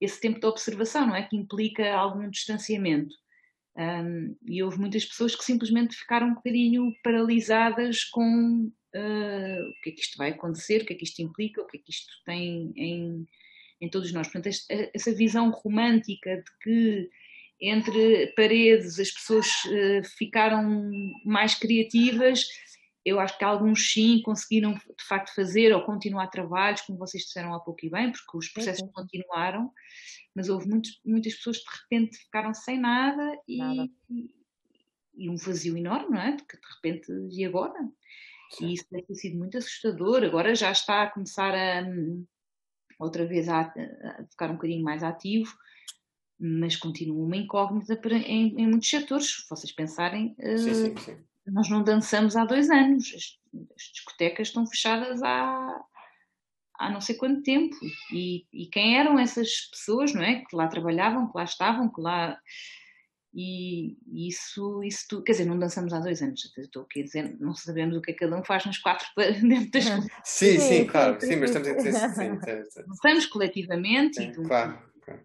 esse 0.00 0.20
tempo 0.20 0.40
de 0.40 0.46
observação, 0.46 1.06
não 1.06 1.16
é? 1.16 1.22
Que 1.22 1.36
implica 1.36 1.94
algum 1.94 2.28
distanciamento. 2.30 3.14
Um, 3.76 4.36
e 4.46 4.62
houve 4.62 4.78
muitas 4.78 5.04
pessoas 5.04 5.34
que 5.34 5.44
simplesmente 5.44 5.96
ficaram 5.96 6.28
um 6.28 6.34
bocadinho 6.34 6.94
paralisadas 7.02 8.04
com 8.04 8.70
uh, 8.94 9.68
o 9.68 9.82
que 9.82 9.90
é 9.90 9.92
que 9.92 10.00
isto 10.00 10.16
vai 10.16 10.30
acontecer, 10.30 10.82
o 10.82 10.86
que 10.86 10.92
é 10.92 10.96
que 10.96 11.04
isto 11.04 11.20
implica, 11.20 11.60
o 11.60 11.66
que 11.66 11.78
é 11.78 11.80
que 11.80 11.90
isto 11.90 12.12
tem 12.24 12.72
em, 12.76 13.26
em 13.84 13.90
todos 13.90 14.12
nós. 14.12 14.28
Portanto, 14.28 14.54
essa 14.94 15.14
visão 15.14 15.50
romântica 15.50 16.36
de 16.36 16.58
que 16.62 17.10
entre 17.60 18.28
paredes 18.36 18.98
as 18.98 19.10
pessoas 19.10 19.46
uh, 19.66 20.04
ficaram 20.18 20.90
mais 21.24 21.54
criativas, 21.54 22.44
eu 23.04 23.20
acho 23.20 23.36
que 23.36 23.44
alguns 23.44 23.92
sim 23.92 24.22
conseguiram 24.22 24.74
de 24.74 25.04
facto 25.06 25.34
fazer 25.34 25.74
ou 25.74 25.82
continuar 25.82 26.28
trabalhos, 26.28 26.80
como 26.80 26.98
vocês 26.98 27.24
disseram 27.24 27.54
há 27.54 27.60
pouco 27.60 27.84
e 27.84 27.90
bem, 27.90 28.10
porque 28.10 28.36
os 28.36 28.48
processos 28.48 28.82
uhum. 28.82 28.92
continuaram, 28.92 29.70
mas 30.34 30.48
houve 30.48 30.68
muitos, 30.68 31.00
muitas 31.04 31.34
pessoas 31.34 31.58
que 31.58 31.64
de 31.64 31.80
repente 31.82 32.16
ficaram 32.16 32.54
sem 32.54 32.80
nada 32.80 33.38
e, 33.46 33.58
nada. 33.58 33.88
e, 35.16 35.28
um 35.28 35.36
vazio 35.36 35.76
enorme, 35.76 36.10
não 36.10 36.20
é? 36.20 36.36
Porque 36.36 36.56
de 36.56 36.74
repente, 36.74 37.12
e 37.30 37.44
agora? 37.44 37.78
Sim. 38.50 38.68
E 38.68 38.74
isso 38.74 38.86
deve 38.90 39.06
ter 39.06 39.14
sido 39.14 39.36
muito 39.36 39.58
assustador. 39.58 40.24
Agora 40.24 40.54
já 40.54 40.72
está 40.72 41.02
a 41.02 41.10
começar 41.10 41.54
a, 41.54 41.84
outra 42.98 43.26
vez 43.26 43.48
a, 43.48 43.60
a 43.60 44.24
ficar 44.30 44.50
um 44.50 44.54
bocadinho 44.54 44.84
mais 44.84 45.02
ativo, 45.02 45.54
mas 46.38 46.76
continua 46.76 47.24
uma 47.24 47.36
incógnita 47.36 47.96
para, 47.96 48.16
em, 48.16 48.54
em, 48.58 48.66
muitos 48.66 48.88
setores. 48.88 49.42
Se 49.42 49.48
vocês 49.48 49.72
pensarem, 49.72 50.34
uh, 50.38 50.58
sim, 50.58 50.74
sim, 50.74 50.96
sim. 50.96 51.16
nós 51.46 51.68
não 51.68 51.82
dançamos 51.82 52.36
há 52.36 52.44
dois 52.44 52.70
anos, 52.70 53.06
as, 53.14 53.38
as, 53.76 53.82
discotecas 53.92 54.48
estão 54.48 54.66
fechadas 54.66 55.22
há, 55.22 55.84
há 56.78 56.90
não 56.90 57.00
sei 57.00 57.14
quanto 57.14 57.42
tempo. 57.42 57.74
E, 58.12 58.46
e 58.52 58.66
quem 58.66 58.98
eram 58.98 59.18
essas 59.18 59.68
pessoas, 59.70 60.12
não 60.12 60.22
é? 60.22 60.44
Que 60.44 60.56
lá 60.56 60.68
trabalhavam, 60.68 61.30
que 61.30 61.36
lá 61.36 61.44
estavam, 61.44 61.88
que 61.92 62.00
lá 62.00 62.38
e 63.34 63.96
isso, 64.28 64.80
isso 64.84 65.22
quer 65.22 65.32
dizer, 65.32 65.44
não 65.44 65.58
dançamos 65.58 65.92
há 65.92 65.98
dois 65.98 66.22
anos, 66.22 66.52
estou 66.56 66.82
aqui 66.82 67.00
a 67.00 67.04
dizer, 67.04 67.36
não 67.40 67.52
sabemos 67.52 67.96
o 67.96 68.00
que 68.00 68.12
é 68.12 68.14
que 68.14 68.20
cada 68.20 68.38
um 68.38 68.44
faz 68.44 68.64
nos 68.64 68.78
quatro 68.78 69.06
dentro 69.42 69.70
das 69.72 69.84
Sim, 69.84 70.06
sim, 70.24 70.58
sim, 70.60 70.86
claro, 70.86 71.20
sim, 71.20 71.36
mas 71.36 71.50
estamos 71.50 71.68
a 71.68 71.74
dizer 71.74 71.92
sim. 71.92 72.38
Dançamos 72.86 73.26
coletivamente 73.26 74.16
sim, 74.16 74.30
e 74.30 74.32
Claro, 74.34 74.78
claro. 75.02 75.20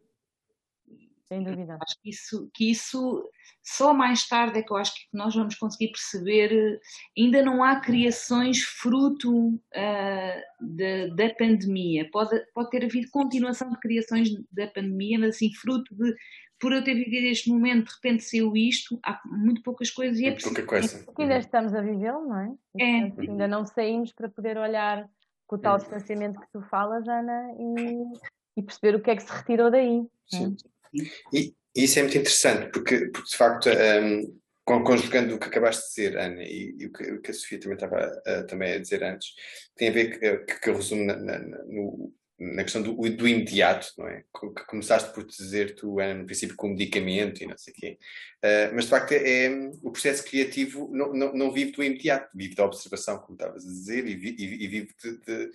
Sem 1.27 1.43
dúvida. 1.43 1.77
Acho 1.79 2.01
que 2.01 2.09
isso, 2.09 2.49
que 2.51 2.71
isso 2.71 3.29
só 3.63 3.93
mais 3.93 4.27
tarde 4.27 4.57
é 4.57 4.63
que 4.63 4.71
eu 4.71 4.77
acho 4.77 4.95
que 4.95 5.05
nós 5.13 5.35
vamos 5.35 5.53
conseguir 5.53 5.91
perceber. 5.91 6.81
Ainda 7.15 7.43
não 7.43 7.63
há 7.63 7.79
criações 7.79 8.63
fruto 8.63 9.49
uh, 9.49 10.41
de, 10.59 11.13
da 11.15 11.29
pandemia. 11.35 12.09
Pode, 12.11 12.43
pode 12.55 12.71
ter 12.71 12.83
havido 12.83 13.11
continuação 13.11 13.69
de 13.69 13.79
criações 13.79 14.29
da 14.51 14.65
pandemia, 14.67 15.19
mas 15.19 15.35
assim, 15.35 15.53
fruto 15.53 15.93
de 15.95 16.15
por 16.59 16.73
eu 16.73 16.83
ter 16.83 16.93
vivido 16.93 17.27
este 17.27 17.49
momento, 17.49 17.87
de 17.87 17.93
repente 17.93 18.23
saiu 18.23 18.55
isto, 18.55 18.99
há 19.03 19.19
muito 19.25 19.63
poucas 19.63 19.89
coisas 19.89 20.19
e 20.19 20.27
é 20.27 20.31
preciso. 20.31 20.65
Coisa. 20.65 21.03
Porque 21.05 21.21
ainda 21.21 21.37
estamos 21.37 21.73
a 21.73 21.81
vivê-lo, 21.81 22.27
não 22.27 22.39
é? 22.39 22.53
É. 22.79 23.13
ainda 23.17 23.47
não 23.47 23.65
saímos 23.65 24.11
para 24.11 24.29
poder 24.29 24.57
olhar 24.57 25.09
com 25.47 25.55
o 25.55 25.59
tal 25.59 25.75
é. 25.75 25.79
distanciamento 25.79 26.39
que 26.39 26.51
tu 26.51 26.61
falas, 26.63 27.07
Ana, 27.07 27.53
e, 27.57 28.59
e, 28.59 28.63
perceber 28.63 28.95
o 28.95 29.01
que 29.01 29.09
é 29.09 29.15
que 29.15 29.23
se 29.23 29.31
retirou 29.31 29.71
daí. 29.71 30.03
Sim. 30.27 30.55
É? 30.95 31.37
E, 31.37 31.55
isso 31.75 31.99
é 31.99 32.01
muito 32.01 32.17
interessante, 32.17 32.71
porque, 32.71 33.07
porque 33.07 33.29
de 33.29 33.37
facto, 33.37 33.69
um, 33.69 34.83
conjugando 34.83 35.35
o 35.35 35.39
que 35.39 35.47
acabaste 35.47 35.83
de 35.83 35.87
dizer, 35.89 36.17
Ana, 36.19 36.43
e, 36.43 36.75
e 36.77 36.85
o, 36.87 36.91
que, 36.91 37.03
o, 37.11 37.21
que, 37.21 37.31
a 37.31 37.33
Sofia 37.33 37.59
também 37.59 37.75
estava 37.75 38.21
a, 38.25 38.43
também 38.43 38.73
a 38.73 38.79
dizer 38.79 39.03
antes, 39.03 39.33
tem 39.75 39.89
a 39.89 39.91
ver 39.91 40.19
que, 40.19 40.37
que, 40.39 40.59
que 40.59 40.69
eu 40.69 40.75
resumo 40.75 41.05
na, 41.05 41.15
na, 41.15 41.39
no, 41.39 42.13
na 42.39 42.63
questão 42.63 42.81
do, 42.81 42.93
do, 42.93 43.27
imediato, 43.27 43.91
não 43.97 44.07
é? 44.07 44.23
Que 44.33 44.65
começaste 44.65 45.13
por 45.13 45.25
dizer 45.25 45.75
tu, 45.75 45.99
Ana, 45.99 46.13
no 46.13 46.25
princípio, 46.25 46.55
com 46.55 46.69
medicamento 46.69 47.43
e 47.43 47.47
não 47.47 47.57
sei 47.57 47.73
o 47.73 47.75
quê. 47.75 47.97
Uh, 48.43 48.73
mas, 48.73 48.85
de 48.85 48.89
facto, 48.89 49.11
é, 49.11 49.45
é, 49.45 49.49
o 49.83 49.91
processo 49.91 50.23
criativo 50.23 50.89
não, 50.91 51.13
não, 51.13 51.33
não, 51.33 51.51
vive 51.51 51.71
do 51.71 51.83
imediato, 51.83 52.29
vive 52.33 52.55
da 52.55 52.65
observação, 52.65 53.19
como 53.19 53.33
estavas 53.33 53.65
a 53.65 53.67
dizer, 53.67 54.07
e, 54.07 54.15
vi, 54.15 54.35
e, 54.39 54.67
vive 54.67 54.95
de, 55.03 55.17
de, 55.19 55.51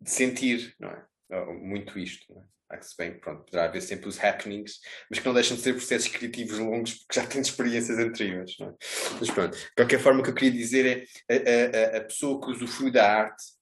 de, 0.00 0.10
sentir, 0.10 0.74
não 0.80 0.90
é? 0.90 1.04
Muito 1.60 1.98
isto, 1.98 2.32
não 2.32 2.40
é? 2.40 2.44
Há 2.68 2.78
que 2.78 2.86
se 2.86 2.96
bem, 2.96 3.16
pronto, 3.16 3.44
poderá 3.44 3.66
haver 3.66 3.80
sempre 3.80 4.08
os 4.08 4.18
happenings, 4.18 4.80
mas 5.08 5.20
que 5.20 5.26
não 5.26 5.32
deixam 5.32 5.56
de 5.56 5.62
ser 5.62 5.72
processos 5.72 6.08
criativos 6.08 6.58
longos 6.58 6.94
porque 6.94 7.20
já 7.20 7.24
têm 7.24 7.40
experiências 7.40 7.96
anteriores, 7.96 8.56
não 8.58 8.70
é? 8.70 8.74
Mas 9.20 9.30
pronto, 9.30 9.56
de 9.56 9.74
qualquer 9.76 10.00
forma, 10.00 10.20
o 10.20 10.22
que 10.24 10.30
eu 10.30 10.34
queria 10.34 10.50
dizer 10.50 11.06
é 11.28 11.32
a, 11.32 11.94
a, 11.94 11.98
a 11.98 12.00
pessoa 12.00 12.40
que 12.40 12.50
usufrui 12.50 12.90
da 12.90 13.08
arte 13.08 13.55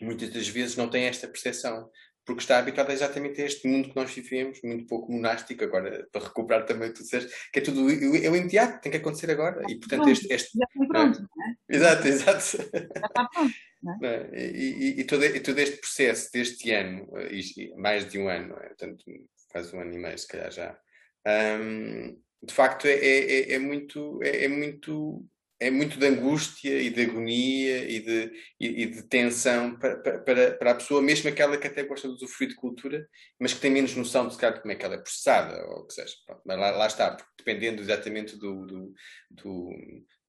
muitas 0.00 0.30
das 0.30 0.48
vezes 0.48 0.76
não 0.76 0.88
tem 0.88 1.04
esta 1.04 1.28
percepção, 1.28 1.90
porque 2.24 2.42
está 2.42 2.58
habituado 2.58 2.90
exatamente 2.92 3.40
a 3.40 3.46
este 3.46 3.66
mundo 3.66 3.88
que 3.88 3.96
nós 3.96 4.12
vivemos, 4.12 4.60
muito 4.62 4.86
pouco 4.86 5.10
monástico, 5.12 5.64
agora 5.64 6.06
para 6.12 6.24
recuperar 6.24 6.64
também 6.64 6.92
tu 6.92 7.02
disseste, 7.02 7.32
que 7.52 7.58
é 7.58 7.62
tudo 7.62 7.90
é 7.90 8.30
o 8.30 8.36
imediato, 8.36 8.80
tem 8.80 8.92
que 8.92 8.98
acontecer 8.98 9.30
agora. 9.30 9.62
E 9.68 9.76
portanto 9.76 10.02
pronto, 10.02 10.12
este. 10.12 10.32
este 10.32 10.58
já 10.58 10.64
está 10.64 10.86
pronto, 10.86 11.20
não 11.20 11.46
é? 11.46 11.56
Exato, 11.76 12.08
exato. 12.08 12.40
Já 12.40 13.06
está 13.06 13.28
pronto. 13.32 13.54
É? 14.04 14.30
E, 14.34 14.72
e, 14.72 15.00
e, 15.00 15.04
todo, 15.04 15.24
e 15.24 15.40
todo 15.40 15.58
este 15.58 15.78
processo 15.78 16.30
deste 16.32 16.70
ano, 16.70 17.08
mais 17.76 18.08
de 18.08 18.18
um 18.18 18.28
ano, 18.28 18.54
é? 18.58 18.68
portanto, 18.68 19.04
quase 19.48 19.74
um 19.74 19.80
ano 19.80 19.94
e 19.94 19.98
meio, 19.98 20.18
se 20.18 20.28
calhar 20.28 20.52
já, 20.52 20.78
um, 21.26 22.16
de 22.42 22.54
facto 22.54 22.86
é, 22.86 22.92
é, 22.92 23.30
é, 23.30 23.52
é 23.54 23.58
muito, 23.58 24.22
é, 24.22 24.44
é 24.44 24.48
muito 24.48 25.24
é 25.60 25.70
muito 25.70 25.98
de 25.98 26.06
angústia 26.06 26.80
e 26.80 26.88
de 26.88 27.02
agonia 27.02 27.84
e 27.84 28.00
de, 28.00 28.32
e, 28.58 28.82
e 28.82 28.86
de 28.86 29.02
tensão 29.02 29.78
para, 29.78 29.98
para, 29.98 30.54
para 30.54 30.70
a 30.70 30.74
pessoa, 30.74 31.02
mesmo 31.02 31.28
aquela 31.28 31.58
que 31.58 31.66
até 31.66 31.82
gosta 31.82 32.08
de 32.08 32.14
usufruir 32.14 32.48
de 32.48 32.56
cultura, 32.56 33.06
mas 33.38 33.52
que 33.52 33.60
tem 33.60 33.70
menos 33.70 33.94
noção 33.94 34.26
de, 34.26 34.36
de 34.36 34.60
como 34.60 34.72
é 34.72 34.74
que 34.74 34.84
ela 34.84 34.94
é 34.94 34.98
processada, 34.98 35.62
ou 35.66 35.80
o 35.80 35.86
que 35.86 35.92
seja. 35.92 36.14
Pronto, 36.26 36.40
mas 36.46 36.58
lá, 36.58 36.70
lá, 36.70 36.86
está, 36.86 37.14
dependendo 37.36 37.82
exatamente 37.82 38.38
do, 38.38 38.64
do, 38.64 38.94
do, 39.30 39.70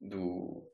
do, 0.02 0.70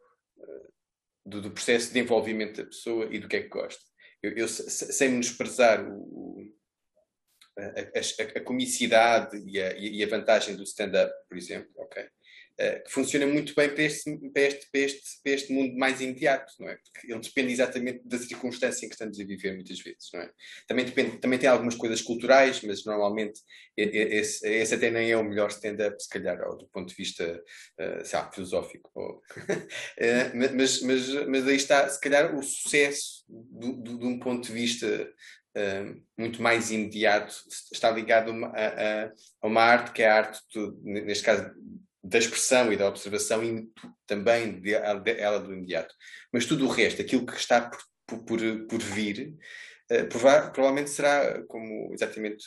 do, 1.42 1.52
processo 1.52 1.94
de 1.94 2.00
envolvimento 2.00 2.64
da 2.64 2.68
pessoa 2.68 3.08
e 3.12 3.20
do 3.20 3.28
que 3.28 3.36
é 3.36 3.44
que 3.44 3.50
gosta. 3.50 3.82
Eu, 4.24 4.32
eu 4.32 4.48
sem 4.48 5.10
menosprezar 5.10 5.88
o, 5.88 6.42
a, 7.60 7.62
a, 7.62 8.40
a, 8.40 8.42
comicidade 8.42 9.38
e 9.46 9.62
a, 9.62 9.78
e 9.78 10.04
a 10.04 10.08
vantagem 10.08 10.56
do 10.56 10.64
stand-up, 10.64 11.14
por 11.30 11.38
exemplo, 11.38 11.70
ok? 11.78 12.08
Eh, 12.60 12.80
que 12.80 12.92
funciona 12.92 13.28
muito 13.28 13.54
bem 13.54 13.70
para 13.70 13.84
este, 13.84 14.18
para, 14.34 14.42
este, 14.42 14.68
para, 14.72 14.82
este, 14.82 15.02
para 15.24 15.32
este 15.32 15.54
mundo 15.54 15.78
mais 15.78 16.02
imediato, 16.02 16.52
não 16.60 16.68
é? 16.68 16.76
Porque 16.78 17.12
ele 17.12 17.20
depende 17.20 17.54
exatamente 17.54 18.02
da 18.04 18.18
circunstância 18.18 18.84
em 18.84 18.90
que 18.90 18.96
estamos 18.96 19.20
a 19.20 19.24
viver 19.24 19.54
muitas 19.54 19.80
vezes, 19.80 20.10
não 20.12 20.22
é? 20.22 20.32
Também, 20.68 20.86
depende, 20.86 21.20
também 21.20 21.38
tem 21.38 21.48
algumas 21.48 21.76
coisas 21.76 22.02
culturais, 22.02 22.64
mas 22.64 22.84
normalmente 22.84 23.42
esse, 23.78 24.48
esse 24.48 24.74
até 24.74 24.90
nem 24.90 25.12
é 25.12 25.16
o 25.16 25.24
melhor 25.24 25.50
stand-up, 25.50 26.02
se 26.02 26.10
calhar, 26.10 26.36
do 26.58 26.68
ponto 26.70 26.90
de 26.90 26.96
vista, 26.96 27.44
uh, 27.80 28.34
filosófico. 28.34 28.90
Ou, 28.96 29.22
uh, 29.38 30.56
mas, 30.56 30.82
mas, 30.82 31.10
mas 31.28 31.48
aí 31.48 31.58
está, 31.58 31.88
se 31.88 32.02
calhar, 32.02 32.36
o 32.36 32.42
sucesso 32.42 33.24
do, 33.30 33.74
do, 33.74 34.00
de 34.00 34.06
um 34.06 34.18
ponto 34.20 34.48
de 34.48 34.54
vista 34.54 35.08
Uh, 35.58 36.00
muito 36.16 36.40
mais 36.40 36.70
imediato, 36.70 37.34
está 37.74 37.90
ligado 37.90 38.32
a, 38.46 38.48
a, 38.48 39.06
a, 39.42 39.48
uma 39.48 39.64
arte 39.64 39.92
que 39.92 40.04
é 40.04 40.08
a 40.08 40.18
arte, 40.18 40.40
do, 40.54 40.80
neste 40.84 41.24
caso, 41.24 41.52
da 42.08 42.18
expressão 42.18 42.72
e 42.72 42.78
da 42.78 42.88
observação 42.88 43.44
e 43.44 43.70
também 44.06 44.62
de, 44.62 44.72
de, 45.04 45.12
ela 45.20 45.40
do 45.40 45.54
imediato. 45.54 45.94
Mas 46.32 46.46
tudo 46.46 46.66
o 46.66 46.70
resto, 46.70 47.02
aquilo 47.02 47.26
que 47.26 47.36
está 47.36 47.70
por, 47.70 48.24
por, 48.24 48.40
por 48.68 48.80
vir, 48.80 49.38
uh, 49.92 50.08
prova 50.08 50.50
provavelmente 50.50 50.90
será 50.90 51.44
como 51.48 51.94
exatamente 51.94 52.46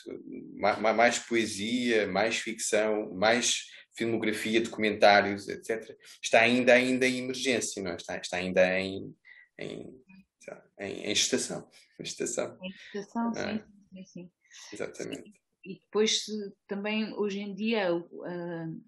mais, 0.54 0.78
mais, 0.78 1.18
poesia, 1.18 2.06
mais 2.06 2.38
ficção, 2.38 3.12
mais 3.12 3.66
filmografia, 3.94 4.62
documentários, 4.62 5.46
etc. 5.48 5.94
Está 6.22 6.40
ainda, 6.40 6.72
ainda 6.72 7.06
em 7.06 7.18
emergência, 7.18 7.82
não 7.82 7.92
é? 7.92 7.96
está, 7.96 8.16
está 8.16 8.38
ainda 8.38 8.80
em, 8.80 9.14
em, 9.58 10.02
em, 10.78 11.10
em 11.10 11.14
gestação. 11.14 11.68
Em 11.98 12.04
gestação, 12.04 12.58
em 12.62 12.70
gestação 12.70 13.32
é? 13.36 13.58
sim, 13.58 13.64
sim, 13.92 14.04
sim. 14.06 14.30
Exatamente. 14.72 15.32
E 15.62 15.74
depois 15.74 16.24
também 16.66 17.12
hoje 17.12 17.40
em 17.40 17.54
dia 17.54 17.94
uh, 17.94 18.82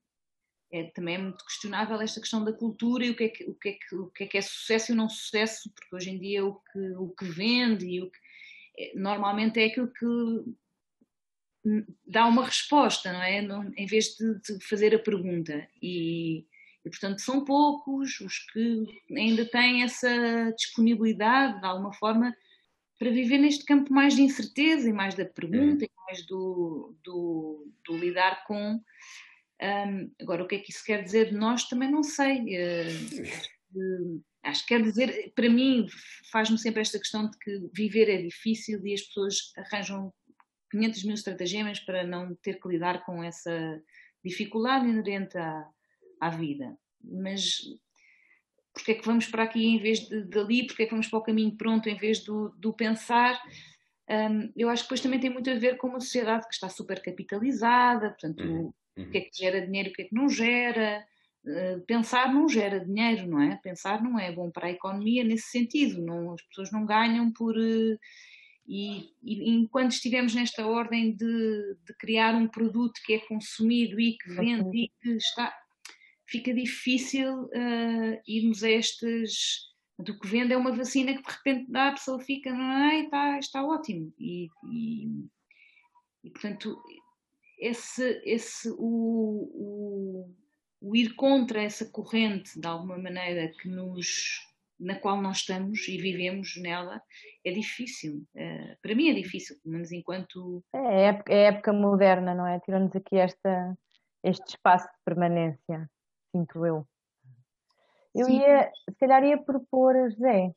é, 0.72 0.84
também 0.84 1.16
é 1.16 1.18
muito 1.18 1.44
questionável 1.44 2.00
esta 2.00 2.20
questão 2.20 2.42
da 2.42 2.52
cultura 2.52 3.04
e 3.04 3.10
o 3.10 3.14
que, 3.14 3.24
é 3.24 3.28
que, 3.28 3.44
o, 3.44 3.54
que 3.54 3.68
é 3.68 3.72
que, 3.72 3.94
o 3.94 4.06
que 4.06 4.24
é 4.24 4.26
que 4.26 4.38
é 4.38 4.42
sucesso 4.42 4.90
e 4.90 4.94
não 4.94 5.08
sucesso, 5.08 5.70
porque 5.74 5.94
hoje 5.94 6.10
em 6.10 6.18
dia 6.18 6.44
o 6.44 6.54
que, 6.54 6.78
o 6.96 7.08
que 7.10 7.26
vende 7.26 7.86
e 7.86 8.00
o 8.00 8.10
que 8.10 8.18
é, 8.78 8.92
normalmente 8.94 9.60
é 9.60 9.66
aquilo 9.66 9.92
que 9.92 10.06
dá 12.06 12.26
uma 12.26 12.44
resposta, 12.44 13.12
não 13.12 13.22
é? 13.22 13.40
em 13.76 13.86
vez 13.86 14.16
de, 14.16 14.34
de 14.40 14.64
fazer 14.64 14.94
a 14.94 14.98
pergunta. 14.98 15.68
E, 15.80 16.46
e, 16.84 16.90
portanto, 16.90 17.20
são 17.20 17.44
poucos 17.44 18.18
os 18.20 18.38
que 18.38 18.84
ainda 19.16 19.44
têm 19.44 19.82
essa 19.82 20.52
disponibilidade, 20.56 21.60
de 21.60 21.66
alguma 21.66 21.92
forma, 21.92 22.34
para 22.98 23.10
viver 23.10 23.38
neste 23.38 23.64
campo 23.64 23.92
mais 23.92 24.16
de 24.16 24.22
incerteza 24.22 24.88
e 24.88 24.92
mais 24.92 25.14
da 25.14 25.24
pergunta, 25.24 25.84
uhum. 25.84 25.90
e 25.90 26.04
mais 26.06 26.26
do, 26.26 26.96
do, 27.04 27.72
do 27.84 27.96
lidar 27.96 28.44
com 28.44 28.80
um, 29.62 30.10
agora, 30.20 30.42
o 30.42 30.46
que 30.48 30.56
é 30.56 30.58
que 30.58 30.72
isso 30.72 30.84
quer 30.84 31.02
dizer 31.04 31.30
de 31.30 31.36
nós 31.36 31.68
também 31.68 31.90
não 31.90 32.02
sei. 32.02 32.40
Uh, 32.40 34.22
acho 34.42 34.62
que 34.62 34.74
quer 34.74 34.82
dizer, 34.82 35.32
para 35.34 35.48
mim, 35.48 35.86
faz-me 36.30 36.58
sempre 36.58 36.80
esta 36.80 36.98
questão 36.98 37.30
de 37.30 37.38
que 37.38 37.70
viver 37.72 38.08
é 38.08 38.20
difícil 38.20 38.84
e 38.84 38.94
as 38.94 39.02
pessoas 39.02 39.52
arranjam 39.56 40.12
500 40.70 41.04
mil 41.04 41.14
estratagemas 41.14 41.78
para 41.80 42.04
não 42.04 42.34
ter 42.36 42.60
que 42.60 42.68
lidar 42.68 43.04
com 43.04 43.22
essa 43.22 43.80
dificuldade 44.24 44.88
inerente 44.88 45.38
à, 45.38 45.64
à 46.20 46.30
vida. 46.30 46.76
Mas 47.00 47.60
porque 48.74 48.92
é 48.92 48.94
que 48.94 49.06
vamos 49.06 49.26
para 49.26 49.44
aqui 49.44 49.64
em 49.64 49.78
vez 49.78 50.00
de 50.08 50.24
dali, 50.24 50.66
porque 50.66 50.82
é 50.82 50.86
que 50.86 50.92
vamos 50.92 51.06
para 51.06 51.18
o 51.18 51.22
caminho 51.22 51.56
pronto 51.56 51.88
em 51.88 51.96
vez 51.96 52.24
do, 52.24 52.48
do 52.56 52.72
pensar? 52.72 53.40
Um, 54.08 54.50
eu 54.56 54.68
acho 54.68 54.82
que 54.82 54.86
depois 54.88 55.00
também 55.00 55.20
tem 55.20 55.30
muito 55.30 55.48
a 55.50 55.54
ver 55.54 55.76
com 55.76 55.88
uma 55.88 56.00
sociedade 56.00 56.48
que 56.48 56.54
está 56.54 56.68
super 56.68 57.00
capitalizada, 57.00 58.10
portanto, 58.10 58.42
uhum. 58.42 58.72
Uhum. 58.96 59.04
O 59.04 59.10
que 59.10 59.18
é 59.18 59.20
que 59.22 59.36
gera 59.36 59.66
dinheiro 59.66 59.90
o 59.90 59.92
que 59.92 60.02
é 60.02 60.04
que 60.06 60.14
não 60.14 60.28
gera. 60.28 61.04
Uh, 61.44 61.80
pensar 61.86 62.32
não 62.32 62.48
gera 62.48 62.78
dinheiro, 62.78 63.26
não 63.26 63.40
é? 63.40 63.58
Pensar 63.62 64.02
não 64.02 64.18
é 64.18 64.30
bom 64.30 64.50
para 64.50 64.68
a 64.68 64.70
economia 64.70 65.24
nesse 65.24 65.50
sentido. 65.50 66.00
Não, 66.00 66.32
as 66.32 66.42
pessoas 66.42 66.70
não 66.70 66.86
ganham 66.86 67.32
por. 67.32 67.56
Uh, 67.56 67.98
e, 68.66 69.10
e, 69.22 69.50
enquanto 69.50 69.92
estivemos 69.92 70.34
nesta 70.34 70.66
ordem 70.66 71.16
de, 71.16 71.76
de, 71.84 71.94
criar 71.98 72.34
um 72.34 72.46
produto 72.46 73.00
que 73.04 73.14
é 73.14 73.18
consumido 73.18 73.98
e 74.00 74.16
que 74.16 74.32
vende 74.32 74.84
e 74.84 74.92
que 75.00 75.16
está. 75.16 75.52
fica 76.26 76.54
difícil 76.54 77.44
uh, 77.44 78.22
irmos 78.26 78.62
a 78.62 78.70
estas. 78.70 79.70
Do 79.98 80.18
que 80.18 80.26
vende 80.26 80.52
é 80.52 80.56
uma 80.56 80.72
vacina 80.72 81.14
que 81.14 81.22
de 81.22 81.30
repente 81.30 81.70
dá, 81.70 81.88
a 81.88 81.92
pessoa 81.92 82.18
fica, 82.18 82.52
não 82.52 82.90
é? 82.90 83.02
Está, 83.02 83.38
está 83.38 83.64
ótimo. 83.64 84.12
E, 84.18 84.48
e, 84.72 85.06
e 86.24 86.30
portanto, 86.30 86.82
esse, 87.62 88.20
esse 88.24 88.68
o, 88.70 88.74
o, 88.80 90.34
o, 90.80 90.96
ir 90.96 91.14
contra 91.14 91.62
essa 91.62 91.88
corrente 91.88 92.60
de 92.60 92.66
alguma 92.66 92.98
maneira 92.98 93.52
que 93.60 93.68
nos 93.68 94.50
na 94.80 94.96
qual 94.96 95.22
nós 95.22 95.38
estamos 95.38 95.86
e 95.86 95.96
vivemos 95.96 96.56
nela 96.60 97.00
é 97.44 97.52
difícil 97.52 98.26
uh, 98.34 98.76
para 98.82 98.96
mim 98.96 99.10
é 99.10 99.14
difícil 99.14 99.56
pelo 99.62 99.74
menos 99.74 99.92
enquanto 99.92 100.64
é, 100.74 101.04
época, 101.04 101.32
é 101.32 101.44
época 101.44 101.72
moderna 101.72 102.34
não 102.34 102.46
é 102.46 102.58
tirando-nos 102.58 102.96
aqui 102.96 103.16
esta 103.16 103.78
este 104.24 104.48
espaço 104.48 104.86
de 104.86 104.98
permanência 105.04 105.88
sinto 106.32 106.66
eu 106.66 106.84
eu 108.12 108.26
Sim. 108.26 108.40
ia 108.40 108.72
se 108.90 108.96
calhar 108.98 109.22
ia 109.22 109.38
propor 109.38 109.94
a 109.94 110.08
José 110.08 110.52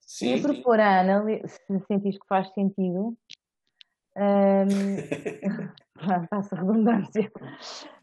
Sim. 0.00 0.34
ia 0.34 0.42
propor 0.42 0.78
a 0.78 1.00
Ana 1.00 1.24
se 1.48 1.80
sentires 1.86 2.18
que 2.18 2.28
faz 2.28 2.52
sentido 2.52 3.16
um, 4.16 4.66
passa 6.30 6.56
redundância. 6.56 7.30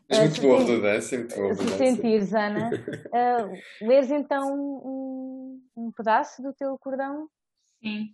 Mas 0.10 0.20
muito 0.20 0.42
boa 0.42 0.60
redundância, 0.60 1.18
muito 1.18 1.36
boa 1.36 1.50
redundância. 1.50 1.78
Se 1.78 1.78
sentires, 1.78 2.34
Ana, 2.34 2.70
uh, 3.12 3.86
lês 3.88 4.10
então 4.10 4.54
um, 4.56 5.62
um 5.76 5.92
pedaço 5.92 6.42
do 6.42 6.54
teu 6.54 6.78
cordão? 6.80 7.28
Sim. 7.84 8.08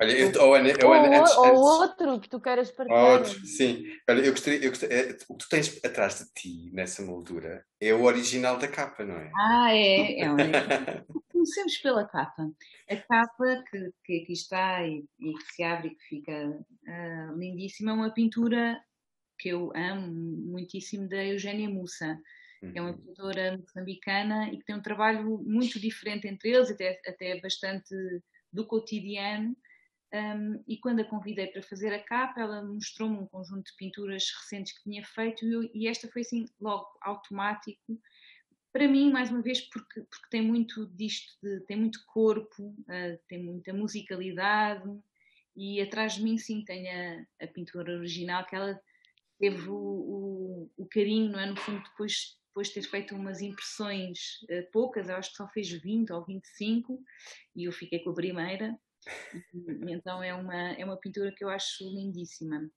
Olha, 0.00 0.12
eu, 0.12 0.32
oh, 0.40 0.54
Ana, 0.54 0.70
ou, 0.84 0.92
Ana, 0.92 1.20
antes, 1.20 1.36
ou 1.36 1.44
antes, 1.44 1.60
outro 1.60 2.20
que 2.20 2.28
tu 2.28 2.40
queiras 2.40 2.70
partilhar. 2.70 3.18
Outro, 3.18 3.46
sim. 3.46 3.84
Olha, 4.08 4.20
eu 4.20 4.30
gostaria, 4.30 4.64
eu 4.64 4.70
gostaria, 4.70 4.96
é, 4.96 5.10
o 5.28 5.34
que 5.34 5.44
tu 5.44 5.48
tens 5.48 5.84
atrás 5.84 6.18
de 6.18 6.32
ti, 6.32 6.70
nessa 6.72 7.02
moldura, 7.02 7.64
é 7.80 7.92
o 7.92 8.04
original 8.04 8.58
da 8.58 8.68
capa, 8.68 9.04
não 9.04 9.16
é? 9.16 9.32
Ah, 9.34 9.74
é. 9.74 10.20
é 10.20 10.26
Comecemos 11.38 11.78
pela 11.78 12.04
capa. 12.04 12.50
A 12.90 12.96
capa 12.96 13.62
que, 13.70 13.92
que 14.04 14.22
aqui 14.22 14.32
está 14.32 14.84
e, 14.84 15.04
e 15.20 15.32
que 15.34 15.52
se 15.52 15.62
abre 15.62 15.88
e 15.88 15.94
que 15.94 16.02
fica 16.02 16.48
uh, 16.48 17.38
lindíssima 17.38 17.92
é 17.92 17.94
uma 17.94 18.12
pintura 18.12 18.82
que 19.38 19.50
eu 19.50 19.70
amo 19.76 20.10
muitíssimo 20.50 21.08
da 21.08 21.24
Eugénia 21.24 21.70
Mussa, 21.70 22.20
que 22.58 22.76
é 22.76 22.82
uma 22.82 22.90
uhum. 22.90 22.98
pintora 22.98 23.56
moçambicana 23.56 24.52
e 24.52 24.58
que 24.58 24.64
tem 24.64 24.74
um 24.74 24.82
trabalho 24.82 25.38
muito 25.46 25.78
diferente 25.78 26.26
entre 26.26 26.50
eles, 26.50 26.72
até, 26.72 27.00
até 27.06 27.40
bastante 27.40 27.94
do 28.52 28.66
cotidiano. 28.66 29.56
Um, 30.12 30.64
e 30.66 30.76
quando 30.78 31.00
a 31.00 31.04
convidei 31.04 31.46
para 31.46 31.62
fazer 31.62 31.94
a 31.94 32.02
capa, 32.02 32.40
ela 32.40 32.64
mostrou-me 32.64 33.16
um 33.16 33.26
conjunto 33.26 33.62
de 33.62 33.76
pinturas 33.76 34.24
recentes 34.40 34.76
que 34.76 34.82
tinha 34.82 35.04
feito 35.04 35.46
e, 35.46 35.52
eu, 35.52 35.70
e 35.72 35.86
esta 35.86 36.08
foi 36.08 36.22
assim 36.22 36.46
logo 36.60 36.88
automático 37.00 38.00
para 38.72 38.86
mim, 38.86 39.10
mais 39.10 39.30
uma 39.30 39.42
vez, 39.42 39.60
porque, 39.60 40.00
porque 40.02 40.28
tem 40.30 40.42
muito 40.42 40.86
disto, 40.88 41.32
de, 41.42 41.60
tem 41.60 41.76
muito 41.76 42.04
corpo, 42.06 42.62
uh, 42.62 43.18
tem 43.26 43.42
muita 43.42 43.72
musicalidade 43.72 44.88
e 45.56 45.80
atrás 45.80 46.14
de 46.14 46.22
mim 46.22 46.38
sim 46.38 46.64
tem 46.64 46.88
a, 46.88 47.26
a 47.42 47.46
pintura 47.48 47.96
original 47.96 48.46
que 48.46 48.54
ela 48.54 48.80
teve 49.38 49.68
o, 49.68 49.74
o, 49.74 50.70
o, 50.76 50.86
carinho, 50.86 51.32
não 51.32 51.40
é? 51.40 51.46
No 51.46 51.56
fundo, 51.56 51.82
depois, 51.82 52.36
depois 52.48 52.68
de 52.68 52.74
ter 52.74 52.82
feito 52.82 53.14
umas 53.14 53.40
impressões 53.40 54.42
uh, 54.50 54.70
poucas, 54.72 55.08
eu 55.08 55.16
acho 55.16 55.30
que 55.30 55.36
só 55.36 55.48
fez 55.48 55.70
20 55.70 56.12
ou 56.12 56.24
25 56.24 57.02
e 57.56 57.64
eu 57.64 57.72
fiquei 57.72 58.00
com 58.00 58.10
a 58.10 58.14
primeira. 58.14 58.78
Então 59.88 60.22
é 60.22 60.34
uma, 60.34 60.72
é 60.72 60.84
uma 60.84 60.96
pintura 60.96 61.32
que 61.32 61.42
eu 61.42 61.48
acho 61.48 61.84
lindíssima. 61.84 62.68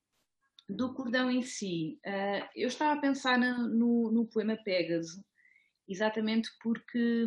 Do 0.70 0.94
cordão 0.94 1.30
em 1.30 1.42
si, 1.42 2.00
uh, 2.06 2.48
eu 2.56 2.70
estava 2.70 2.98
a 2.98 3.02
pensar 3.02 3.38
no, 3.38 3.68
no, 3.68 4.12
no 4.12 4.26
poema 4.26 4.56
Pégaso, 4.56 5.22
exatamente 5.92 6.50
porque, 6.62 7.26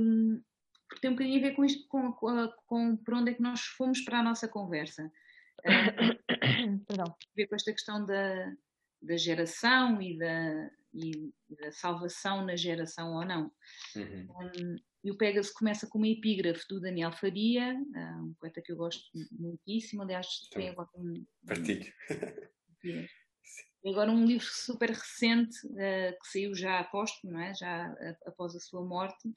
porque 0.89 1.01
tem 1.01 1.11
um 1.11 1.15
bocadinho 1.15 1.39
a 1.39 1.49
ver 1.49 1.55
com, 1.55 1.65
isto, 1.65 1.87
com, 1.89 2.13
com, 2.13 2.49
com 2.67 2.97
por 2.97 3.15
onde 3.15 3.31
é 3.31 3.35
que 3.35 3.43
nós 3.43 3.61
fomos 3.61 4.01
para 4.03 4.21
a 4.21 4.23
nossa 4.23 4.49
conversa. 4.49 5.11
Perdão. 6.87 7.07
A 7.07 7.35
ver 7.37 7.47
com 7.47 7.55
esta 7.55 7.73
questão 7.73 8.05
da, 8.05 8.53
da 9.03 9.17
geração 9.17 10.01
e 10.01 10.19
da, 10.19 10.71
e 10.93 11.33
da 11.61 11.73
salvação 11.73 12.45
na 12.45 12.57
geração 12.57 13.15
ou 13.15 13.25
não. 13.25 13.53
Uhum. 13.97 14.29
Um, 14.31 14.77
e 15.05 15.11
o 15.11 15.19
Pegasus 15.19 15.53
começa 15.53 15.87
com 15.87 15.99
uma 15.99 16.09
epígrafe 16.09 16.65
do 16.69 16.81
Daniel 16.81 17.13
Faria, 17.13 17.75
um 18.23 18.35
poeta 18.41 18.63
que 18.63 18.73
eu 18.73 18.77
gosto 18.77 19.05
muitíssimo, 19.33 20.03
aliás, 20.03 20.27
tem 20.51 20.71
agora 20.71 20.89
um. 20.95 21.27
Partilho. 21.47 21.93
E 23.85 23.91
agora 23.91 24.11
um 24.11 24.25
livro 24.25 24.47
super 24.47 24.89
recente, 24.89 25.59
uh, 25.67 26.19
que 26.19 26.29
saiu 26.33 26.55
já 26.55 26.81
apóstolo, 26.81 27.35
não 27.35 27.41
é? 27.41 27.55
já 27.55 27.93
uh, 27.93 28.29
após 28.29 28.57
a 28.57 28.61
sua 28.61 28.83
morte, 28.83 29.31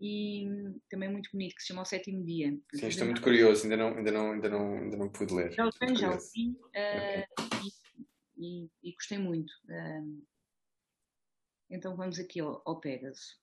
e 0.00 0.46
também 0.88 1.10
muito 1.10 1.30
bonito, 1.32 1.56
que 1.56 1.62
se 1.62 1.68
chama 1.68 1.82
O 1.82 1.84
Sétimo 1.84 2.24
Dia. 2.24 2.56
Sim, 2.74 2.86
estou 2.86 3.06
muito 3.06 3.20
curioso, 3.20 3.64
ainda 3.64 3.76
não, 3.76 3.96
ainda 3.96 4.12
não, 4.12 4.32
ainda 4.32 4.48
não, 4.48 4.74
ainda 4.74 4.96
não 4.96 5.08
pude 5.08 5.34
ler. 5.34 5.52
Já 5.52 5.66
o 5.66 5.72
tenho, 5.72 5.96
já 5.96 6.10
o 6.10 6.14
uh, 6.14 7.44
okay. 7.44 8.70
e, 8.84 8.92
gostei 8.94 9.18
muito. 9.18 9.52
então 11.68 11.96
vamos 11.96 12.20
aqui 12.20 12.38
ao, 12.40 12.62
ao 12.64 12.78
Pegasus. 12.78 13.40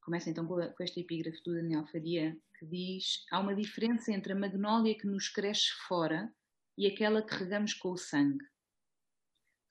Começa 0.00 0.28
então 0.28 0.46
com, 0.46 0.56
com 0.56 0.82
esta 0.82 0.98
epígrafe 0.98 1.42
do 1.44 1.54
Daniel 1.54 1.86
Faria, 1.86 2.36
que 2.58 2.66
diz: 2.66 3.24
Há 3.30 3.38
uma 3.38 3.54
diferença 3.54 4.12
entre 4.12 4.32
a 4.32 4.36
magnólia 4.36 4.98
que 4.98 5.06
nos 5.06 5.28
cresce 5.28 5.70
fora 5.86 6.28
e 6.76 6.88
aquela 6.88 7.24
que 7.24 7.34
regamos 7.36 7.72
com 7.72 7.90
o 7.92 7.96
sangue. 7.96 8.44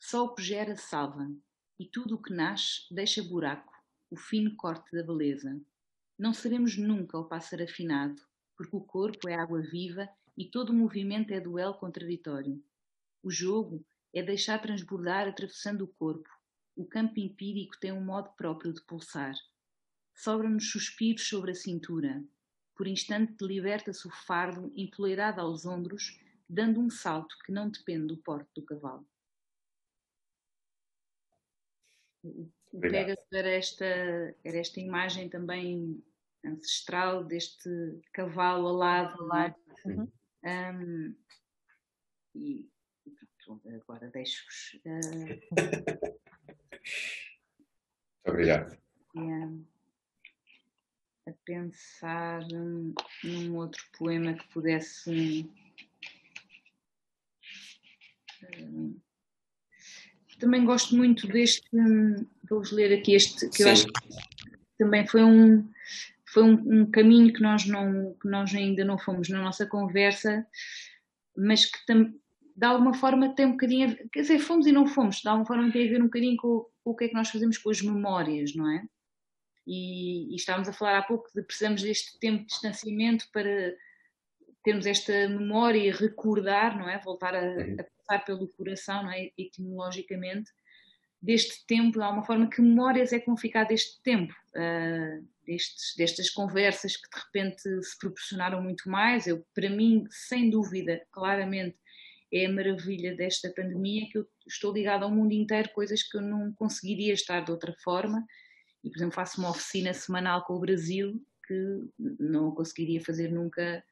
Só 0.05 0.25
o 0.25 0.35
que 0.35 0.43
gera 0.43 0.75
salva, 0.75 1.31
e 1.79 1.85
tudo 1.85 2.15
o 2.15 2.21
que 2.21 2.33
nasce 2.33 2.93
deixa 2.93 3.23
buraco, 3.23 3.73
o 4.11 4.17
fino 4.17 4.53
corte 4.57 4.93
da 4.93 5.01
beleza. 5.01 5.57
Não 6.19 6.33
seremos 6.33 6.77
nunca 6.77 7.17
o 7.17 7.23
pássaro 7.23 7.63
afinado, 7.63 8.21
porque 8.57 8.75
o 8.75 8.81
corpo 8.81 9.29
é 9.29 9.33
água 9.33 9.61
viva 9.61 10.09
e 10.37 10.43
todo 10.43 10.71
o 10.71 10.75
movimento 10.75 11.31
é 11.31 11.39
duelo 11.39 11.75
contraditório. 11.75 12.61
O 13.23 13.31
jogo 13.31 13.81
é 14.13 14.21
deixar 14.21 14.61
transbordar 14.61 15.25
atravessando 15.25 15.85
o 15.85 15.93
corpo. 15.93 16.29
O 16.75 16.85
campo 16.85 17.17
empírico 17.21 17.79
tem 17.79 17.93
um 17.93 18.03
modo 18.03 18.29
próprio 18.35 18.73
de 18.73 18.81
pulsar. 18.81 19.33
Sobram-nos 20.13 20.69
suspiros 20.69 21.25
sobre 21.25 21.51
a 21.51 21.55
cintura. 21.55 22.21
Por 22.75 22.87
instante 22.87 23.41
liberta-se 23.41 24.05
o 24.05 24.11
fardo 24.11 24.69
empoleirado 24.75 25.39
aos 25.39 25.65
ombros, 25.65 26.19
dando 26.47 26.81
um 26.81 26.89
salto 26.89 27.37
que 27.45 27.53
não 27.53 27.69
depende 27.69 28.07
do 28.07 28.17
porte 28.17 28.49
do 28.53 28.65
cavalo. 28.65 29.07
O 32.23 32.79
Pegasus 32.79 33.17
era 33.31 33.49
esta, 33.49 33.85
era 33.85 34.57
esta 34.57 34.79
imagem 34.79 35.29
também 35.29 36.03
ancestral 36.43 37.23
deste 37.23 37.69
cavalo 38.13 38.67
alado. 38.67 39.21
alado. 39.23 39.55
Uhum. 39.85 40.11
Um, 40.43 41.15
e 42.35 42.69
pronto, 43.43 43.69
agora 43.69 44.09
deixo-vos. 44.09 44.79
Uh... 44.85 45.39
Obrigado. 48.25 48.77
a 51.27 51.31
pensar 51.45 52.41
num 53.23 53.55
outro 53.55 53.83
poema 53.97 54.33
que 54.33 54.47
pudesse. 54.49 55.49
Uh, 58.43 59.02
também 60.43 60.65
gosto 60.65 60.95
muito 60.95 61.25
deste, 61.25 61.65
vou-vos 62.49 62.71
ler 62.71 62.93
aqui 62.93 63.15
este, 63.15 63.47
que 63.49 63.57
Sim. 63.57 63.63
eu 63.63 63.69
acho 63.69 63.87
que 63.87 63.93
também 64.77 65.07
foi 65.07 65.23
um, 65.23 65.65
foi 66.27 66.43
um, 66.43 66.81
um, 66.81 66.91
caminho 66.91 67.31
que 67.31 67.41
nós, 67.41 67.65
não, 67.65 68.13
que 68.21 68.27
nós 68.27 68.53
ainda 68.53 68.83
não 68.83 68.97
fomos 68.99 69.29
na 69.29 69.41
nossa 69.41 69.65
conversa, 69.65 70.45
mas 71.37 71.65
que 71.65 71.85
tam, 71.85 72.13
de 72.55 72.65
alguma 72.65 72.93
forma 72.93 73.33
tem 73.33 73.45
um 73.45 73.51
bocadinho, 73.51 73.95
quer 74.11 74.21
dizer, 74.21 74.39
fomos 74.39 74.67
e 74.67 74.73
não 74.73 74.85
fomos, 74.85 75.21
de 75.21 75.29
alguma 75.29 75.45
forma 75.45 75.71
tem 75.71 75.87
a 75.87 75.91
ver 75.91 76.01
um 76.01 76.05
bocadinho 76.05 76.35
com, 76.35 76.65
com 76.83 76.91
o 76.91 76.95
que 76.95 77.05
é 77.05 77.07
que 77.07 77.15
nós 77.15 77.29
fazemos 77.29 77.57
com 77.57 77.69
as 77.69 77.81
memórias, 77.81 78.53
não 78.53 78.69
é? 78.69 78.85
E, 79.65 80.33
e 80.33 80.35
estávamos 80.35 80.67
a 80.67 80.73
falar 80.73 80.97
há 80.97 81.03
pouco 81.03 81.29
de 81.33 81.41
precisamos 81.41 81.81
deste 81.81 82.19
tempo 82.19 82.39
de 82.39 82.47
distanciamento 82.47 83.29
para 83.31 83.73
termos 84.61 84.85
esta 84.85 85.29
memória 85.29 85.79
e 85.79 85.89
recordar, 85.89 86.77
não 86.77 86.89
é? 86.89 86.99
Voltar 86.99 87.33
a, 87.33 87.39
a 87.39 87.85
pelo 88.25 88.47
coração, 88.47 89.03
não 89.03 89.11
é? 89.11 89.31
etimologicamente, 89.37 90.51
deste 91.21 91.65
tempo, 91.65 91.97
de 91.97 92.03
alguma 92.03 92.25
forma, 92.25 92.49
que 92.49 92.61
memórias 92.61 93.13
é 93.13 93.19
que 93.19 93.27
vão 93.27 93.37
ficar 93.37 93.63
deste 93.63 94.01
tempo, 94.03 94.33
uh, 94.55 95.25
destes, 95.45 95.95
destas 95.95 96.29
conversas 96.29 96.97
que 96.97 97.09
de 97.09 97.23
repente 97.23 97.61
se 97.83 97.97
proporcionaram 97.97 98.61
muito 98.61 98.89
mais. 98.89 99.25
Eu, 99.25 99.45
para 99.55 99.69
mim, 99.69 100.03
sem 100.09 100.49
dúvida, 100.49 101.01
claramente, 101.11 101.77
é 102.31 102.45
a 102.45 102.51
maravilha 102.51 103.15
desta 103.15 103.49
pandemia 103.51 104.09
que 104.11 104.17
eu 104.17 104.27
estou 104.45 104.73
ligada 104.73 105.05
ao 105.05 105.11
mundo 105.11 105.31
inteiro, 105.31 105.69
coisas 105.69 106.03
que 106.03 106.17
eu 106.17 106.21
não 106.21 106.51
conseguiria 106.53 107.13
estar 107.13 107.39
de 107.41 107.51
outra 107.51 107.73
forma. 107.83 108.25
E, 108.83 108.89
por 108.89 108.97
exemplo, 108.97 109.15
faço 109.15 109.39
uma 109.39 109.51
oficina 109.51 109.93
semanal 109.93 110.43
com 110.43 110.55
o 110.55 110.59
Brasil 110.59 111.23
que 111.47 111.87
não 112.19 112.51
conseguiria 112.51 113.01
fazer 113.01 113.29
nunca 113.29 113.83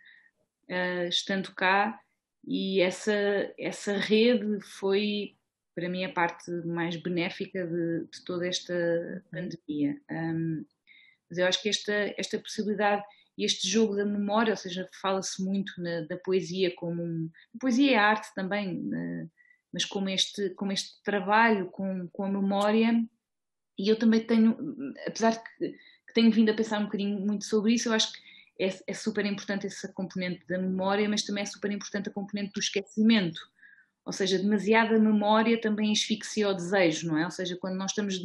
uh, 0.70 1.07
estando 1.07 1.53
cá 1.53 1.97
e 2.45 2.81
essa, 2.81 3.13
essa 3.57 3.97
rede 3.97 4.59
foi, 4.61 5.35
para 5.75 5.89
mim, 5.89 6.03
a 6.03 6.11
parte 6.11 6.51
mais 6.65 6.95
benéfica 6.95 7.65
de, 7.65 8.05
de 8.05 8.25
toda 8.25 8.47
esta 8.47 8.73
pandemia. 9.31 9.99
Um, 10.09 10.65
mas 11.29 11.37
eu 11.37 11.47
acho 11.47 11.61
que 11.61 11.69
esta, 11.69 12.13
esta 12.17 12.39
possibilidade 12.39 13.03
este 13.37 13.67
jogo 13.67 13.95
da 13.95 14.05
memória, 14.05 14.51
ou 14.51 14.57
seja, 14.57 14.87
fala-se 15.01 15.43
muito 15.43 15.71
na, 15.81 16.01
da 16.01 16.17
poesia 16.17 16.73
como 16.75 17.03
um, 17.03 17.29
poesia 17.59 17.93
é 17.93 17.95
arte 17.95 18.33
também, 18.35 18.83
mas 19.73 19.85
como 19.85 20.09
este, 20.09 20.49
como 20.51 20.71
este 20.71 21.01
trabalho 21.03 21.67
com, 21.67 22.07
com 22.09 22.25
a 22.25 22.29
memória, 22.29 23.03
e 23.77 23.89
eu 23.89 23.97
também 23.97 24.21
tenho, 24.21 24.57
apesar 25.07 25.31
de 25.31 25.39
que, 25.39 25.71
que 26.07 26.13
tenho 26.13 26.31
vindo 26.31 26.51
a 26.51 26.53
pensar 26.53 26.79
um 26.79 26.85
bocadinho 26.85 27.19
muito 27.19 27.45
sobre 27.45 27.73
isso, 27.73 27.89
eu 27.89 27.93
acho 27.93 28.11
que 28.11 28.19
é, 28.59 28.69
é 28.87 28.93
super 28.93 29.25
importante 29.25 29.67
essa 29.67 29.91
componente 29.91 30.45
da 30.47 30.57
memória, 30.57 31.07
mas 31.09 31.23
também 31.23 31.43
é 31.43 31.45
super 31.45 31.71
importante 31.71 32.09
a 32.09 32.13
componente 32.13 32.51
do 32.53 32.59
esquecimento. 32.59 33.39
Ou 34.05 34.11
seja, 34.11 34.39
demasiada 34.39 34.97
memória 34.99 35.59
também 35.61 35.91
asfixia 35.91 36.49
o 36.49 36.53
desejo, 36.53 37.07
não 37.07 37.17
é? 37.17 37.25
Ou 37.25 37.31
seja, 37.31 37.57
quando 37.59 37.75
nós 37.75 37.91
estamos 37.91 38.19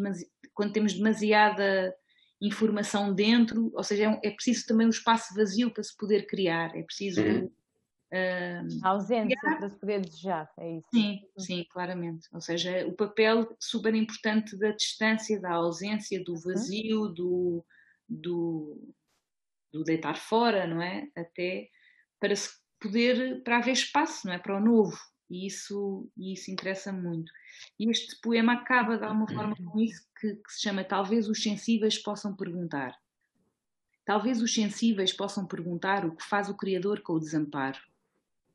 quando 0.55 0.73
temos 0.73 0.95
demasiada 0.95 1.95
informação 2.41 3.15
dentro, 3.15 3.71
ou 3.75 3.85
seja, 3.85 4.05
é, 4.05 4.29
é, 4.29 4.31
preciso 4.31 4.67
também 4.67 4.87
um 4.87 4.91
espaço 4.91 5.35
vazio 5.35 5.71
para 5.71 5.83
se 5.83 5.97
poder 5.97 6.27
criar, 6.27 6.75
é 6.77 6.83
preciso 6.83 7.23
uhum. 7.23 7.51
Uh, 8.13 8.63
a 8.85 8.91
ausência 8.91 9.37
criar. 9.37 9.57
para 9.59 9.69
se 9.69 9.77
poder 9.81 10.01
desejar, 10.01 10.51
é 10.61 10.77
isso? 10.77 10.89
Sim, 10.95 11.21
sim, 11.37 11.67
claramente. 11.69 12.29
Ou 12.33 12.41
seja, 12.41 12.87
o 12.87 12.93
papel 12.93 13.55
super 13.59 13.95
importante 13.97 14.57
da 14.57 14.71
distância, 14.71 15.41
da 15.41 15.55
ausência, 15.55 16.23
do 16.23 16.37
vazio, 16.39 17.09
do, 17.09 17.65
do, 18.09 18.95
do 19.77 19.85
deitar 19.85 20.17
fora, 20.17 20.67
não 20.67 20.81
é? 20.81 21.09
Até 21.17 21.69
para 22.19 22.35
se 22.35 22.51
poder, 22.81 23.43
para 23.43 23.59
haver 23.59 23.73
espaço, 23.73 24.27
não 24.27 24.35
é? 24.35 24.39
Para 24.39 24.57
o 24.57 24.61
novo. 24.61 24.97
E 25.29 25.47
isso, 25.47 26.09
e 26.17 26.33
isso 26.33 26.51
interessa 26.51 26.93
muito. 26.93 27.33
E 27.79 27.91
este 27.91 28.21
poema 28.21 28.55
acaba 28.55 28.97
de 28.97 29.05
alguma 29.05 29.27
forma 29.27 29.57
com 29.57 29.81
isso 29.81 30.07
que, 30.21 30.37
que 30.37 30.53
se 30.53 30.63
chama 30.63 30.85
Talvez 30.85 31.29
os 31.29 31.43
sensíveis 31.43 31.99
possam 31.99 32.35
perguntar. 32.35 32.97
Talvez 34.05 34.41
os 34.41 34.55
sensíveis 34.55 35.13
possam 35.13 35.45
perguntar 35.45 36.05
o 36.05 36.15
que 36.15 36.25
faz 36.25 36.49
o 36.49 36.57
Criador 36.57 37.01
com 37.03 37.15
o 37.15 37.21
desamparo. 37.21 37.81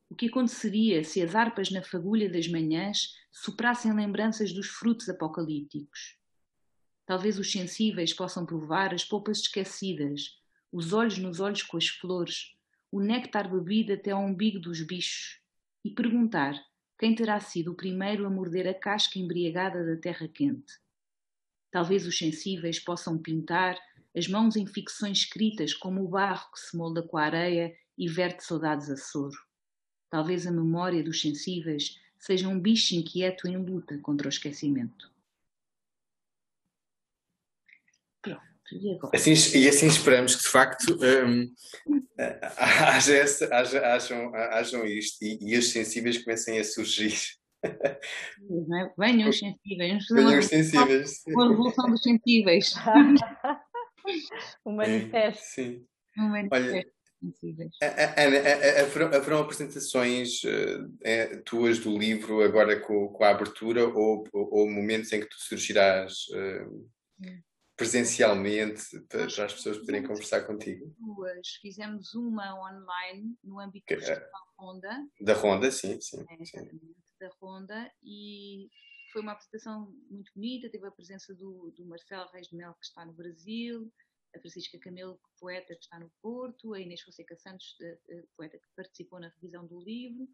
O 0.09 0.15
que 0.15 0.27
aconteceria 0.27 1.03
se 1.03 1.21
as 1.21 1.35
harpas 1.35 1.69
na 1.69 1.81
fagulha 1.81 2.29
das 2.29 2.47
manhãs 2.47 3.13
soprassem 3.31 3.93
lembranças 3.93 4.53
dos 4.53 4.67
frutos 4.67 5.09
apocalípticos? 5.09 6.17
Talvez 7.05 7.37
os 7.37 7.51
sensíveis 7.51 8.13
possam 8.13 8.45
provar 8.45 8.93
as 8.93 9.03
polpas 9.03 9.39
esquecidas, 9.39 10.40
os 10.71 10.93
olhos 10.93 11.17
nos 11.17 11.39
olhos 11.39 11.63
com 11.63 11.77
as 11.77 11.87
flores, 11.87 12.55
o 12.91 13.01
néctar 13.01 13.51
bebido 13.51 13.93
até 13.93 14.11
ao 14.11 14.21
umbigo 14.21 14.59
dos 14.59 14.81
bichos, 14.81 15.39
e 15.83 15.89
perguntar 15.89 16.53
quem 16.97 17.15
terá 17.15 17.39
sido 17.39 17.71
o 17.71 17.75
primeiro 17.75 18.25
a 18.25 18.29
morder 18.29 18.67
a 18.67 18.73
casca 18.73 19.17
embriagada 19.17 19.83
da 19.83 19.99
terra 19.99 20.27
quente. 20.27 20.73
Talvez 21.71 22.05
os 22.05 22.17
sensíveis 22.17 22.79
possam 22.79 23.17
pintar 23.17 23.77
as 24.15 24.27
mãos 24.27 24.55
em 24.55 24.67
ficções 24.67 25.19
escritas 25.19 25.73
como 25.73 26.03
o 26.03 26.07
barro 26.07 26.51
que 26.51 26.59
se 26.59 26.75
molda 26.77 27.01
com 27.01 27.17
a 27.17 27.23
areia 27.23 27.75
e 27.97 28.07
verte 28.07 28.43
saudades 28.43 28.89
a 28.89 28.97
soro. 28.97 29.37
Talvez 30.09 30.45
a 30.45 30.51
memória 30.51 31.03
dos 31.03 31.21
sensíveis 31.21 31.99
seja 32.19 32.47
um 32.47 32.59
bicho 32.59 32.93
inquieto 32.93 33.47
em 33.47 33.57
luta 33.57 33.97
contra 33.99 34.27
o 34.27 34.29
esquecimento. 34.29 35.09
Pronto, 38.21 38.50
e 38.75 38.95
agora? 38.95 39.15
Assim, 39.15 39.33
e 39.57 39.67
assim 39.67 39.87
esperamos 39.87 40.35
que 40.35 40.43
de 40.43 40.49
facto 40.49 40.97
um, 41.01 41.53
haja, 42.57 43.15
essa, 43.15 43.53
haja, 43.53 43.79
hajam, 43.81 44.35
hajam 44.35 44.85
isto 44.85 45.23
e, 45.23 45.37
e 45.41 45.57
os 45.57 45.71
sensíveis 45.71 46.23
comecem 46.23 46.59
a 46.59 46.63
surgir. 46.63 47.15
É? 47.63 47.99
Venham 48.97 49.29
os 49.29 49.37
sensíveis. 49.37 50.05
Venham 50.09 50.39
os 50.39 50.45
sensíveis. 50.45 51.21
Uma 51.27 51.49
revolução 51.49 51.89
dos 51.89 52.01
sensíveis. 52.01 52.73
o 54.65 54.71
manifesto. 54.73 55.43
Sim. 55.43 55.85
Um 56.17 56.29
manifesto. 56.29 56.55
Olha, 56.55 56.91
Ana, 58.17 59.15
haverão 59.15 59.41
apresentações 59.41 60.41
uh, 60.43 61.43
tuas 61.45 61.77
do 61.77 61.95
livro 61.95 62.41
agora 62.41 62.79
com, 62.79 63.09
com 63.09 63.23
a 63.23 63.29
abertura 63.29 63.87
ou, 63.87 64.27
ou, 64.33 64.49
ou, 64.53 64.69
momentos 64.69 65.13
em 65.13 65.19
que 65.19 65.29
tu 65.29 65.35
surgirás 65.37 66.25
uh, 66.31 66.89
presencialmente 67.75 68.99
para, 69.09 69.25
as 69.25 69.53
pessoas 69.53 69.77
poderem 69.77 70.03
conversar 70.03 70.45
contigo? 70.45 70.93
Duas. 70.99 71.47
Fizemos 71.61 72.13
uma 72.13 72.55
online 72.55 73.35
no 73.43 73.59
âmbito 73.59 73.85
que, 73.87 73.95
da 73.95 74.29
Ronda. 74.57 75.07
Da 75.19 75.33
Ronda, 75.33 75.71
sim, 75.71 75.99
sim. 75.99 76.23
É, 76.29 76.45
sim. 76.45 76.67
Da 77.19 77.29
Ronda 77.41 77.91
e 78.03 78.69
foi 79.11 79.21
uma 79.21 79.33
apresentação 79.33 79.93
muito 80.09 80.31
bonita, 80.33 80.69
teve 80.69 80.87
a 80.87 80.91
presença 80.91 81.33
do, 81.35 81.73
do 81.75 81.85
Marcelo 81.85 82.29
Reis 82.31 82.47
de 82.47 82.55
Mel 82.55 82.73
que 82.73 82.85
está 82.85 83.05
no 83.05 83.13
Brasil, 83.13 83.91
a 84.35 84.39
Francisca 84.39 84.79
Camelo, 84.79 85.19
poeta 85.39 85.75
que 85.75 85.81
está 85.81 85.99
no 85.99 86.09
Porto, 86.21 86.73
a 86.73 86.79
Inês 86.79 87.01
Fonseca 87.01 87.35
Santos, 87.35 87.75
poeta 88.37 88.57
que 88.57 88.67
participou 88.75 89.19
na 89.19 89.29
revisão 89.29 89.67
do 89.67 89.81
livro, 89.81 90.27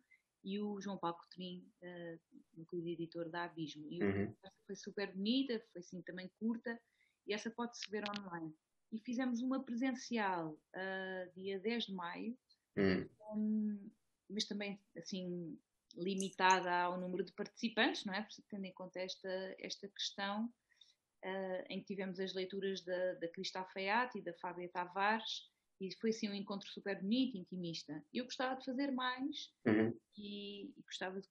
e 0.43 0.59
o 0.59 0.79
João 0.79 0.97
Paulo 0.97 1.17
Cotrim, 1.17 1.67
uh, 1.81 2.88
editor 2.88 3.29
da 3.29 3.45
Abismo. 3.45 3.85
E 3.89 4.01
uhum. 4.03 4.35
foi 4.65 4.75
super 4.75 5.11
bonita, 5.13 5.59
foi 5.73 5.81
assim 5.81 6.01
também 6.03 6.31
curta, 6.39 6.79
e 7.28 7.34
essa 7.34 7.49
pode-se 7.49 7.89
ver 7.89 8.03
online. 8.09 8.55
E 8.91 8.99
fizemos 8.99 9.41
uma 9.41 9.63
presencial 9.63 10.51
uh, 10.53 11.34
dia 11.36 11.59
10 11.59 11.86
de 11.86 11.93
maio, 11.93 12.38
uhum. 12.78 13.09
um, 13.34 13.91
mas 14.30 14.45
também 14.45 14.80
assim 14.95 15.59
limitada 15.95 16.71
ao 16.71 16.99
número 16.99 17.23
de 17.23 17.34
participantes, 17.34 18.05
não 18.05 18.13
é? 18.13 18.25
Tendo 18.49 18.65
em 18.65 18.73
conta 18.73 18.99
esta, 18.99 19.55
esta 19.59 19.88
questão, 19.89 20.45
uh, 20.45 21.63
em 21.69 21.80
que 21.80 21.88
tivemos 21.88 22.19
as 22.19 22.34
leituras 22.34 22.82
da, 22.84 23.13
da 23.15 23.28
Crista 23.30 23.59
Alfaiate 23.59 24.19
e 24.19 24.21
da 24.21 24.34
Fábia 24.36 24.69
Tavares, 24.69 25.49
e 25.80 25.93
foi 25.99 26.09
assim 26.09 26.30
um 26.30 26.34
encontro 26.34 26.67
super 26.69 26.99
bonito, 26.99 27.38
intimista. 27.38 28.03
Eu 28.13 28.25
gostava 28.25 28.59
de 28.59 28.65
fazer 28.65 28.91
mais 28.91 29.53
uhum. 29.65 29.95
e, 30.17 30.71
e, 30.75 30.82
gostava 30.84 31.21
de. 31.21 31.28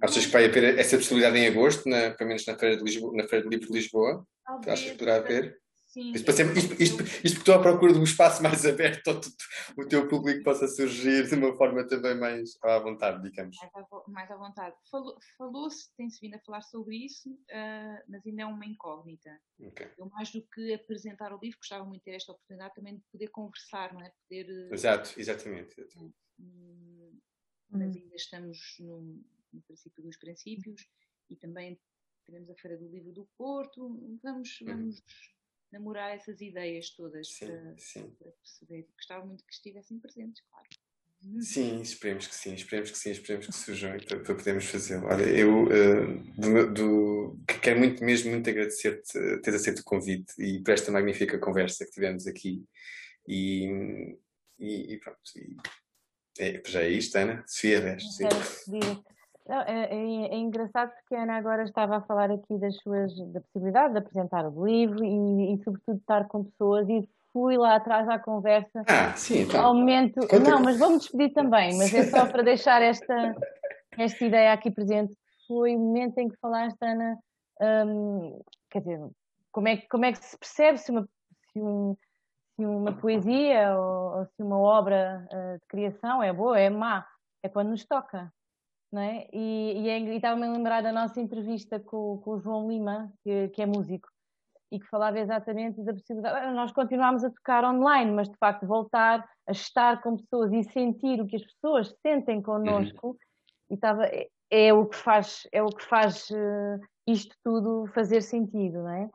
Achas 0.00 0.26
que 0.26 0.32
vai 0.32 0.46
haver 0.46 0.78
essa 0.78 0.96
possibilidade 0.96 1.38
em 1.38 1.46
agosto, 1.46 1.88
na, 1.88 2.10
pelo 2.10 2.28
menos 2.28 2.46
na 2.46 2.56
Feira, 2.56 2.76
de 2.76 2.82
Lisboa, 2.82 3.16
na 3.16 3.28
Feira 3.28 3.44
de 3.44 3.50
Livro 3.50 3.68
de 3.68 3.78
Lisboa? 3.78 4.26
Talvez, 4.44 4.72
Achas 4.72 4.90
que 4.90 4.98
poderá 4.98 5.16
haver? 5.16 5.62
Sim. 5.92 6.10
Isto, 6.12 6.30
isto, 6.30 6.48
isto, 6.58 6.82
isto, 6.82 6.96
porque 6.96 7.20
estou 7.26 7.54
à 7.54 7.60
procura 7.60 7.92
de 7.92 7.98
um 7.98 8.04
espaço 8.04 8.42
mais 8.42 8.64
aberto 8.64 9.08
onde 9.08 9.28
o 9.76 9.86
teu 9.86 10.08
público 10.08 10.42
possa 10.42 10.66
surgir 10.66 11.28
de 11.28 11.34
uma 11.34 11.54
forma 11.54 11.86
também 11.86 12.18
mais 12.18 12.56
à 12.62 12.78
vontade, 12.78 13.22
digamos. 13.22 13.54
Mais 14.08 14.30
à, 14.30 14.36
vontade. 14.36 14.74
Falou-se, 15.36 15.94
tem-se 15.94 16.18
vindo 16.18 16.36
a 16.36 16.40
falar 16.40 16.62
sobre 16.62 16.96
isso, 16.96 17.30
uh, 17.30 18.02
mas 18.08 18.26
ainda 18.26 18.42
é 18.42 18.46
uma 18.46 18.64
incógnita. 18.64 19.38
Okay. 19.60 19.90
Eu, 19.98 20.06
mais 20.06 20.32
do 20.32 20.40
que 20.54 20.72
apresentar 20.72 21.30
o 21.30 21.38
livro, 21.38 21.58
gostava 21.58 21.84
muito 21.84 22.00
de 22.00 22.04
ter 22.04 22.16
esta 22.16 22.32
oportunidade 22.32 22.74
também 22.74 22.96
de 22.96 23.02
poder 23.12 23.28
conversar, 23.28 23.92
não 23.92 24.00
é? 24.00 24.10
Poder, 24.26 24.46
uh, 24.50 24.72
Exato, 24.72 25.12
exatamente. 25.20 25.78
exatamente. 25.78 26.14
Uh, 26.40 27.20
mas 27.68 27.94
ainda 27.94 28.16
estamos 28.16 28.76
no, 28.80 29.22
no 29.52 29.62
princípio 29.62 30.02
dos 30.02 30.16
princípios 30.16 30.88
e 31.30 31.36
também 31.36 31.78
teremos 32.24 32.50
a 32.50 32.54
Feira 32.54 32.76
do 32.76 32.88
Livro 32.88 33.12
do 33.12 33.28
Porto. 33.36 34.00
Vamos, 34.22 34.60
uhum. 34.60 34.66
vamos 34.66 35.02
namorar 35.70 36.14
essas 36.14 36.40
ideias 36.40 36.90
todas 36.90 37.28
sim, 37.28 37.46
para, 37.46 37.74
sim. 37.78 38.10
para 38.18 38.30
perceber. 38.32 38.88
Gostava 38.96 39.24
muito 39.24 39.44
que 39.44 39.52
estivessem 39.52 39.98
presentes, 39.98 40.42
claro. 40.50 40.68
Sim, 41.40 41.80
esperemos 41.80 42.26
que 42.26 42.34
sim, 42.34 42.52
esperemos 42.54 42.90
que 42.90 42.98
sim, 42.98 43.12
esperemos 43.12 43.46
que 43.46 43.52
surjam 43.52 43.96
para, 43.98 44.20
para 44.20 44.34
podermos 44.34 44.64
fazê-lo. 44.64 45.06
Olha, 45.06 45.22
eu 45.22 45.66
uh, 45.66 46.18
do, 46.36 46.74
do, 46.74 47.38
quero 47.62 47.78
muito 47.78 48.04
mesmo 48.04 48.32
muito 48.32 48.50
agradecer-te 48.50 49.16
uh, 49.16 49.40
ter 49.40 49.54
aceito 49.54 49.78
o 49.78 49.84
convite 49.84 50.34
e 50.36 50.60
por 50.60 50.72
esta 50.72 50.90
magnífica 50.90 51.38
conversa 51.38 51.84
que 51.84 51.92
tivemos 51.92 52.26
aqui. 52.26 52.64
E, 53.28 54.18
e, 54.58 54.94
e 54.94 54.98
pronto, 54.98 55.20
e, 55.36 55.56
é, 56.40 56.60
já 56.66 56.82
é 56.82 56.88
isto, 56.88 57.16
Ana. 57.16 57.44
Sofia, 57.46 57.80
veste. 57.80 58.24
É, 59.48 59.72
é, 59.72 59.94
é, 59.96 60.36
engraçado 60.36 60.92
porque 60.92 61.16
a 61.16 61.24
Ana 61.24 61.36
agora 61.36 61.64
estava 61.64 61.96
a 61.96 62.00
falar 62.02 62.30
aqui 62.30 62.58
das 62.58 62.76
suas, 62.76 63.12
da 63.32 63.40
possibilidade 63.40 63.92
de 63.92 63.98
apresentar 63.98 64.46
o 64.46 64.64
livro 64.64 65.04
e, 65.04 65.54
e 65.54 65.64
sobretudo 65.64 65.98
estar 65.98 66.28
com 66.28 66.44
pessoas 66.44 66.88
e 66.88 67.08
fui 67.32 67.56
lá 67.56 67.76
atrás 67.76 68.08
à 68.08 68.18
conversa. 68.18 68.84
Ah, 68.88 69.12
sim, 69.16 69.40
então. 69.42 69.64
Ao 69.64 69.74
momento. 69.74 70.20
Conta 70.20 70.38
não, 70.38 70.62
mas 70.62 70.78
vou-me 70.78 70.98
despedir 70.98 71.32
também, 71.32 71.76
mas 71.76 71.92
é 71.92 72.04
só 72.04 72.26
para 72.26 72.42
deixar 72.42 72.82
esta, 72.82 73.34
esta 73.98 74.24
ideia 74.24 74.52
aqui 74.52 74.70
presente. 74.70 75.16
Foi 75.48 75.74
o 75.74 75.78
momento 75.78 76.18
em 76.18 76.28
que 76.28 76.36
falaste, 76.36 76.78
Ana, 76.80 77.18
hum, 77.86 78.40
quer 78.70 78.78
dizer, 78.78 79.00
como 79.50 79.66
é, 79.66 79.76
como 79.90 80.04
é 80.04 80.12
que 80.12 80.24
se 80.24 80.38
percebe 80.38 80.78
se 80.78 80.92
uma, 80.92 81.08
se 81.52 81.60
um, 81.60 81.96
se 82.54 82.64
uma 82.64 82.92
poesia 82.92 83.76
ou, 83.76 84.18
ou, 84.18 84.26
se 84.26 84.42
uma 84.42 84.58
obra 84.58 85.26
uh, 85.32 85.58
de 85.58 85.66
criação 85.66 86.22
é 86.22 86.32
boa, 86.32 86.60
é 86.60 86.70
má, 86.70 87.04
é 87.42 87.48
quando 87.48 87.70
nos 87.70 87.84
toca 87.84 88.32
não 88.92 89.00
é? 89.00 89.26
E, 89.32 89.88
e, 89.88 90.16
estava-me 90.16 90.46
a 90.46 90.52
lembrar 90.52 90.82
da 90.82 90.92
nossa 90.92 91.20
entrevista 91.20 91.80
com, 91.80 92.18
com 92.18 92.32
o 92.32 92.38
João 92.38 92.68
Lima, 92.68 93.10
que, 93.24 93.48
que, 93.48 93.62
é 93.62 93.66
músico, 93.66 94.08
e 94.70 94.78
que 94.78 94.86
falava 94.88 95.18
exatamente 95.18 95.82
da 95.82 95.94
possibilidade. 95.94 96.54
Nós 96.54 96.72
continuámos 96.72 97.24
a 97.24 97.30
tocar 97.30 97.64
online, 97.64 98.12
mas 98.12 98.28
de 98.28 98.36
facto 98.36 98.66
voltar 98.66 99.26
a 99.48 99.52
estar 99.52 100.02
com 100.02 100.16
pessoas 100.16 100.52
e 100.52 100.62
sentir 100.64 101.20
o 101.20 101.26
que 101.26 101.36
as 101.36 101.42
pessoas 101.42 101.94
sentem 102.02 102.42
connosco, 102.42 103.08
uhum. 103.08 103.16
e 103.70 103.74
estava, 103.74 104.04
é, 104.04 104.28
é, 104.50 104.74
o 104.74 104.86
que 104.86 104.96
faz, 104.96 105.48
é 105.50 105.62
o 105.62 105.68
que 105.68 105.84
faz 105.84 106.28
uh, 106.30 106.80
isto 107.06 107.34
tudo 107.42 107.86
fazer 107.94 108.20
sentido, 108.20 108.82
não 108.82 108.90
é? 108.90 109.10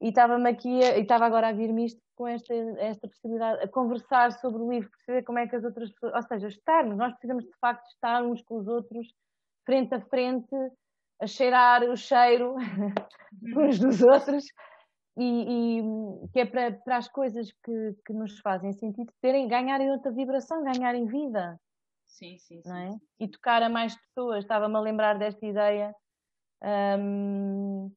E 0.00 0.08
estava-me 0.08 0.48
aqui, 0.48 0.82
a, 0.82 0.96
e 0.98 1.02
estava 1.02 1.26
agora 1.26 1.48
a 1.48 1.52
vir-me 1.52 1.86
isto 1.86 2.00
com 2.16 2.26
esta, 2.26 2.54
esta 2.54 3.08
possibilidade, 3.08 3.62
a 3.62 3.68
conversar 3.68 4.32
sobre 4.32 4.62
o 4.62 4.70
livro, 4.70 4.90
perceber 4.90 5.22
como 5.24 5.38
é 5.38 5.46
que 5.46 5.56
as 5.56 5.64
outras 5.64 5.90
pessoas, 5.92 6.14
ou 6.14 6.22
seja, 6.22 6.48
estarmos, 6.48 6.96
nós 6.96 7.12
precisamos 7.12 7.44
de 7.44 7.56
facto 7.60 7.86
estar 7.88 8.22
uns 8.22 8.42
com 8.42 8.56
os 8.58 8.68
outros, 8.68 9.08
frente 9.64 9.94
a 9.94 10.00
frente, 10.00 10.54
a 11.20 11.26
cheirar 11.26 11.82
o 11.84 11.96
cheiro 11.96 12.56
uns 13.56 13.78
dos 13.78 14.02
outros, 14.02 14.44
e, 15.16 15.80
e, 15.80 16.28
que 16.32 16.40
é 16.40 16.46
para, 16.46 16.72
para 16.72 16.96
as 16.96 17.08
coisas 17.08 17.52
que, 17.64 17.94
que 18.06 18.12
nos 18.12 18.38
fazem 18.40 18.72
sentido 18.72 19.12
terem, 19.20 19.48
ganharem 19.48 19.90
outra 19.90 20.10
vibração, 20.10 20.64
ganharem 20.64 21.06
vida. 21.06 21.60
Sim, 22.06 22.38
sim, 22.38 22.62
sim. 22.62 22.72
É? 22.72 22.90
E 23.18 23.28
tocar 23.28 23.62
a 23.62 23.68
mais 23.68 23.96
pessoas. 23.96 24.44
Estava-me 24.44 24.76
a 24.76 24.80
lembrar 24.80 25.18
desta 25.18 25.44
ideia. 25.46 25.94
Um, 26.62 27.92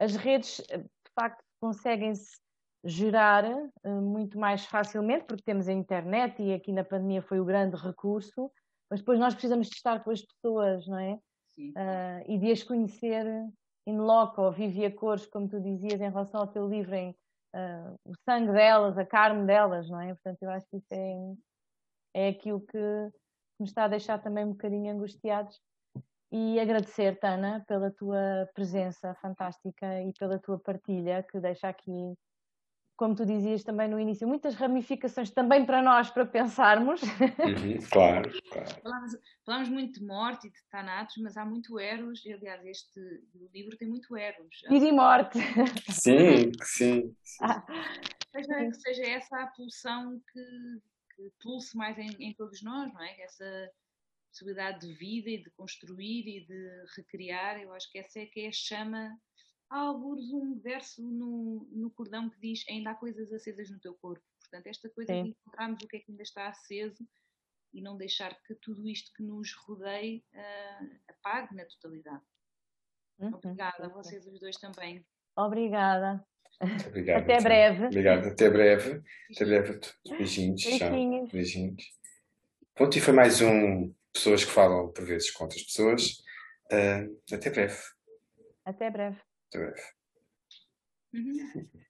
as 0.00 0.16
redes, 0.16 0.62
de 0.68 1.12
facto, 1.14 1.44
conseguem-se 1.60 2.38
gerar 2.84 3.44
uh, 3.44 4.02
muito 4.02 4.38
mais 4.38 4.64
facilmente, 4.64 5.24
porque 5.24 5.42
temos 5.42 5.68
a 5.68 5.72
internet 5.72 6.42
e 6.42 6.52
aqui 6.52 6.72
na 6.72 6.84
pandemia 6.84 7.22
foi 7.22 7.40
o 7.40 7.44
grande 7.44 7.76
recurso, 7.76 8.50
mas 8.90 9.00
depois 9.00 9.18
nós 9.18 9.34
precisamos 9.34 9.68
de 9.68 9.74
estar 9.74 10.02
com 10.02 10.10
as 10.10 10.22
pessoas, 10.22 10.86
não 10.86 10.98
é? 10.98 11.18
Sim. 11.56 11.70
Uh, 11.70 12.24
e 12.26 12.38
de 12.38 12.52
as 12.52 12.62
conhecer 12.62 13.26
in 13.86 13.98
loco, 13.98 14.42
ou 14.42 14.52
vive 14.52 14.84
a 14.84 14.94
cores, 14.94 15.26
como 15.26 15.48
tu 15.48 15.60
dizias, 15.60 16.00
em 16.00 16.10
relação 16.10 16.40
ao 16.40 16.46
teu 16.46 16.68
livro, 16.68 16.94
em 16.94 17.10
uh, 17.54 17.94
o 18.04 18.12
sangue 18.28 18.52
delas, 18.52 18.96
a 18.98 19.04
carne 19.04 19.46
delas, 19.46 19.88
não 19.88 20.00
é? 20.00 20.14
Portanto, 20.14 20.42
eu 20.42 20.50
acho 20.50 20.66
que 20.68 20.76
isso 20.76 20.92
é, 20.92 21.34
é 22.14 22.28
aquilo 22.28 22.60
que 22.60 22.78
nos 23.58 23.70
está 23.70 23.84
a 23.84 23.88
deixar 23.88 24.18
também 24.18 24.44
um 24.44 24.50
bocadinho 24.50 24.92
angustiados. 24.92 25.58
E 26.30 26.60
agradecer, 26.60 27.18
Tana, 27.18 27.64
pela 27.66 27.90
tua 27.90 28.48
presença 28.54 29.14
fantástica 29.14 30.02
e 30.02 30.12
pela 30.18 30.38
tua 30.38 30.58
partilha, 30.58 31.22
que 31.22 31.40
deixa 31.40 31.68
aqui 31.68 32.14
como 32.98 33.14
tu 33.14 33.24
dizias 33.24 33.62
também 33.62 33.88
no 33.88 33.98
início, 33.98 34.26
muitas 34.26 34.56
ramificações 34.56 35.30
também 35.30 35.64
para 35.64 35.80
nós, 35.80 36.10
para 36.10 36.26
pensarmos. 36.26 37.00
Uhum, 37.02 37.78
claro, 37.92 38.28
claro. 38.50 38.68
Falamos, 38.82 39.12
falamos, 39.46 39.68
muito 39.68 40.00
de 40.00 40.04
morte 40.04 40.48
e 40.48 40.50
de 40.50 40.58
Thanatos, 40.68 41.14
mas 41.18 41.36
há 41.36 41.44
muito 41.44 41.78
Eros, 41.78 42.26
e 42.26 42.32
aliás, 42.32 42.64
este 42.66 43.00
livro 43.54 43.76
tem 43.76 43.88
muito 43.88 44.16
Eros. 44.16 44.62
Vida 44.68 44.86
e 44.86 44.90
morte. 44.90 45.38
Sim, 45.92 46.50
sim. 46.64 47.14
sim. 47.22 47.40
Ah. 47.40 47.64
Seja, 48.32 48.54
que 48.54 48.74
seja 48.74 49.02
essa 49.10 49.42
a 49.42 49.46
pulsão 49.46 50.20
que, 50.32 50.44
que 51.14 51.32
pulse 51.40 51.76
mais 51.76 51.96
em, 51.98 52.10
em, 52.18 52.34
todos 52.34 52.62
nós, 52.62 52.92
não 52.92 53.00
é? 53.00 53.20
Essa 53.22 53.70
possibilidade 54.38 54.86
de 54.86 54.94
vida 54.94 55.28
e 55.28 55.42
de 55.42 55.50
construir 55.50 56.26
e 56.26 56.46
de 56.46 56.84
recriar, 56.96 57.60
eu 57.60 57.72
acho 57.72 57.90
que 57.90 57.98
essa 57.98 58.20
é 58.20 58.26
que 58.26 58.40
é 58.40 58.48
a 58.48 58.52
chama 58.52 59.18
há 59.68 59.78
alguns 59.80 60.32
um 60.32 60.58
verso 60.60 61.02
no, 61.02 61.68
no 61.72 61.90
cordão 61.90 62.30
que 62.30 62.38
diz 62.40 62.64
ainda 62.68 62.90
há 62.90 62.94
coisas 62.94 63.32
acesas 63.32 63.68
no 63.70 63.80
teu 63.80 63.94
corpo. 63.94 64.24
Portanto, 64.40 64.66
esta 64.66 64.88
coisa 64.90 65.12
Sim. 65.12 65.24
de 65.24 65.30
encontrarmos 65.30 65.82
o 65.82 65.88
que 65.88 65.96
é 65.96 66.00
que 66.00 66.10
ainda 66.10 66.22
está 66.22 66.48
aceso 66.48 67.06
e 67.74 67.82
não 67.82 67.98
deixar 67.98 68.34
que 68.44 68.54
tudo 68.54 68.88
isto 68.88 69.12
que 69.12 69.22
nos 69.22 69.52
rodeie 69.66 70.24
uh, 70.32 70.90
apague 71.08 71.54
na 71.54 71.66
totalidade. 71.66 72.22
Uhum. 73.18 73.34
Obrigada 73.34 73.86
a 73.86 73.88
vocês 73.88 74.26
os 74.26 74.40
dois 74.40 74.56
também. 74.56 75.04
Obrigada. 75.36 76.24
Obrigado, 76.86 77.22
até 77.22 77.40
breve. 77.40 77.86
Obrigado, 77.86 78.28
até 78.28 78.48
breve. 78.48 79.02
Até 79.34 79.44
breve. 79.44 79.80
Beijinhos. 80.16 80.64
Beijinhos. 80.64 81.30
Beijinhos. 81.30 81.98
Pronto, 82.74 82.96
e 82.96 83.00
foi 83.00 83.12
mais 83.12 83.40
um 83.42 83.92
Pessoas 84.18 84.44
que 84.44 84.50
falam 84.50 84.90
por 84.90 85.04
vezes 85.04 85.30
com 85.30 85.44
outras 85.44 85.62
pessoas. 85.62 86.24
Uh, 86.72 87.22
até 87.32 87.50
breve. 87.50 87.78
Até 88.64 88.90
breve. 88.90 89.20
Até 89.46 89.58
breve. 89.60 89.82
Uhum. 91.14 91.70